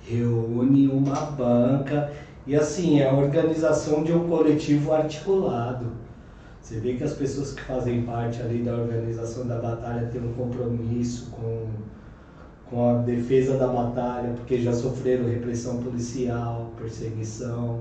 [0.02, 2.10] reúne uma banca
[2.46, 5.92] e assim, é a organização de um coletivo articulado.
[6.60, 10.32] Você vê que as pessoas que fazem parte ali da organização da batalha têm um
[10.32, 11.66] compromisso com,
[12.68, 17.80] com a defesa da batalha, porque já sofreram repressão policial, perseguição.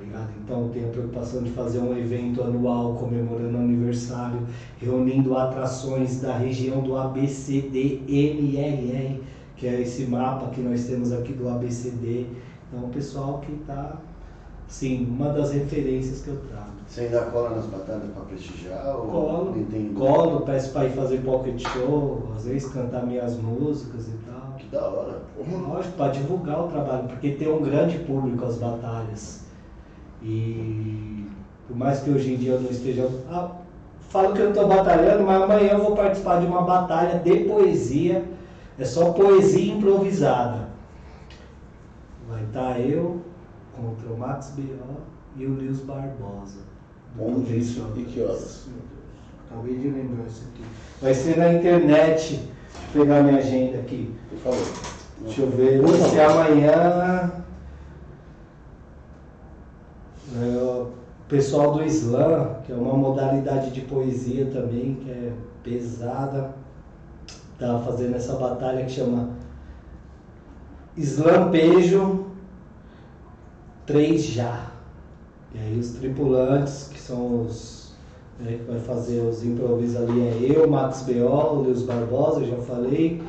[0.00, 0.30] Ligado?
[0.42, 4.40] Então tem a preocupação de fazer um evento anual comemorando o aniversário,
[4.78, 9.20] reunindo atrações da região do ABCDMRR,
[9.56, 12.26] que é esse mapa que nós temos aqui do ABCD.
[12.72, 13.96] Então o pessoal que está,
[14.68, 16.70] sim, uma das referências que eu trago.
[16.86, 18.96] Você ainda cola nas batalhas pra prestigiar?
[18.96, 24.08] Ou Colo, tem- colo, peço para ir fazer pocket show, às vezes cantar minhas músicas
[24.08, 24.54] e tal.
[24.58, 25.20] Que da hora.
[25.68, 29.39] Lógico, para divulgar o trabalho, porque tem um grande público as batalhas.
[30.22, 31.26] E
[31.66, 33.08] por mais que hoje em dia eu não esteja.
[33.30, 33.52] Ah,
[34.08, 38.24] falo que eu estou batalhando, mas amanhã eu vou participar de uma batalha de poesia.
[38.78, 40.68] É só poesia improvisada.
[42.28, 43.20] Vai estar eu
[43.76, 45.00] contra o Max B.O.
[45.36, 46.60] e o Lios Barbosa.
[47.18, 47.92] Onde Convenção.
[47.96, 48.68] e que horas?
[49.50, 50.64] Acabei de lembrar isso aqui.
[51.02, 52.36] Vai ser na internet.
[52.36, 52.48] Deixa
[52.94, 54.14] eu pegar minha agenda aqui.
[54.28, 54.66] Por favor.
[55.22, 57.32] Deixa eu ver se amanhã.
[60.36, 60.88] É, o
[61.28, 65.32] pessoal do Islã, que é uma modalidade de poesia também, que é
[65.62, 66.54] pesada,
[67.58, 69.30] tá fazendo essa batalha que chama
[70.96, 72.26] Islampejo
[73.86, 74.70] 3 Já.
[75.54, 77.92] E aí os tripulantes, que são os.
[78.38, 83.22] né, que vai fazer os improvisos ali, é eu, Max o Leos Barbosa, já falei.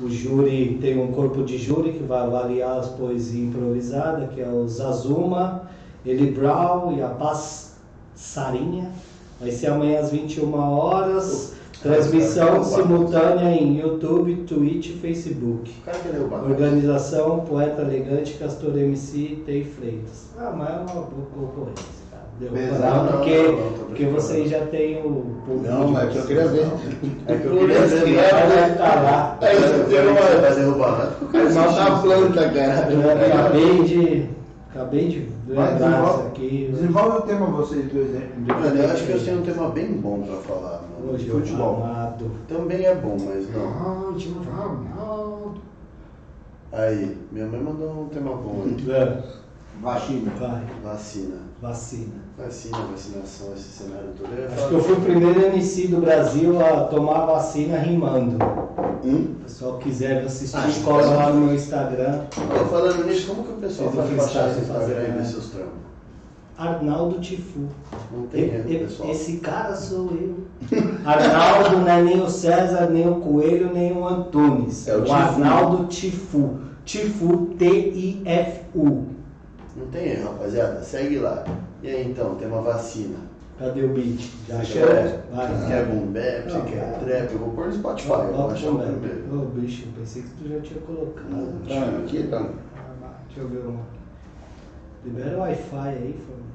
[0.00, 4.48] O júri tem um corpo de júri que vai avaliar as poesias improvisadas, que é
[4.48, 5.68] o Zazuma,
[6.04, 8.90] Eli Brown e a Passarinha.
[9.40, 11.52] Vai ser amanhã às 21 horas.
[11.82, 15.72] Transmissão simultânea em YouTube, Twitch e Facebook.
[16.48, 20.28] Organização Poeta Elegante, Castor MC, Tei Freitas.
[20.38, 22.22] Ah, mas é uma boa concorrência, cara.
[22.38, 25.68] Deu Pesado, não, porque, não, não, porque vocês já têm o público.
[25.68, 26.66] Não, mas que eu queria ver.
[27.26, 28.04] É que eu queria ver.
[28.04, 28.14] Ver.
[28.14, 29.38] Vai estar lá.
[29.40, 30.98] É, isso, tem uma- vai derrubar,
[31.32, 31.42] né?
[31.52, 32.92] Mata a planta, cara.
[32.92, 34.28] Eu acabei de.
[34.70, 36.68] Acabei de Vai, desenvolve, aqui.
[36.72, 38.30] desenvolve o tema vocês dois aí.
[38.46, 41.12] Mano, eu acho que eu tenho um tema bem bom pra falar, mano.
[41.12, 41.82] Hoje, Futebol.
[41.82, 42.30] amado.
[42.48, 43.62] Também é bom, mas não.
[43.62, 45.54] Ah, time Ronaldo.
[46.70, 48.90] Aí, minha mãe mandou um tema bom aí.
[48.90, 49.22] É,
[49.80, 50.30] Vacina.
[50.38, 51.36] Vai, Vacina.
[51.60, 52.14] vacina.
[52.36, 54.28] Vacina, vacinação, esse cenário todo.
[54.32, 58.38] Ia Acho que eu fui o primeiro MC do Brasil a tomar vacina rimando.
[59.04, 59.34] Hum?
[59.38, 62.22] O pessoal quiser assistir, Ah, cola lá no meu Instagram.
[62.36, 65.24] Ó, falando nisso, como que o pessoal faz sabem esse Instagram e ver né?
[65.24, 65.82] seus trampos?
[66.56, 67.66] Arnaldo Tifu.
[68.12, 69.10] Não tem erro, pessoal.
[69.10, 70.44] Esse cara sou eu.
[71.04, 74.86] Arnaldo não é nem o César, nem o Coelho, nem o Antunes.
[74.86, 75.14] É o o Tifu.
[75.14, 76.58] Arnaldo Tifu.
[76.84, 79.06] Tifu, T-I-F-U.
[79.76, 80.82] Não tem erro, rapaziada.
[80.82, 81.44] Segue lá.
[81.82, 83.18] E aí, então, tem uma vacina.
[83.58, 84.30] Cadê o beat?
[84.48, 85.46] Já Você quer, Vai.
[85.46, 87.32] você quer boom bap, você Não, quer trap?
[87.32, 88.86] Eu vou pôr no Spotify, Ó, eu vou achar o é?
[88.86, 89.24] primeiro.
[89.32, 91.28] Ô, bicho, pensei que tu já tinha colocado.
[91.30, 91.58] Não.
[91.68, 92.38] Tá, aqui tá.
[92.38, 93.80] Ah, vai, Deixa eu ver uma.
[95.04, 96.52] Libera o Wi-Fi aí, família.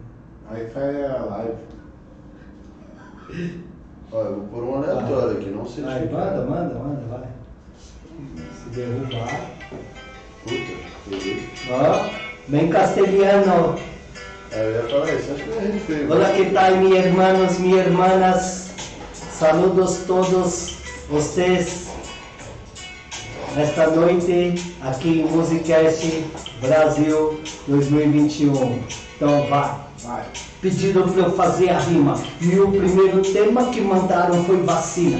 [0.49, 1.57] Aí faz a live.
[4.11, 6.45] Ó, eu vou pôr um aleatório aqui, não sei Vai, manda, é.
[6.45, 7.27] manda, manda, vai.
[8.53, 9.52] Se derrubar.
[10.44, 11.49] Puta, peguei.
[11.69, 13.76] Ó, bem castelhano.
[14.52, 16.11] Aí eu ia falar isso, acho que eu errei feio.
[16.11, 18.69] Hola, que tal, mi hermanos, mi hermanas?
[19.14, 20.76] Saludos todos
[21.10, 21.88] vocês.
[23.56, 26.26] Nesta noite, aqui em Musicast
[26.61, 28.82] Brasil 2021.
[29.15, 29.76] Então vai.
[30.03, 30.24] Vai.
[30.61, 32.19] Pediram para eu fazer a rima.
[32.40, 35.19] E o primeiro tema que mandaram foi vacina.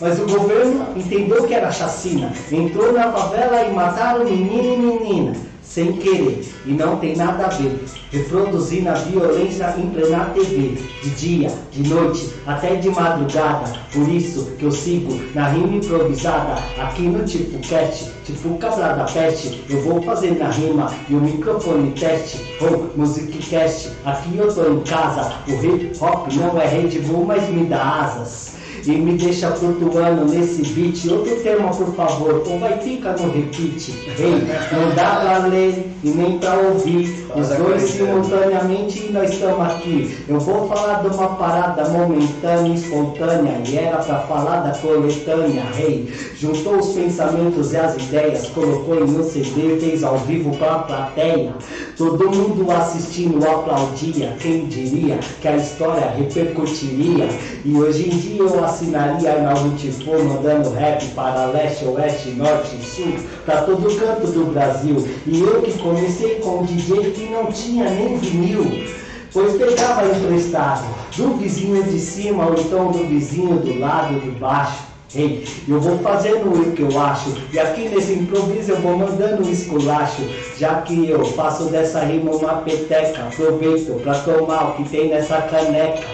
[0.00, 2.32] Mas o governo entendeu que era chacina.
[2.50, 5.51] Entrou na favela e mataram menino e menina.
[5.72, 6.44] Sem querer.
[6.66, 7.82] E não tem nada a ver.
[8.10, 10.76] Reproduzindo a violência em plena TV.
[11.02, 13.72] De dia, de noite, até de madrugada.
[13.90, 16.62] Por isso que eu sigo na rima improvisada.
[16.78, 19.64] Aqui no Tipo Cast, tipo Cabra da Peste.
[19.70, 22.38] Eu vou fazer na rima e o microfone teste.
[22.60, 25.32] Oh, Music Cast, aqui eu tô em casa.
[25.48, 28.61] O hip hop não é Red Bull, mas me dá asas.
[28.84, 31.06] E me deixa flutuando nesse beat.
[31.08, 33.92] Outro tema, por favor, ou vai ficar no repeat.
[34.18, 34.42] Ei,
[34.72, 37.21] não dá pra ler e nem pra ouvir.
[37.34, 40.18] Os dois simultaneamente nós estamos aqui.
[40.28, 45.64] Eu vou falar de uma parada momentânea, espontânea, e era pra falar da coletânea.
[45.74, 50.80] Rei, juntou os pensamentos e as ideias, colocou em um CD, fez ao vivo pra
[50.80, 51.54] plateia.
[51.96, 54.36] Todo mundo assistindo aplaudia.
[54.38, 57.28] Quem diria que a história repercutiria?
[57.64, 62.84] E hoje em dia eu assinaria Arnaldo Tifo mandando rap para leste, oeste, norte e
[62.84, 63.14] sul,
[63.46, 65.08] pra todo canto do Brasil.
[65.26, 68.84] E eu que comecei com um DJ que não tinha nem vinil.
[69.32, 70.84] Pois pegava emprestado
[71.16, 74.92] do vizinho de cima ou então do vizinho do lado de baixo.
[75.14, 79.46] Ei, eu vou fazendo o que eu acho, e aqui nesse improviso eu vou mandando
[79.46, 80.22] um esculacho,
[80.56, 85.42] já que eu faço dessa rima uma peteca, aproveito pra tomar o que tem nessa
[85.42, 86.06] caneca.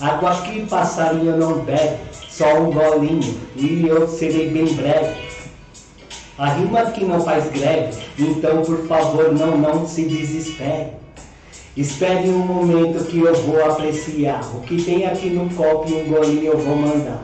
[0.00, 1.98] Água que passarinho não bebe,
[2.28, 5.31] só um golinho, e eu serei bem breve.
[6.42, 10.88] A rima que não faz greve, então por favor não, não se desespere.
[11.76, 14.40] Espere um momento que eu vou apreciar.
[14.52, 17.22] O que tem aqui no copo e um golinho eu vou mandar.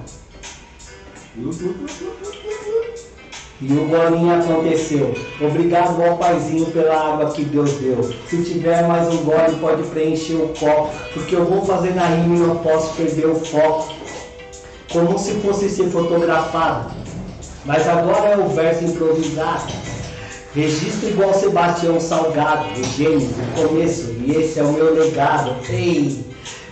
[3.60, 5.12] E o golinho aconteceu.
[5.40, 8.00] Obrigado ao paizinho pela água que Deus deu.
[8.28, 10.94] Se tiver mais um gole, pode preencher o copo.
[11.12, 13.92] Porque eu vou fazer na rima e não posso perder o foco.
[14.92, 16.97] Como se fosse ser fotografado.
[17.68, 19.74] Mas agora é o verso improvisado.
[20.54, 25.54] Registro igual Sebastião Salgado, o gênio do começo, e esse é o meu legado.
[25.68, 26.24] Ei,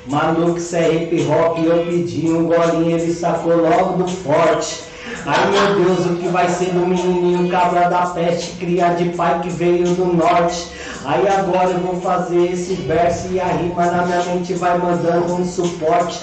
[0.06, 4.84] Manux é hip hop, eu pedi um golinho, ele sacou logo do forte.
[5.26, 9.40] Ai meu Deus, o que vai ser do menininho cabra da peste, cria de pai
[9.40, 10.66] que veio do norte.
[11.04, 15.34] Aí agora eu vou fazer esse verso e a rima na minha mente vai mandando
[15.34, 16.20] um suporte.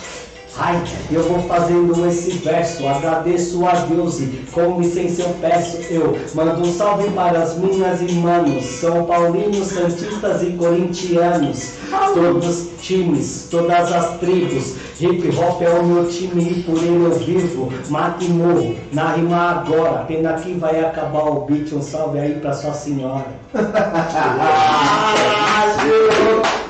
[0.56, 6.16] Ai, eu vou fazendo esse verso, agradeço a Deus e com licença eu peço, eu.
[6.36, 11.74] Mando um salve para as minhas irmãs, São Paulinos, Santistas e Corintianos,
[12.14, 17.18] todos times, todas as tribos, hip hop é o meu time e por ele eu
[17.18, 22.20] vivo, mato e morro, na rima agora, pena que vai acabar o beat, um salve
[22.20, 23.26] aí pra sua senhora.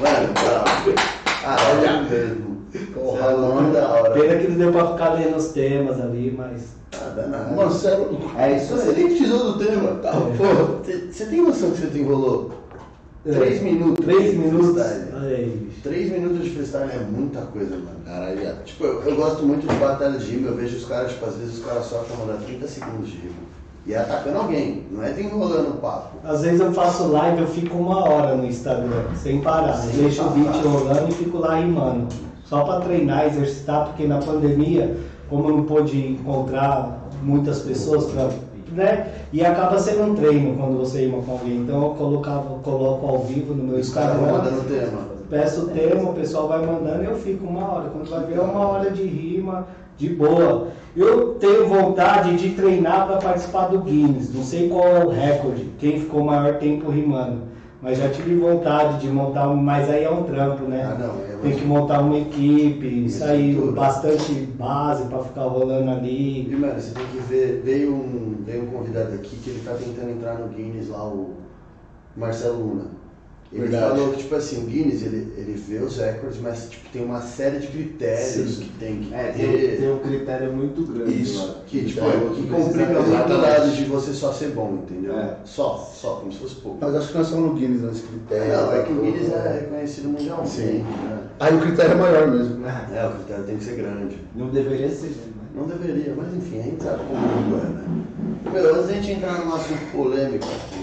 [0.02, 0.30] Mano,
[1.46, 2.53] ah, olha mesmo.
[3.32, 4.12] Não da hora.
[4.12, 6.62] Pena que não deu pra ficar lendo os temas ali, mas...
[6.96, 7.56] Ah, danado.
[7.56, 8.96] Marcelo, É isso você aí.
[8.96, 9.96] nem precisou do tema.
[10.02, 10.80] Tá, porra.
[10.84, 12.52] Você você tem noção que você te enrolou?
[13.26, 13.32] É.
[13.32, 14.06] Três minutos.
[14.06, 14.82] Três de minutos.
[14.82, 15.70] aí.
[15.82, 17.98] Três minutos de freestyle é muita coisa, mano.
[18.06, 18.64] Caralho, viado.
[18.64, 21.36] Tipo, eu, eu gosto muito de batalhas de rima, eu vejo os caras, tipo, às
[21.36, 23.34] vezes os caras só estão mandando 30 segundos de rima.
[23.86, 26.16] E é atacando alguém, não é desenrolando o papo.
[26.24, 29.74] Às vezes eu faço live, eu fico uma hora no Instagram, sem parar.
[29.74, 30.62] Sem Eu deixo o beat parar.
[30.70, 32.08] rolando e fico lá rimando.
[32.54, 34.96] Só pra treinar, exercitar, porque na pandemia,
[35.28, 38.30] como eu não pude encontrar muitas pessoas pra.
[38.74, 39.08] Né?
[39.34, 41.58] E acaba sendo um treino quando você rima com alguém.
[41.58, 44.44] Então eu colocava, coloco ao vivo no meu Instagram.
[45.32, 47.90] Peço o tema, o pessoal vai mandando e eu fico uma hora.
[47.90, 49.66] Quando vai ver, é uma hora de rima,
[49.98, 50.68] de boa.
[50.96, 54.32] Eu tenho vontade de treinar para participar do Guinness.
[54.32, 57.53] Não sei qual é o recorde, quem ficou maior tempo rimando.
[57.84, 59.58] Mas já tive vontade de montar um.
[59.58, 60.90] Mas aí é um trampo, né?
[60.90, 63.76] Ah, não, é Tem que montar uma equipe, isso aí, Estrutura.
[63.76, 66.50] bastante base para ficar rolando ali.
[66.50, 69.74] E, mano, você tem que ver, veio um, veio um convidado aqui que ele tá
[69.74, 71.34] tentando entrar no Guinness lá, o
[72.16, 73.03] Marcelo Luna.
[73.54, 73.90] Ele Verdade.
[74.00, 77.22] falou que, tipo assim, o Guinness, ele, ele vê os recordes, mas tipo, tem uma
[77.22, 78.64] série de critérios Sim.
[78.64, 79.48] que tem que É, ter.
[79.48, 81.22] tem, tem um critério muito grande.
[81.22, 81.56] Isso, mano.
[81.68, 85.20] que, tipo, Critério que complica muito lado de você só ser bom, entendeu?
[85.20, 85.38] É.
[85.46, 86.80] Só, só, como se fosse pouco.
[86.82, 88.54] Mas acho que nós somos no Guinness nesse critério.
[88.58, 90.80] Não, é que o Guinness é reconhecido mundialmente, Sim.
[90.80, 91.20] né?
[91.40, 92.66] Aí o critério é maior mesmo.
[92.66, 94.18] É, o critério tem que ser grande.
[94.36, 95.34] Não deveria ser, né?
[95.56, 97.84] Não deveria, mas enfim, a gente sabe como é, né?
[98.52, 100.83] Meu, antes da gente entrar num assunto polêmico aqui,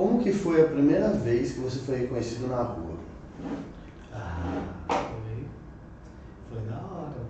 [0.00, 2.94] como que foi a primeira vez que você foi reconhecido na rua?
[4.14, 5.44] Ah, foi.
[6.50, 7.20] Foi da hora.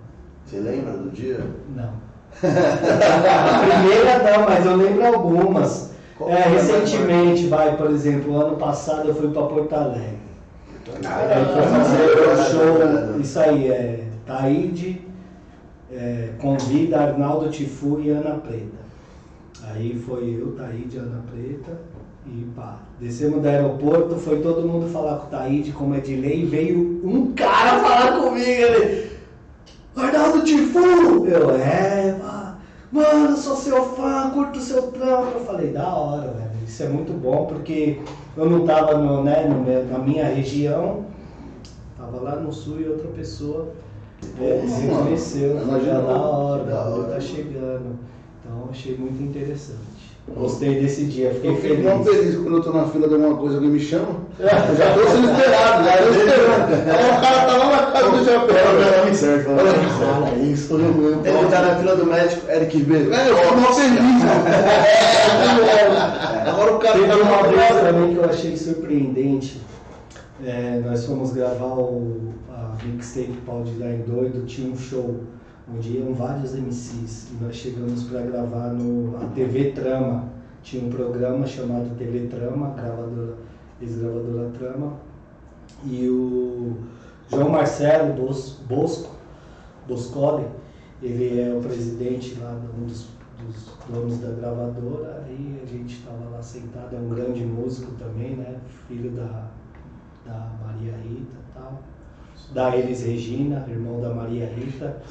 [0.45, 1.45] Você lembra do dia?
[1.75, 1.91] Não.
[2.41, 5.91] A primeira não, mas eu lembro algumas.
[6.21, 10.19] É, recentemente, vai, por exemplo, ano passado eu fui para Porto Alegre.
[11.03, 15.05] Ah, Aí foi fazer show, isso aí, é Taíde,
[15.91, 18.79] é, convida Arnaldo Tifu e Ana Preta.
[19.63, 21.90] Aí foi eu, Taíde, Ana Preta
[22.25, 22.79] e pá.
[22.99, 27.01] Descemos do aeroporto, foi todo mundo falar com o Taíde, como é de lei, veio
[27.03, 29.11] um cara falar comigo, ele.
[29.95, 31.25] Arnaldo Tifu!
[31.25, 32.57] Eu, é, pá.
[32.91, 35.37] Mano, eu sou seu fã, curto o seu trampo.
[35.37, 36.51] Eu falei, da hora, velho.
[36.65, 37.99] Isso é muito bom porque
[38.37, 41.05] eu não tava no, né, no na minha região,
[41.97, 43.73] tava lá no sul e outra pessoa.
[44.39, 47.13] É, mano, conheceu, já da hora, da bagulho hora.
[47.15, 47.99] tá chegando.
[48.39, 49.79] Então achei muito interessante.
[50.27, 51.85] Gostei desse dia, fiquei Eu fico feliz.
[51.85, 54.15] não feliz quando eu tô na fila de alguma coisa, alguém me chama.
[54.39, 56.73] Eu já tô sendo esperado, já tô esperando.
[56.73, 58.55] Aí o cara tá lá na casa do chapéu.
[58.55, 58.97] Né?
[58.97, 59.49] nome certo.
[59.49, 61.25] Olha Olha que fala isso, eu mesmo.
[61.25, 63.13] Ele tá na fila do médico, Eric Ribeiro.
[63.13, 64.01] É, eu fico mó feliz.
[65.51, 69.61] É, Agora o cara Teve tá uma vez também que eu achei surpreendente.
[70.43, 75.19] É, nós fomos gravar o, a mixtape Pau de Dar em Doido, tinha um show
[75.73, 80.29] onde iam vários MCs e nós chegamos para gravar no a TV Trama.
[80.61, 83.35] Tinha um programa chamado TV Trama, gravadora,
[83.81, 84.93] ex-gravadora Trama.
[85.85, 86.77] E o
[87.29, 89.15] João Marcelo Bos, Bosco,
[89.87, 90.45] Boscoli,
[91.01, 93.07] ele é o presidente lá, um dos,
[93.39, 98.35] dos donos da gravadora, e a gente estava lá sentado, é um grande músico também,
[98.35, 98.59] né?
[98.87, 99.47] Filho da,
[100.25, 101.81] da Maria Rita e tal.
[102.53, 105.01] Da Elis Regina, irmão da Maria Rita.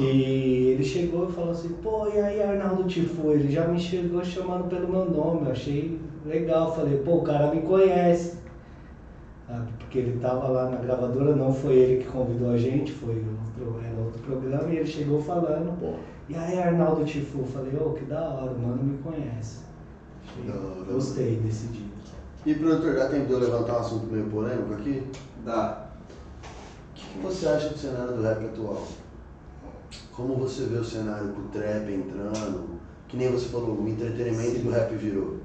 [0.00, 3.32] E ele chegou e falou assim, pô, e aí Arnaldo Tifu?
[3.32, 6.74] Ele já me chegou chamando pelo meu nome, eu achei legal.
[6.74, 8.38] Falei, pô, o cara me conhece.
[9.48, 9.66] Sabe?
[9.80, 13.80] Porque ele estava lá na gravadora, não foi ele que convidou a gente, foi outro,
[13.84, 15.94] era outro programa, e ele chegou falando, Pô,
[16.28, 17.42] e aí Arnaldo Tifu?
[17.44, 19.58] Falei, ô, que da hora, o mano me conhece.
[20.24, 20.92] Achei- Da hora.
[20.92, 21.90] Gostei desse dia.
[22.46, 25.02] E produtor, já tentou levantar um assunto meio polêmico aqui?
[25.44, 25.89] Dá.
[27.10, 28.86] O que, você acha do cenário do rap atual?
[30.12, 32.78] Como você vê o cenário com o trap entrando?
[33.08, 35.38] Que nem você falou, o entretenimento que o rap virou.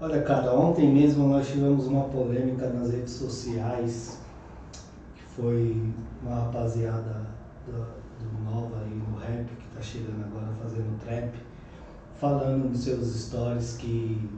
[0.00, 4.18] Olha, cara, ontem mesmo nós tivemos uma polêmica nas redes sociais,
[5.14, 5.80] que foi
[6.22, 7.26] uma rapaziada
[7.66, 11.32] do, do Nova aí no rap, que tá chegando agora fazendo trap,
[12.18, 14.28] falando nos seus stories que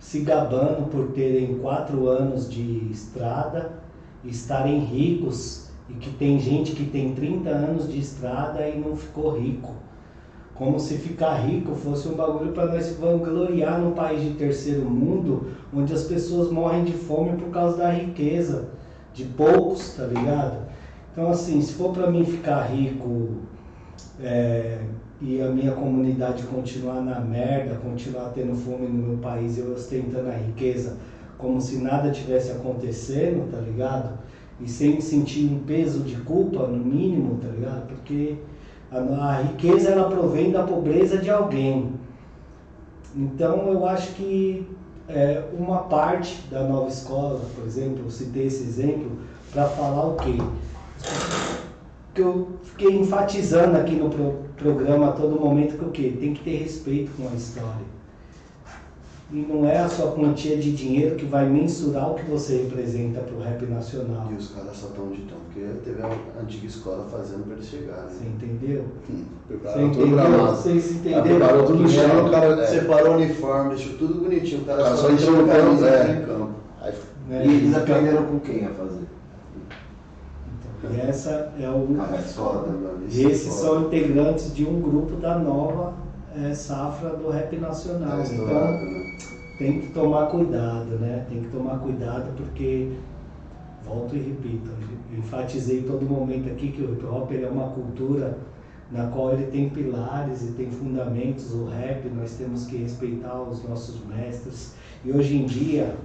[0.00, 3.72] se gabando por terem quatro anos de estrada,
[4.24, 9.38] estarem ricos e que tem gente que tem 30 anos de estrada e não ficou
[9.38, 9.72] rico.
[10.54, 15.52] Como se ficar rico fosse um bagulho para nós vangloriar num país de terceiro mundo,
[15.72, 18.68] onde as pessoas morrem de fome por causa da riqueza
[19.14, 20.66] de poucos, tá ligado?
[21.12, 23.36] Então, assim, se for para mim ficar rico
[24.20, 24.80] é,
[25.20, 30.28] e a minha comunidade continuar na merda, continuar tendo fome no meu país eu ostentando
[30.28, 30.96] a riqueza
[31.38, 34.18] como se nada tivesse acontecendo, tá ligado?
[34.60, 37.86] E sem sentir um peso de culpa, no mínimo, tá ligado?
[37.86, 38.34] Porque
[38.90, 41.92] a, a riqueza ela provém da pobreza de alguém.
[43.16, 44.66] Então eu acho que
[45.08, 49.12] é, uma parte da nova escola, por exemplo, eu citei esse exemplo
[49.52, 50.36] para falar o quê?
[52.14, 56.16] Que eu fiquei enfatizando aqui no pro- programa a todo momento que o quê?
[56.18, 57.97] Tem que ter respeito com a história.
[59.30, 63.20] E não é a sua quantia de dinheiro que vai mensurar o que você representa
[63.20, 64.26] para o rap nacional.
[64.32, 67.66] E os caras só estão de tom, porque teve a antiga escola fazendo pra eles
[67.66, 68.08] chegarem.
[68.08, 68.84] Você entendeu?
[69.10, 70.16] hum, Você preparou tudo entendeu?
[70.16, 70.56] gramado.
[70.56, 71.22] Vocês Ah, entenderam?
[71.24, 72.46] Preparou tudo no Que chão, o é, cara.
[72.62, 72.66] é.
[72.68, 74.62] Separou o uniforme, deixou tudo bonitinho.
[74.62, 76.10] O cara, Cara, só, entrou no campo, camisa é.
[76.10, 76.50] em campo.
[76.80, 76.92] Aí,
[77.28, 79.02] né, E eles aprenderam com quem a fazer?
[80.80, 81.96] então, e essa é o.
[82.00, 83.00] Ah, é foda, mano.
[83.04, 83.60] é Esses foda.
[83.60, 85.92] são integrantes de um grupo da nova
[86.36, 88.18] eh, safra do rap nacional.
[88.18, 89.16] Tá Então estourado, né?
[89.58, 91.26] tem que tomar cuidado, né?
[91.28, 92.92] Tem que tomar cuidado porque,
[93.84, 94.70] volto e repito,
[95.16, 98.38] enfatizei todo momento aqui que o hip hop é uma cultura
[98.90, 101.52] na qual ele tem pilares e tem fundamentos.
[101.52, 104.74] O rap, nós temos que respeitar os nossos mestres.
[105.04, 105.96] E hoje em dia,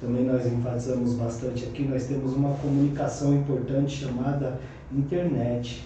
[0.00, 4.58] também nós enfatizamos bastante aqui, nós temos uma comunicação importante chamada
[4.92, 5.84] internet,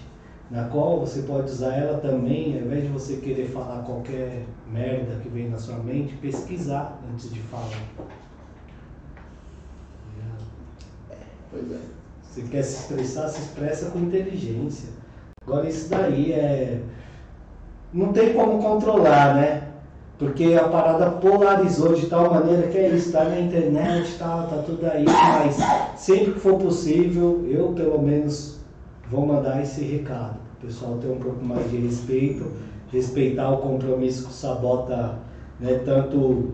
[0.51, 5.19] na qual você pode usar ela também, ao invés de você querer falar qualquer merda
[5.21, 7.81] que vem na sua mente, pesquisar antes de falar.
[11.55, 11.79] Pois é.
[12.21, 14.89] Se quer se expressar, se expressa com inteligência.
[15.47, 16.81] Agora isso daí é.
[17.93, 19.69] Não tem como controlar, né?
[20.19, 24.63] Porque a parada polarizou de tal maneira que é isso, tá na internet, tá, tá
[24.65, 25.57] tudo aí, mas
[25.97, 28.54] sempre que for possível, eu pelo menos
[29.09, 30.37] vou mandar esse recado.
[30.57, 32.51] O pessoal ter um pouco mais de respeito,
[32.91, 35.19] respeitar o compromisso que o Sabota
[35.59, 36.53] né, tanto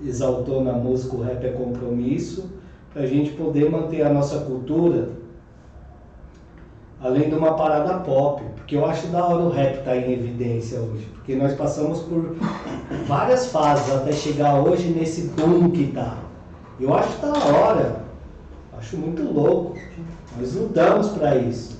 [0.00, 2.50] exaltou na música, o rap é compromisso,
[2.92, 5.10] para a gente poder manter a nossa cultura
[7.00, 10.80] além de uma parada pop, porque eu acho da hora o rap estar em evidência
[10.80, 12.36] hoje, porque nós passamos por
[13.06, 16.18] várias fases até chegar hoje nesse boom que tá.
[16.80, 18.02] Eu acho da hora,
[18.78, 19.78] acho muito louco,
[20.38, 21.76] nós lutamos para isso.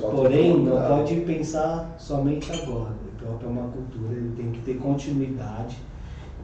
[0.00, 2.92] Porém, não pode pensar somente agora.
[2.92, 5.76] O hip hop é uma cultura, ele tem que ter continuidade.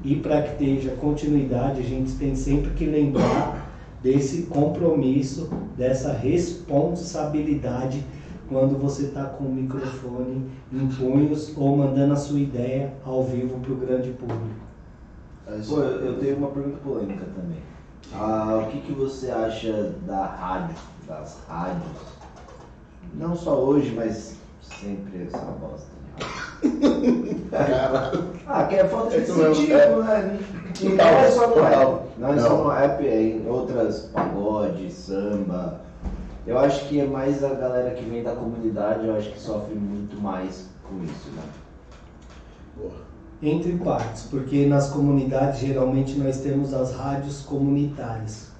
[0.04, 3.66] E para que tenha continuidade, a gente tem sempre que lembrar
[4.02, 8.04] desse compromisso, dessa responsabilidade
[8.48, 13.58] quando você está com o microfone em punhos ou mandando a sua ideia ao vivo
[13.58, 14.66] para o grande público.
[15.68, 17.58] Pô, eu, eu tenho uma pergunta polêmica também.
[18.12, 22.16] Ah, o que, que você acha da rádio, das rádios?
[23.14, 25.86] Não só hoje, mas sempre essa bosta.
[26.16, 27.46] de rádio.
[27.50, 28.24] Caralho.
[28.46, 30.22] Ah, que é falta de Isso mesmo, incentivo, é.
[30.22, 30.38] né?
[30.82, 32.00] Não é só no rap.
[32.18, 35.80] Não é só no rap, é em outras pagode, samba.
[36.46, 39.74] Eu acho que é mais a galera que vem da comunidade, eu acho que sofre
[39.74, 41.42] muito mais com isso, né?
[42.76, 43.06] Porra.
[43.42, 48.50] Entre partes, porque nas comunidades geralmente nós temos as rádios comunitárias,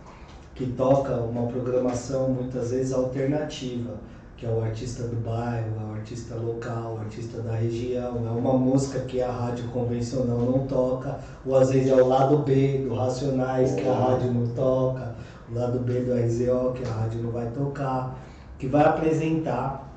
[0.56, 3.90] que toca uma programação muitas vezes alternativa,
[4.38, 8.30] que é o artista do bairro, é o artista local, o artista da região, é
[8.30, 12.86] uma música que a rádio convencional não toca, ou às vezes é o lado B
[12.88, 15.14] do Racionais que a rádio não toca,
[15.50, 18.18] o lado B do RZO que a rádio não vai tocar,
[18.58, 19.92] que vai apresentar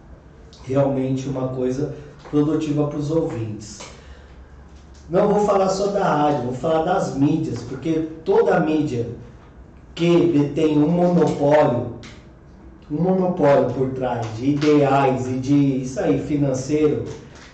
[0.64, 1.95] realmente uma coisa
[2.30, 3.80] produtiva para os ouvintes.
[5.10, 9.07] Não vou falar só da rádio, vou falar das mídias, porque toda mídia
[9.99, 11.95] que detém um monopólio,
[12.89, 17.03] um monopólio por trás de ideais e de isso aí financeiro,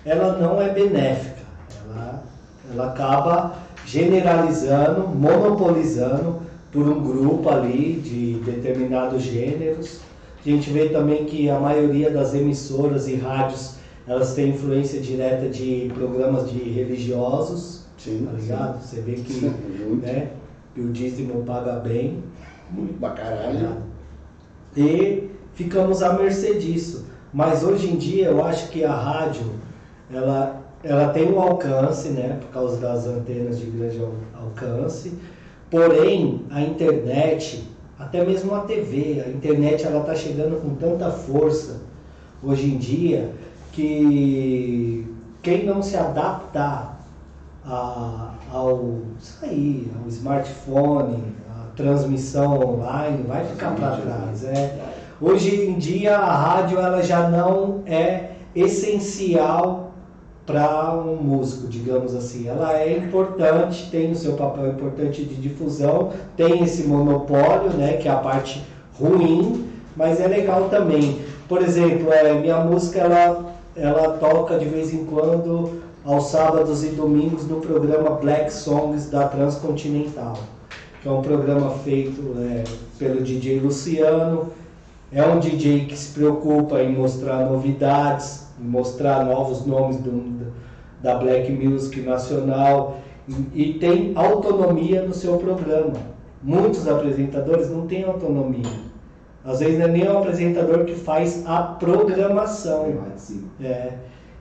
[0.06, 1.42] ela não é benéfica.
[1.84, 2.24] Ela,
[2.72, 6.42] ela acaba generalizando, monopolizando
[6.72, 10.02] por um grupo ali de determinados gêneros.
[10.46, 13.74] A gente vê também que a maioria das emissoras e rádios
[14.08, 18.28] elas têm influência direta de programas de religiosos, Sim.
[18.28, 18.84] tá ligado?
[18.84, 20.06] Você vê que, Muito.
[20.06, 20.30] né,
[20.76, 22.20] que o dízimo paga bem.
[22.72, 23.78] Muito pra caralho.
[24.76, 27.06] E ficamos à mercê disso.
[27.34, 29.44] Mas hoje em dia eu acho que a rádio
[30.12, 32.38] ela, ela tem um alcance, né?
[32.42, 34.14] Por causa das antenas de grande al-
[34.46, 35.14] alcance.
[35.70, 37.68] Porém, a internet,
[38.00, 41.82] até mesmo a TV, a internet ela está chegando com tanta força
[42.44, 43.32] hoje em dia
[43.72, 45.06] que
[45.42, 47.00] quem não se adaptar
[47.66, 51.24] a- ao, isso aí, ao smartphone,
[51.76, 54.44] transmissão online, vai ficar para trás.
[54.44, 54.80] É.
[55.22, 59.92] Hoje em dia a rádio ela já não é essencial
[60.46, 62.48] para um músico, digamos assim.
[62.48, 68.08] Ela é importante, tem o seu papel importante de difusão, tem esse monopólio, né, que
[68.08, 68.64] é a parte
[69.00, 71.22] ruim, mas é legal também.
[71.48, 76.90] Por exemplo, é, minha música ela, ela toca de vez em quando aos sábados e
[76.90, 80.38] domingos no programa Black Songs da Transcontinental,
[81.06, 82.64] que é um programa feito é,
[82.98, 84.48] pelo DJ Luciano.
[85.12, 90.52] É um DJ que se preocupa em mostrar novidades, em mostrar novos nomes do-
[91.04, 92.98] da Black Music nacional
[93.54, 95.94] e, e tem autonomia no seu programa.
[96.42, 98.66] Muitos apresentadores não têm autonomia.
[99.44, 102.96] Às vezes não é nem o apresentador que faz a programação.
[103.64, 103.94] É.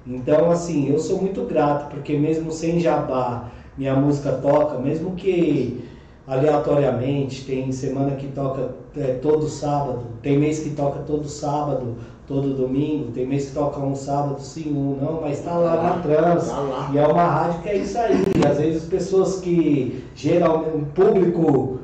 [0.06, 5.92] Então, assim, eu sou muito grato, porque mesmo sem jabá, minha música toca, mesmo que
[6.26, 11.96] aleatoriamente, tem semana que toca é, todo sábado, tem mês que toca todo sábado,
[12.26, 15.98] todo domingo, tem mês que toca um sábado sim, um não, mas tá lá na
[16.02, 16.48] trans.
[16.48, 16.90] Tá lá.
[16.92, 18.24] E é uma rádio que é isso aí.
[18.42, 21.80] E às vezes pessoas que geralmente, um público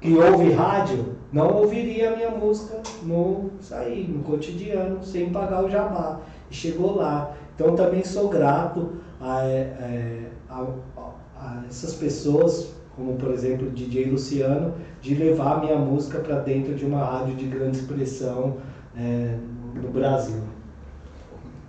[0.00, 5.68] que ouve rádio não ouviria a minha música no aí, no cotidiano, sem pagar o
[5.68, 6.20] jabá.
[6.50, 7.32] E chegou lá.
[7.54, 10.64] Então também sou grato a, é, a-
[10.96, 16.18] a- a essas pessoas, como por exemplo o DJ Luciano, de levar a minha música
[16.20, 18.58] para dentro de uma rádio de grande expressão
[18.96, 19.36] é,
[19.74, 20.42] no Brasil.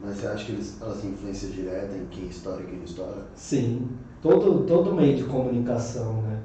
[0.01, 2.85] Mas você acha que eles, elas têm influência direta em quem estoura e quem não
[2.85, 3.27] estoura?
[3.35, 3.89] Sim,
[4.21, 6.39] todo, todo meio de comunicação, né?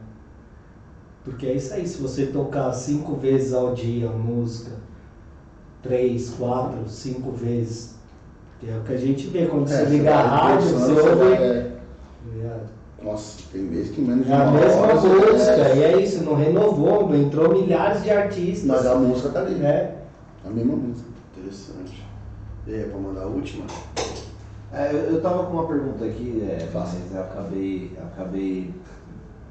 [1.25, 4.73] Porque é isso aí, se você tocar cinco vezes ao dia a música,
[5.83, 7.97] três, quatro, cinco vezes,
[8.59, 11.80] que é o que a gente vê quando você É, liga a rádio, você ouve.
[13.01, 13.05] É.
[13.05, 15.77] Nossa, tem vezes que menos de É a uma mesma hora, você- música, é.
[15.77, 18.67] e é isso, não renovou, entrou milhares de artistas.
[18.67, 19.55] Mas a música tá ali.
[19.55, 19.93] né?
[20.47, 21.09] A mesma música.
[21.37, 22.05] Interessante.
[22.67, 23.65] E aí, é pra mandar a última?
[24.73, 27.93] É, eu, eu tava com uma pergunta aqui, é, mas eu acabei.
[28.13, 28.75] Acabei.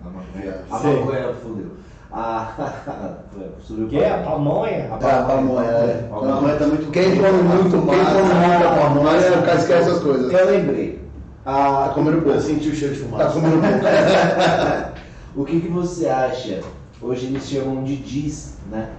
[0.05, 0.55] A maconha.
[0.69, 1.65] A maconha fudeu.
[2.11, 2.73] A.
[3.61, 4.11] subiu O que é?
[4.11, 4.89] A pamonha?
[4.91, 6.09] A É, a pamonha, é.
[6.11, 10.01] A pamonha tá muito Quem come muito, quem come muita pamonha, o cara esquece essas
[10.03, 10.31] coisas.
[10.31, 11.08] Eu lembrei.
[11.43, 12.41] Tá A, comendo Eu pouco.
[12.41, 13.25] senti o cheiro de fumaça.
[13.25, 14.99] Tá comendo pouco.
[15.41, 16.61] o que, que você acha?
[17.01, 18.89] Hoje eles chamam de diz, né?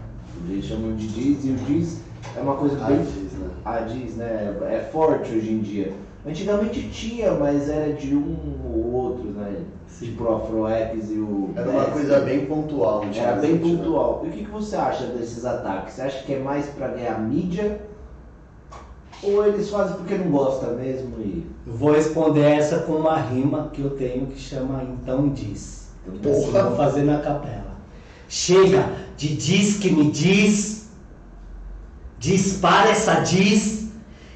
[0.48, 2.00] Eles chamam de diz e o diz
[2.36, 2.98] é uma coisa Ah, bem.
[3.02, 3.48] diz, né?
[3.64, 4.56] A diz, né?
[4.70, 5.92] É forte hoje em dia.
[6.26, 9.54] Antigamente tinha, mas era de um ou outro, né?
[9.98, 11.50] Tipo o Afroex e o.
[11.54, 13.04] Era uma coisa bem pontual.
[13.14, 13.58] Era bem né?
[13.58, 14.22] pontual.
[14.24, 15.94] E o que, que você acha desses ataques?
[15.94, 17.80] Você acha que é mais pra ganhar mídia?
[19.22, 21.46] Ou eles fazem porque não gostam mesmo e.
[21.66, 25.90] Vou responder essa com uma rima que eu tenho que chama Então Diz.
[26.06, 27.76] Então, eu vou fazer na capela.
[28.28, 30.88] Chega de diz que me diz,
[32.18, 33.88] dispara essa diz,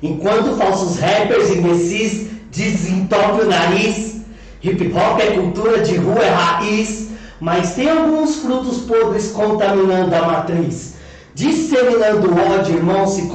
[0.03, 4.21] enquanto falsos rappers imbecis desentopem o nariz.
[4.63, 10.23] Hip hop é cultura de rua, é raiz, mas tem alguns frutos podres contaminando a
[10.23, 10.95] matriz.
[11.35, 13.27] Disseminando ódio, irmão, se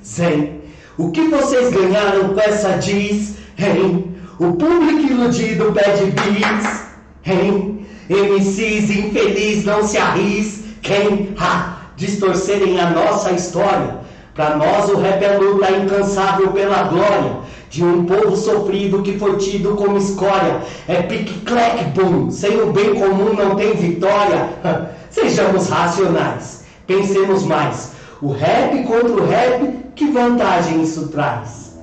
[0.00, 0.60] contradizem.
[0.98, 3.36] O que vocês ganharam com essa diz?
[3.58, 4.16] Hein?
[4.38, 6.84] O público iludido pede bis.
[7.24, 7.86] Hein?
[8.08, 14.00] MCs infeliz não se arrisquem a distorcerem a nossa história.
[14.34, 19.36] Pra nós o rap é luta incansável pela glória de um povo sofrido que foi
[19.36, 20.60] tido como escória.
[20.88, 24.48] É pique-clack, boom, sem o bem comum não tem vitória.
[25.10, 27.99] Sejamos racionais, pensemos mais.
[28.22, 31.78] O rap contra o rap, que vantagem isso traz?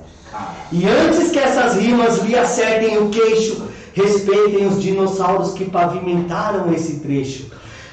[0.70, 7.00] E antes que essas rimas lhe acertem o queixo, respeitem os dinossauros que pavimentaram esse
[7.00, 7.46] trecho.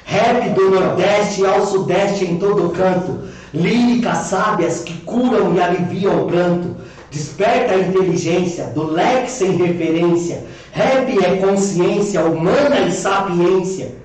[0.04, 3.18] Rap do Nordeste ao Sudeste em todo canto,
[3.52, 6.76] líricas sábias que curam e aliviam o pranto.
[7.10, 10.44] Desperta a inteligência do leque sem referência.
[10.70, 13.96] Rap é consciência humana e sapiência.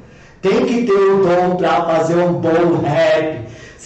[0.41, 3.40] Tem que ter o dom para fazer um bom rap.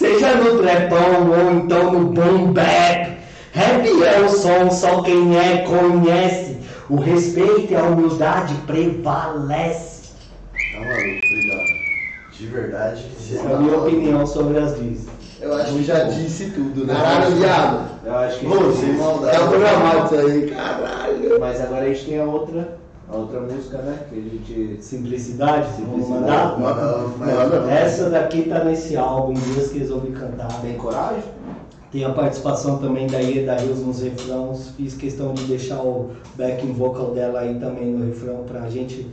[0.06, 3.16] Seja no trepão ou então no boom bap.
[3.52, 6.58] Rap é o som, só quem é conhece.
[6.88, 10.10] O respeito e a humildade prevalece.
[10.72, 11.76] Tá maluco, obrigado.
[12.38, 13.04] De verdade.
[13.18, 15.06] você Essa é a minha tá- opinião sobre as diz.
[15.40, 16.94] Eu acho que já disse tudo, né?
[16.94, 17.90] Caralho, viado.
[18.04, 18.46] Eu acho que.
[18.46, 18.54] Pô,
[19.02, 19.38] maldade.
[19.38, 21.40] Tá programado isso aí, caralho.
[21.40, 22.78] Mas agora a gente tem a outra,
[23.08, 23.98] a outra música, né?
[24.08, 24.82] Que a gente.
[24.82, 26.20] Simplicidade, Simplicidade.
[26.20, 26.58] mandar?
[26.58, 27.60] Manda, Manda.
[27.60, 27.70] manda.
[27.72, 30.48] Essa daqui tá nesse álbum, Dias que eles ouvem cantar.
[30.60, 31.22] Tem coragem?
[31.92, 34.70] Tem a participação também da Ieda Rios nos refrãos.
[34.76, 39.06] Fiz questão de deixar o backing vocal dela aí também no refrão pra gente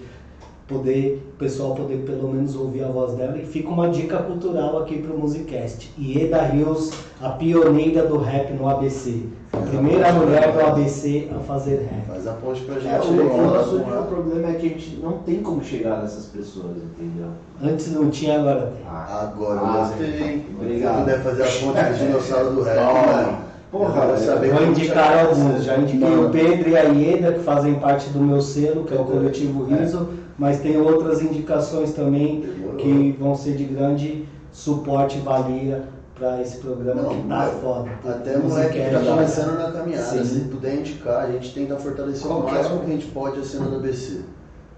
[0.67, 3.37] poder, o pessoal poder pelo menos ouvir a voz dela.
[3.37, 5.91] E fica uma dica cultural aqui pro Musicast.
[5.97, 6.91] Ieda Rios,
[7.21, 9.23] a pioneira do rap no ABC.
[9.51, 12.07] A primeira mulher do ABC a fazer rap.
[12.07, 12.87] Faz a ponte pra gente.
[12.87, 16.77] É, o nosso único problema é que a gente não tem como chegar nessas pessoas,
[16.77, 17.27] entendeu?
[17.61, 18.87] Antes não tinha, agora tem.
[18.87, 20.45] Agora Ah, tem.
[20.59, 20.95] obrigado.
[20.95, 23.39] Se puder fazer a ponte do dinossauro do rap, né?
[23.71, 27.33] Porra, Eu saber Vou como indicar que alguns, já indiquei o Pedro e a Ieda,
[27.33, 31.93] que fazem parte do meu selo, que é o Coletivo Riso, mas tem outras indicações
[31.93, 32.75] também Demorou.
[32.77, 35.83] que vão ser de grande suporte e valia
[36.15, 37.89] para esse programa Não, que tá foda.
[38.05, 40.23] Até moleque que tá começando na caminhada, Sim.
[40.23, 43.43] se puder indicar, a gente tenta fortalecer o Qualquer máximo que a gente pode a
[43.43, 44.21] cena do ABC.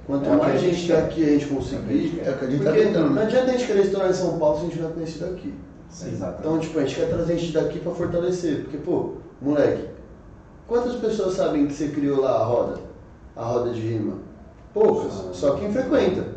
[0.07, 1.03] Quanto É mais a gente gente tá quer.
[1.05, 3.09] aqui a gente conseguir, É a gente tá tentando.
[3.09, 5.25] não adianta a gente querer estourar em São Paulo se a gente não é conhecido
[5.25, 5.53] aqui.
[5.89, 6.39] Exatamente.
[6.39, 8.61] Então, tipo, a gente quer trazer a gente daqui pra fortalecer.
[8.63, 9.85] Porque, pô, moleque,
[10.67, 12.79] quantas pessoas sabem que você criou lá a roda?
[13.35, 14.13] A roda de rima?
[14.75, 16.35] Poucas, só quem frequenta.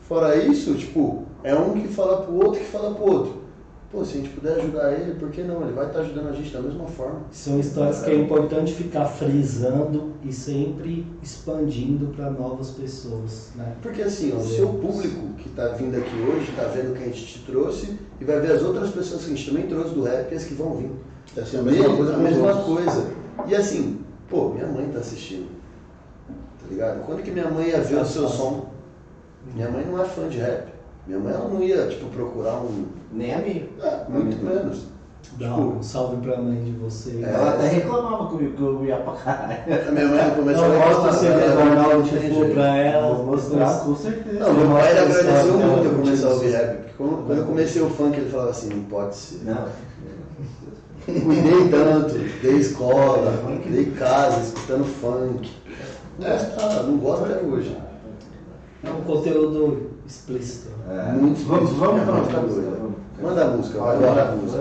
[0.00, 3.46] Fora isso, tipo, é um que fala pro outro que fala pro outro.
[3.92, 5.62] Pô, se a gente puder ajudar ele, por que não?
[5.62, 7.20] Ele vai estar ajudando a gente da mesma forma.
[7.30, 13.76] São histórias que é importante ficar frisando e sempre expandindo para novas pessoas, né?
[13.80, 17.04] Porque assim, ó, o seu público que tá vindo aqui hoje, tá vendo o que
[17.04, 19.94] a gente te trouxe e vai ver as outras pessoas que a gente também trouxe
[19.94, 20.90] do rap e as que vão vir.
[21.36, 23.10] É assim, a mesma coisa a mesma coisa.
[23.46, 25.55] E assim, pô, minha mãe tá assistindo.
[26.66, 27.06] Tá ligado?
[27.06, 28.66] Quando que minha mãe ia ver o seu som?
[29.54, 30.68] Minha mãe não é fã de rap.
[31.06, 32.86] Minha mãe ela não ia, tipo, procurar um.
[33.12, 33.68] Nem amigo.
[33.80, 34.96] É, muito menos.
[35.38, 37.22] Dá Tipo, um salve pra mãe de vocês.
[37.22, 37.32] É.
[37.32, 39.88] Ela até reclamava comigo que eu ia pra caralho.
[39.88, 42.76] A minha mãe começou Eu a reclamar, CD ela do não Arnaldo tem tipo pra
[42.76, 43.14] ela.
[43.14, 44.38] Vou mostrar com certeza.
[44.40, 46.76] Não, meu pai a agradeceu muito eu começar a ouvir rap.
[46.76, 49.44] Porque quando, quando eu comecei o funk, ele falava assim, não pode ser.
[49.44, 49.66] Não.
[51.06, 53.32] Cuidei tanto, dei escola,
[53.68, 55.52] dei casa, escutando funk.
[56.22, 57.76] É, não gosto até hoje.
[58.84, 60.70] É um conteúdo explícito.
[60.88, 61.12] É.
[61.12, 62.96] Muito vamos, vamos É muito outra vamos.
[63.20, 64.58] Manda a música, vai, manda a música.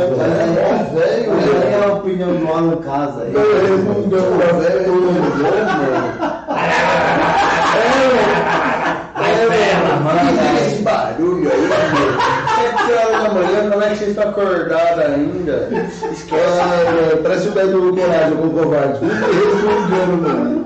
[0.00, 1.84] É, velho, aí velho.
[1.84, 3.32] a opinião do Alan Casa aí.
[3.32, 4.38] Resmungão,
[9.18, 10.20] É, bela, manda.
[10.32, 12.10] Que é esse barulho aí, meu?
[12.54, 15.68] Sete horas da manhã, como é que você está acordado ainda?
[16.12, 16.60] Esquece.
[16.60, 18.98] Ah, Parece o Beto do Coragem o covarde.
[19.04, 20.60] Resmungando, mano.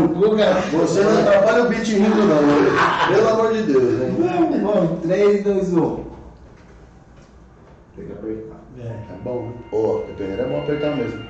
[0.00, 0.54] No cu, cara.
[0.72, 2.42] Você não atrapalha o beat rindo, não.
[2.42, 3.14] né?
[3.14, 4.16] Pelo amor de Deus, hein?
[4.62, 5.96] Vamos, 3, 2, 1.
[7.96, 8.59] Tem que apertar.
[8.82, 8.86] É.
[8.86, 9.52] É bom, né?
[9.72, 11.20] Ô, dependendo é bom apertar mesmo.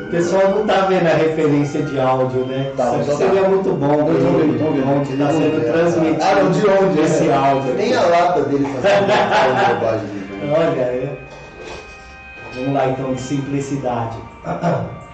[0.00, 2.72] O pessoal não tá vendo a referência de áudio, né?
[2.76, 3.48] Tá, Isso seria tá.
[3.48, 4.88] muito bom ver tô vendo, tô vendo.
[4.90, 5.72] onde está sendo É.
[5.72, 7.34] transmitido Ah, não, de onde, esse né?
[7.36, 7.74] áudio.
[7.74, 9.06] Nem a lata dele fazendo
[9.80, 10.06] bobagem.
[10.06, 10.54] né?
[10.56, 11.18] Olha, é.
[12.54, 14.16] vamos lá então, de simplicidade.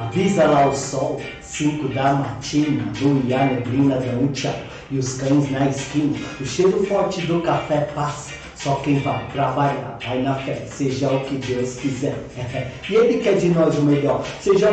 [0.00, 2.84] Avisa lá o sol, cinco da matina,
[3.26, 4.54] e a neblina um tchau.
[4.90, 8.31] E os cães na esquina, o cheiro forte do café passa.
[8.62, 12.14] Só quem vai trabalhar, vai na fé, seja o que Deus quiser.
[12.88, 14.24] E Ele quer de nós o melhor.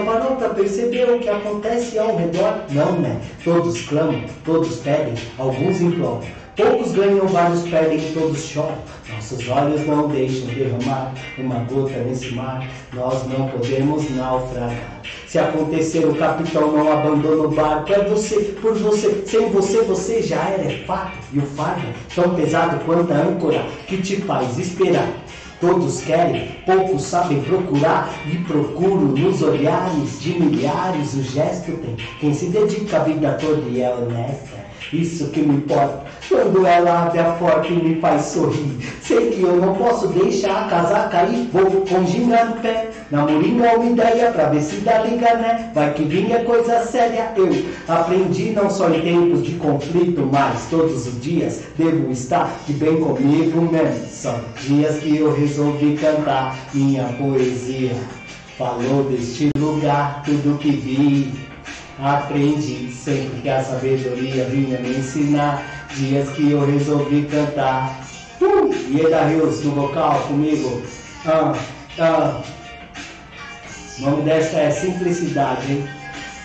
[0.06, 2.66] Parou para perceber o que acontece ao redor?
[2.70, 3.20] Não, né?
[3.44, 6.22] Todos clamam, todos pedem, alguns imploram.
[6.56, 8.78] Poucos ganham, vários perdem, todos choram.
[9.20, 12.66] Nossos olhos não deixam derramar uma gota nesse mar.
[12.94, 15.02] Nós não podemos naufragar.
[15.28, 17.92] Se acontecer, o capitão não abandona o barco.
[17.92, 21.18] É você, por você, sem você, você já era é fato.
[21.34, 21.86] E o fardo,
[22.16, 25.12] tão pesado quanto a âncora, que te faz esperar.
[25.60, 31.98] Todos querem, poucos sabem procurar e procuro nos olhares de milhares o gesto tem.
[32.22, 34.59] Quem se dedica a vida toda e é honesta,
[34.94, 36.04] isso que me importa.
[36.28, 40.66] Quando ela abre a porta e me faz sorrir, sei que eu não posso deixar
[40.66, 41.50] a casa cair.
[41.52, 45.72] Vou com pé, namorinho é uma ideia pra ver se dá liga, né?
[45.74, 47.32] Vai que vinha coisa séria.
[47.36, 47.50] Eu
[47.88, 53.00] aprendi não só em tempos de conflito, mas todos os dias devo estar de bem
[53.00, 54.08] comigo mesmo.
[54.12, 57.96] São dias que eu resolvi cantar minha poesia.
[58.58, 61.49] Falou deste lugar, tudo que vi.
[62.02, 65.64] Aprendi sempre que a sabedoria vinha me ensinar.
[65.96, 68.00] Dias que eu resolvi cantar.
[68.40, 68.74] Uh!
[68.90, 70.82] E Eda Rios no vocal comigo.
[71.26, 71.54] Ah,
[72.00, 72.42] ah.
[73.98, 75.99] O nome dessa é Simplicidade, hein?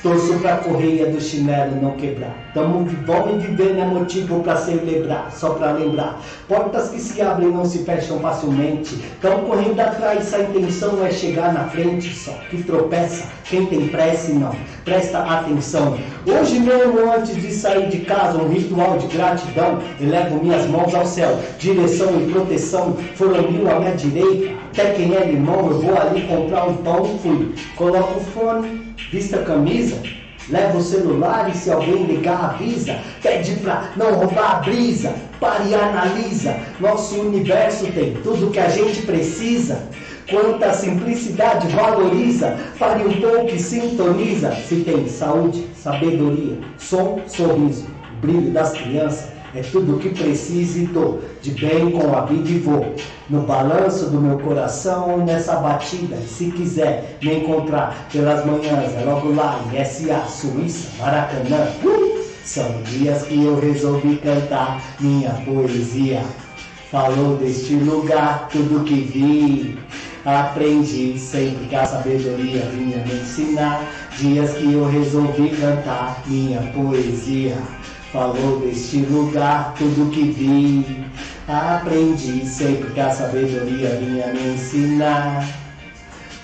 [0.05, 2.37] Torço pra correia do chinelo não quebrar.
[2.53, 6.21] Tamo vamos viver, não é motivo pra celebrar, só pra lembrar.
[6.47, 9.03] Portas que se abrem não se fecham facilmente.
[9.23, 12.15] Tão correndo atrás, a intenção é chegar na frente.
[12.15, 14.55] Só que tropeça quem tem pressa e não
[14.85, 15.97] presta atenção.
[16.27, 19.79] Hoje mesmo, antes de sair de casa, um ritual de gratidão.
[19.99, 22.95] Elevo minhas mãos ao céu, direção e proteção.
[23.15, 27.05] Foram mil à minha direita, até quem é irmão, eu vou ali comprar um pão.
[27.23, 28.84] Fui, coloco o fone,
[29.15, 30.03] vista a camisa.
[30.51, 32.99] Leva o celular e se alguém ligar avisa.
[33.23, 35.15] Pede pra não roubar a brisa.
[35.41, 36.57] Pare e analisa.
[36.81, 39.89] Nosso universo tem tudo que a gente precisa.
[40.29, 42.57] Quanta simplicidade valoriza.
[42.79, 44.55] Pare um pouco e sintoniza.
[44.69, 47.87] Se tem saúde, sabedoria, som, sorriso
[48.21, 52.59] Brilho das crianças é tudo que preciso e dou de bem com a vida e
[52.59, 52.95] vou
[53.29, 56.17] no balanço do meu coração nessa batida.
[56.17, 61.69] E se quiser me encontrar pelas manhãs, é logo lá em SA, Suíça, Maracanã.
[61.85, 62.25] Uh!
[62.47, 66.23] São dias que eu resolvi cantar minha poesia.
[66.91, 69.79] Falou deste lugar, tudo que vi.
[70.25, 73.85] Aprendi sempre que a sabedoria vinha me ensinar.
[74.17, 77.57] Dias que eu resolvi cantar minha poesia.
[78.15, 81.05] Falou deste lugar, tudo que vi.
[81.47, 85.47] Aprendi sempre que a sabedoria vinha me ensinar.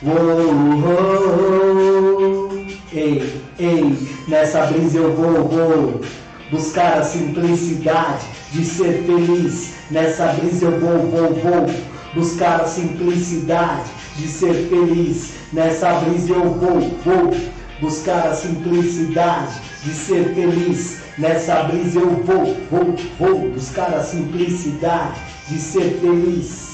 [0.03, 0.53] Uou,
[0.85, 3.97] uou, ei, ei,
[4.29, 6.03] nessa brisa eu vou, vou
[6.51, 9.73] buscar a simplicidade de ser feliz.
[9.91, 11.67] Nessa brisa eu vou, vou, vou
[12.15, 15.33] buscar a simplicidade de ser feliz.
[15.51, 17.35] Nessa brisa eu vou, vou
[17.81, 21.00] buscar a simplicidade de ser feliz.
[21.21, 26.71] Nessa brisa eu vou, vou, vou buscar a simplicidade de ser feliz.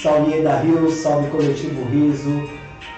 [0.00, 2.48] Salve da Rio, salve Coletivo Riso.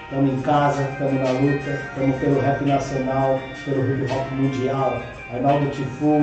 [0.03, 5.01] Estamos em casa, estamos na luta, estamos pelo rap nacional, pelo hip hop mundial.
[5.33, 6.19] Arnaldo Tifu,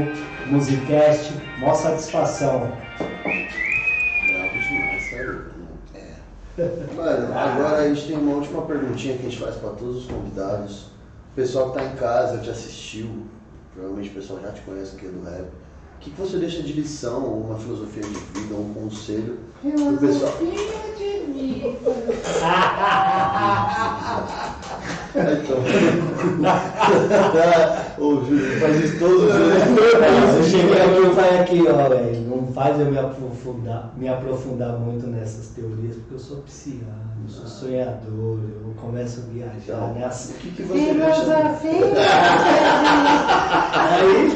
[0.46, 2.70] Musicast, maior satisfação.
[2.98, 5.44] Bravo demais, sério.
[6.94, 10.06] Mano, agora a gente tem uma última perguntinha que a gente faz para todos os
[10.06, 10.82] convidados.
[11.32, 13.26] O pessoal que tá em casa te assistiu,
[13.78, 15.42] provavelmente o pessoal já te conhece aqui do rap.
[15.42, 19.38] O que, que você deixa de lição, ou uma filosofia de vida, ou um conselho
[19.62, 20.34] pro pessoal?
[25.14, 25.58] Então.
[27.98, 29.34] Ô, Júlio, faz isso todo dia.
[30.36, 34.78] Eu cheguei aqui e falei aqui, ó, velho, não faz eu me aprofundar, me aprofundar
[34.78, 36.86] muito nessas teorias, porque eu sou pisciano,
[37.24, 40.04] eu sou sonhador, eu começo a viajar, né?
[40.04, 40.98] Assim, O que, que você deixa...
[40.98, 41.80] Filosofia
[43.74, 44.30] Aí,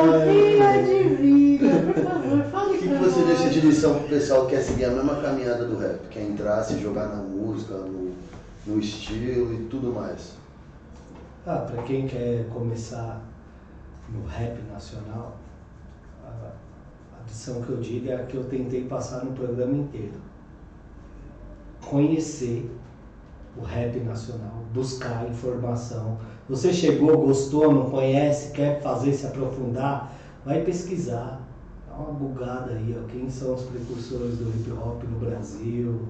[0.00, 1.68] filosofia de vida.
[1.92, 4.86] Por favor, fale O que, que você deixa de lição pro pessoal que quer seguir
[4.86, 6.00] a mesma caminhada do rap?
[6.10, 8.12] Quer entrar, se jogar na música, no,
[8.66, 10.38] no estilo e tudo mais?
[11.46, 13.22] ah, pra quem quer começar
[14.10, 15.36] no rap nacional,
[17.28, 20.20] lição que eu digo é a que eu tentei passar no programa inteiro.
[21.84, 22.70] Conhecer
[23.56, 26.18] o rap nacional, buscar informação.
[26.48, 30.12] Você chegou, gostou, não conhece, quer fazer, se aprofundar,
[30.44, 31.40] vai pesquisar.
[31.88, 36.08] Dá uma bugada aí, ó, quem são os precursores do hip hop no Brasil,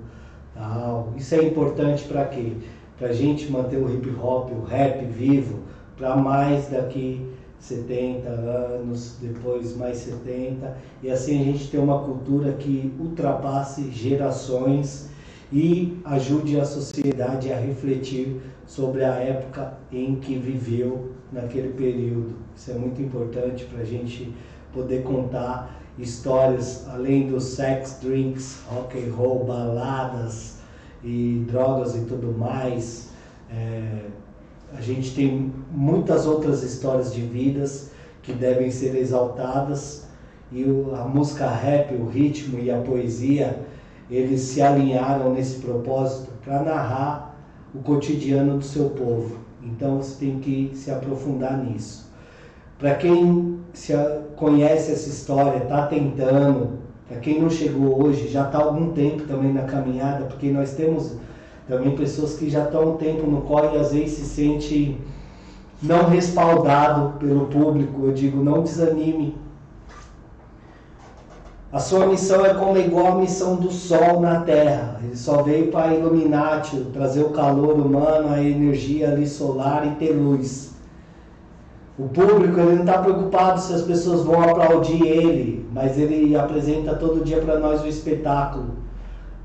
[0.55, 1.13] tal.
[1.17, 2.53] Isso é importante para quê?
[2.99, 5.61] Para a gente manter o hip hop, o rap vivo,
[5.97, 12.53] para mais daqui 70 anos, depois mais 70, e assim a gente ter uma cultura
[12.53, 15.11] que ultrapasse gerações
[15.53, 22.37] e ajude a sociedade a refletir sobre a época em que viveu naquele período.
[22.55, 24.33] Isso é muito importante para a gente
[24.73, 30.59] poder contar histórias além dos sex, drinks, rock and roll, baladas
[31.03, 33.11] e drogas e tudo mais.
[33.51, 34.05] É,
[34.77, 37.91] a gente tem muitas outras histórias de vidas
[38.23, 40.07] que devem ser exaltadas
[40.53, 40.65] e
[40.95, 43.61] a música rap, o ritmo e a poesia,
[44.11, 47.39] eles se alinharam nesse propósito para narrar
[47.75, 49.39] o cotidiano do seu povo.
[49.63, 52.11] Então você tem que se aprofundar nisso.
[52.79, 58.47] Para quem se a, conhece essa história, está tentando, para quem não chegou hoje, já
[58.47, 61.17] está algum tempo também na caminhada, porque nós temos
[61.69, 64.99] também pessoas que já estão um tempo no corre e às vezes se sente
[65.83, 68.07] não respaldado pelo público.
[68.07, 69.37] Eu digo, não desanime.
[71.71, 74.99] A sua missão é como igual a missão do sol na Terra.
[75.05, 76.63] Ele só veio para iluminar,
[76.95, 80.69] trazer o calor humano, a energia ali solar e ter luz.
[81.99, 86.95] O público ele não está preocupado se as pessoas vão aplaudir ele, mas ele apresenta
[86.95, 88.77] todo dia para nós o espetáculo,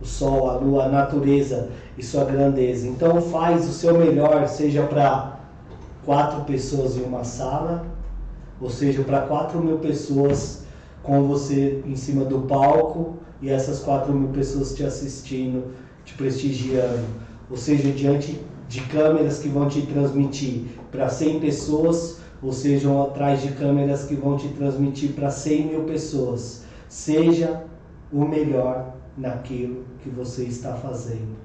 [0.04, 2.86] o sol, a lua, a natureza e sua grandeza.
[2.88, 5.40] Então faz o seu melhor, seja para
[6.06, 7.86] quatro pessoas em uma sala,
[8.62, 10.64] ou seja, para quatro mil pessoas
[11.02, 15.72] com você em cima do palco e essas quatro mil pessoas te assistindo,
[16.06, 17.06] te prestigiando,
[17.50, 23.42] ou seja, diante de câmeras que vão te transmitir para 100 pessoas, ou sejam atrás
[23.42, 26.64] de câmeras que vão te transmitir para 100 mil pessoas.
[26.90, 27.64] Seja
[28.12, 31.44] o melhor naquilo que você está fazendo.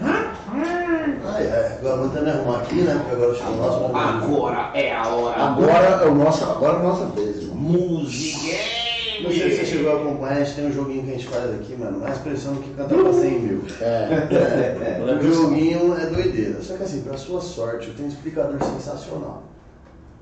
[0.00, 2.94] Ai, agora arrumar aqui, né?
[2.94, 3.96] Porque agora chegou o nosso momento.
[3.96, 7.56] Agora é a hora Agora é, o nosso, agora é a nossa vez, irmão.
[7.56, 8.84] música.
[9.22, 11.28] Não sei se você chegou a acompanhar, a gente tem um joguinho que a gente
[11.28, 12.00] faz aqui, mano.
[12.00, 13.62] Mais pressão do que cantar pra 100 mil.
[13.80, 15.14] É.
[15.14, 16.60] O joguinho é doideira.
[16.60, 19.44] Só que assim, pra sua sorte, eu tenho um explicador sensacional.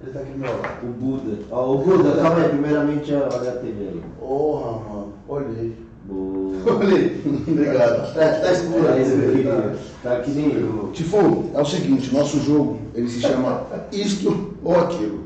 [0.03, 0.83] Ele tá aqui do meu lado.
[0.83, 1.39] O Buda.
[1.51, 4.03] Ó, o Buda, calma aí, primeiramente a TV aí.
[4.19, 5.13] Porra, mano.
[5.29, 5.77] Olhei.
[6.05, 6.75] Boa.
[6.79, 7.23] Olhei.
[7.47, 8.15] Obrigado.
[8.15, 9.77] Tá, tá escuro É aí, você queria.
[10.03, 10.91] Tá que nem eu.
[10.93, 15.23] Tifo, é o seguinte, nosso jogo, ele se chama Isto ou Aquilo.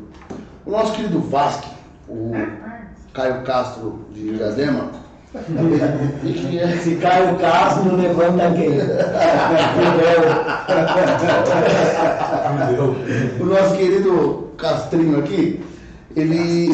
[0.67, 1.71] O nosso querido Vasque,
[2.09, 2.33] o
[3.15, 5.06] Caio Castro de Diadema.
[6.83, 8.81] Se cai o Castro, levanta quem?
[13.41, 15.63] O nosso querido Castrinho aqui,
[16.15, 16.71] ele.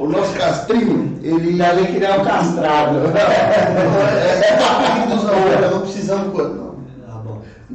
[0.00, 1.58] O nosso Castrinho, ele.
[1.58, 2.98] Deve criar o castrado.
[3.16, 6.54] É apelidos não, não precisamos quanto.
[6.54, 6.76] Não.
[7.08, 7.22] Ah.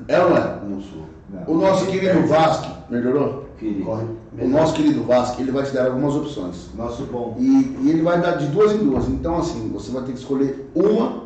[0.08, 0.56] É ou não é?
[0.68, 1.06] Não sou.
[1.46, 3.46] O nosso querido Vasque, melhorou?
[3.60, 3.84] Querido.
[3.84, 4.21] Corre.
[4.40, 6.70] O nosso querido Vasque, ele vai te dar algumas opções.
[6.76, 7.36] Nosso bom.
[7.38, 9.08] E, e ele vai dar de duas em duas.
[9.10, 11.24] Então, assim, você vai ter que escolher uma,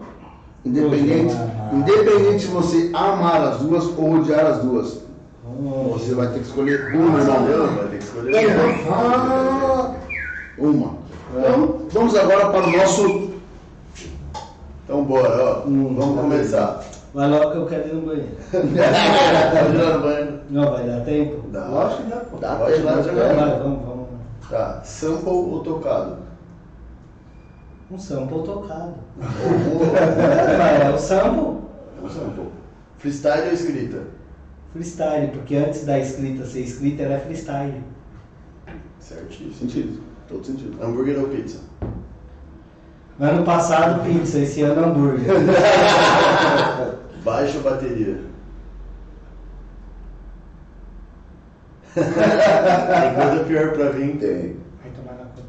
[0.66, 1.36] independente,
[1.72, 5.06] independente se você amar as duas ou odiar as duas.
[5.94, 7.76] Você vai ter que escolher uma, Não, irmão.
[7.76, 8.56] vai ter que escolher.
[10.58, 10.96] Uma.
[11.38, 13.30] Então, vamos agora para o nosso.
[14.84, 15.60] Então bora, ó.
[15.62, 16.84] Vamos começar.
[17.16, 18.36] Vai logo que eu quero ir no banheiro.
[20.50, 21.48] Não vai dar tempo?
[21.48, 21.66] Dá.
[21.66, 22.38] Lógico que dá, pô.
[22.38, 24.08] Dá, pode ir lá Vai, vamos, vamos.
[24.50, 24.82] Tá.
[24.84, 26.18] Sample ou tocado?
[27.90, 28.96] Um sample tocado.
[29.18, 29.86] Ou
[30.86, 31.62] É, o sample,
[32.04, 32.50] ou sample.
[32.98, 34.02] Freestyle ou escrita?
[34.74, 37.82] freestyle, porque antes da escrita ser escrita era freestyle.
[39.00, 39.54] Certíssimo.
[39.54, 40.04] Sentido.
[40.28, 40.84] Todo sentido.
[40.84, 41.60] Hambúrguer ou pizza?
[43.22, 45.34] Ano passado pizza, esse ano hambúrguer.
[47.26, 48.20] Baixo ou bateria?
[51.96, 52.04] Tem
[53.16, 54.18] coisa pior pra vir.
[54.18, 54.58] Tem.
[54.80, 55.44] Vai tomar na conta.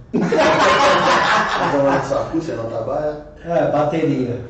[1.59, 3.27] Vai tomar no saco, você não trabalha?
[3.45, 4.41] É, bateria.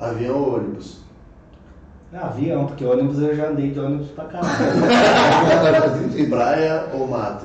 [0.00, 1.04] Avião ou ônibus?
[2.14, 4.48] Ah, avião, porque ônibus eu já andei de ônibus pra caralho.
[6.30, 7.44] Praia ou mato?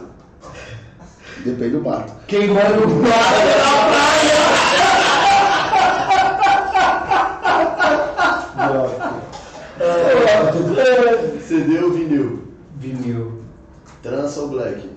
[1.43, 2.13] Depende do mato.
[2.27, 4.38] Quem mora no praia na praia!
[11.41, 12.43] CD ou vinil?
[12.77, 13.41] Vinil.
[14.01, 14.89] Trança ou black?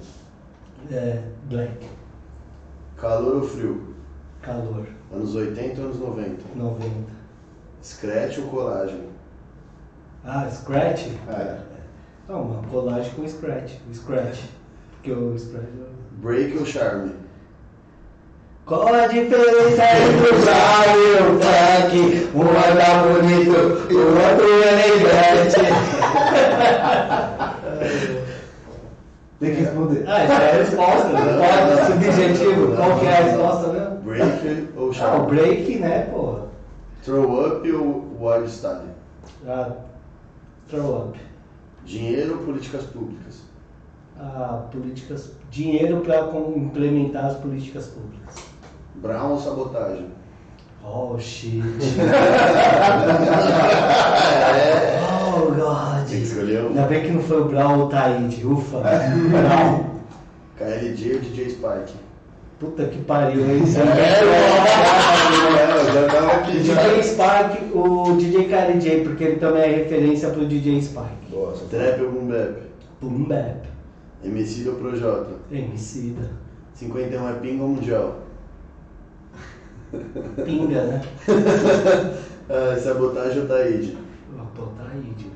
[0.90, 1.86] É, black,
[2.96, 3.92] Calor ou frio?
[4.40, 6.36] calor, Anos 80 ou anos 90?
[6.56, 7.12] 90.
[7.82, 9.02] Scratch ou colagem?
[10.24, 11.08] Ah, scratch?
[11.28, 11.58] É.
[12.28, 13.74] Não, uma colagem com scratch.
[13.90, 14.44] O scratch.
[14.92, 15.64] Porque o scratch.
[16.20, 17.12] Break ou charme?
[18.72, 21.94] Qual a diferença entre o brau e o funk?
[22.34, 25.60] Um é tá bonito e o outro é elegante.
[29.40, 30.04] Tem que responder.
[30.08, 31.20] Ah, já é a resposta, né?
[31.36, 32.74] Pode, subjetivo.
[32.74, 33.96] Qual que é a resposta mesmo?
[33.96, 36.38] Break ou Ah, o break, né, pô?
[37.04, 38.88] Throw up ou wild style?
[39.46, 39.68] Ah,
[40.70, 41.20] throw up.
[41.84, 43.42] Dinheiro ou políticas públicas?
[44.18, 45.32] Ah, políticas.
[45.50, 46.20] Dinheiro para
[46.56, 48.51] implementar as políticas públicas.
[48.96, 50.06] Brown ou sabotagem?
[50.84, 51.62] Oh shit.
[54.50, 54.98] É.
[55.36, 56.06] oh god.
[56.08, 56.68] Tem que escolher um.
[56.68, 58.44] Ainda bem que não foi o Brown ou o Taíde.
[58.46, 58.78] Ufa.
[58.78, 59.84] Brown.
[60.58, 61.94] KLJ ou DJ Spike?
[62.58, 63.62] Puta que pariu, hein?
[63.64, 64.22] É,
[65.80, 66.52] eu já tava aqui.
[66.58, 71.34] DJ Spike, o DJ KLJ, porque ele também é referência pro DJ Spike.
[71.34, 72.56] Nossa, Trap ou boom bap?
[73.00, 73.66] Boom bap.
[74.22, 75.32] MC ou Projota?
[75.50, 76.30] Emicida.
[76.74, 78.18] 51 é pinga ou mundial?
[80.44, 81.00] Pinga, né?
[82.48, 83.96] Ah, sabotagem ou Taíde?
[84.38, 85.26] Ah, Pô, Taíde.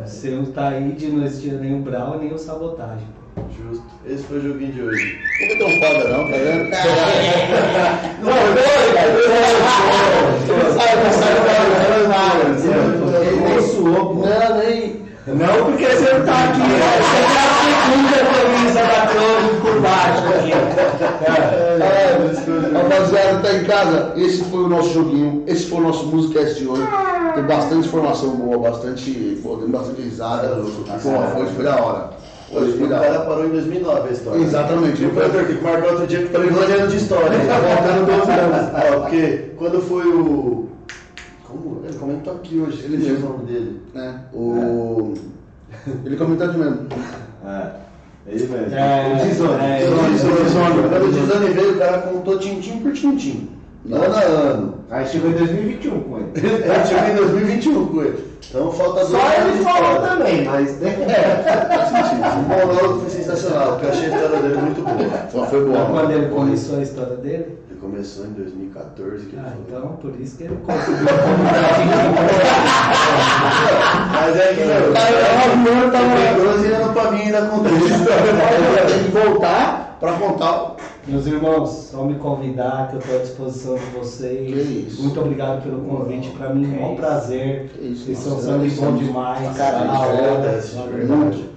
[0.00, 0.06] É.
[0.06, 3.06] Sem o Taíde não existia nem o Brown nem o Sabotagem.
[3.56, 3.84] Justo.
[4.06, 5.18] Esse foi o joguinho de hoje.
[5.40, 6.72] Não é tão foda não, tá vendo?
[13.22, 14.26] Ele nem suou, pô.
[14.26, 15.02] Não, nem.
[15.26, 16.68] Não porque você não tá aqui, né?
[16.98, 17.51] Você tá
[17.92, 20.52] a segunda camisa da Clone por baixo aqui.
[21.82, 24.12] É, rapaziada, tá em casa.
[24.16, 25.44] Esse foi o nosso joguinho.
[25.46, 26.82] Esse foi o nosso Musicast de hoje.
[27.34, 29.40] Tem bastante informação boa, bastante.
[29.42, 30.48] Pô, tem bastante risada.
[30.48, 32.10] Pô, foi, foi da hora.
[32.50, 33.26] Hoje Hoje foi o da cara hora.
[33.26, 34.42] parou em 2009 a história.
[34.42, 35.02] Exatamente.
[35.02, 37.38] E o tem que marcar outro dia que dois anos de história.
[37.46, 38.74] Tá faltando 12 anos.
[38.74, 40.68] É, porque quando foi o.
[41.48, 41.82] Como?
[41.84, 42.84] Ele comentou aqui hoje.
[42.84, 43.80] Ele diz o nome dele.
[43.94, 44.20] Né?
[44.34, 45.14] O...
[46.04, 46.88] Ele comentou aqui mesmo.
[47.44, 47.82] É.
[48.26, 48.74] Ele mesmo.
[48.74, 49.64] É, o Dizone.
[49.64, 50.88] é, Dizone, Dizone.
[50.88, 53.48] Quando o Dizane veio, o cara contou tintim por tintim.
[53.90, 54.74] Ano a ano.
[54.90, 56.30] Aí chegou em 2021 com ele.
[56.36, 58.32] Ele chegou em 2021 com ele.
[58.48, 60.78] Então falta dois Só ele falou também, mas.
[62.22, 65.24] O monólogo foi sensacional, porque eu achei a história dele muito boa.
[65.28, 65.86] Então foi boa.
[65.86, 67.58] Quando ele começou a história dele?
[67.82, 69.56] Começou em 2014, que Ah, falou.
[69.66, 71.04] então por isso que ele conseguiu
[74.12, 78.86] Mas é que, meu, Aí, ó, tem 12 anos pra mim ainda contar essa história.
[78.86, 80.76] Tem que voltar pra contar.
[81.08, 84.46] Meus irmãos, só me convidar que eu estou à disposição de vocês.
[84.54, 85.02] Que isso.
[85.02, 86.30] Muito obrigado pelo convite.
[86.30, 87.68] Para mim é um prazer.
[87.74, 89.56] Que isso, Vocês são sangue nós bom demais.
[89.56, 90.56] caralho, Da hora.
[90.56, 91.52] É junto.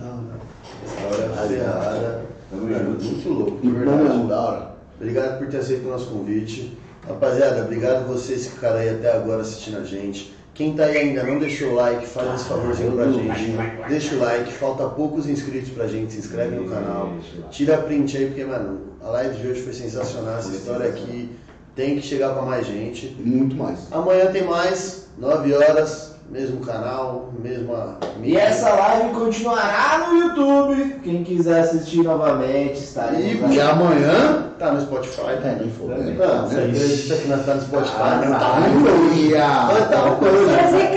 [3.04, 4.75] muito louco, de Muito da hora.
[5.00, 6.78] Obrigado por ter aceito o nosso convite.
[7.08, 10.34] Rapaziada, obrigado vocês que ficaram aí até agora assistindo a gente.
[10.56, 13.58] Quem tá aí ainda não deixou o like, faz esse favorzinho pra gente.
[13.90, 17.14] Deixa o like, falta poucos inscritos pra gente, se inscreve no canal.
[17.52, 20.38] Tira a print aí, porque, mano, a live de hoje foi sensacional.
[20.38, 21.30] Essa história aqui
[21.76, 23.16] tem que chegar pra mais gente.
[23.20, 23.92] Muito mais.
[23.92, 31.00] Amanhã tem mais, 9 horas, mesmo canal, mesma E essa live continuará no YouTube.
[31.04, 34.48] Quem quiser assistir novamente, estaremos E amanhã.
[34.58, 35.22] tá no Spotify.
[35.44, 35.90] É, for.
[35.90, 36.16] né?
[36.18, 37.96] Não, você acredita que nós tá no Spotify?
[38.00, 38.56] Ah, não tá.
[38.56, 39.48] Aleluia!
[39.68, 40.58] Mas tá coisa.
[40.58, 40.96] Fazer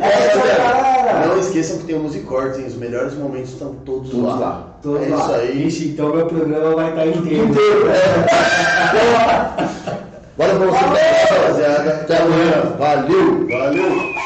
[0.00, 2.66] Essa Não esqueçam que tem o Musicortes, hein?
[2.66, 4.36] Os melhores momentos estão todos, Todos lá.
[4.38, 4.64] lá.
[4.82, 5.16] Todos é lá.
[5.16, 5.66] isso aí.
[5.66, 7.44] Ixi, então meu programa vai estar inteiro.
[7.48, 7.94] Inteiro, é.
[10.38, 11.34] Bora pra você.
[11.34, 12.76] Rapaziada, Até amanhã.
[12.78, 13.48] Valeu!
[13.48, 14.17] valeu!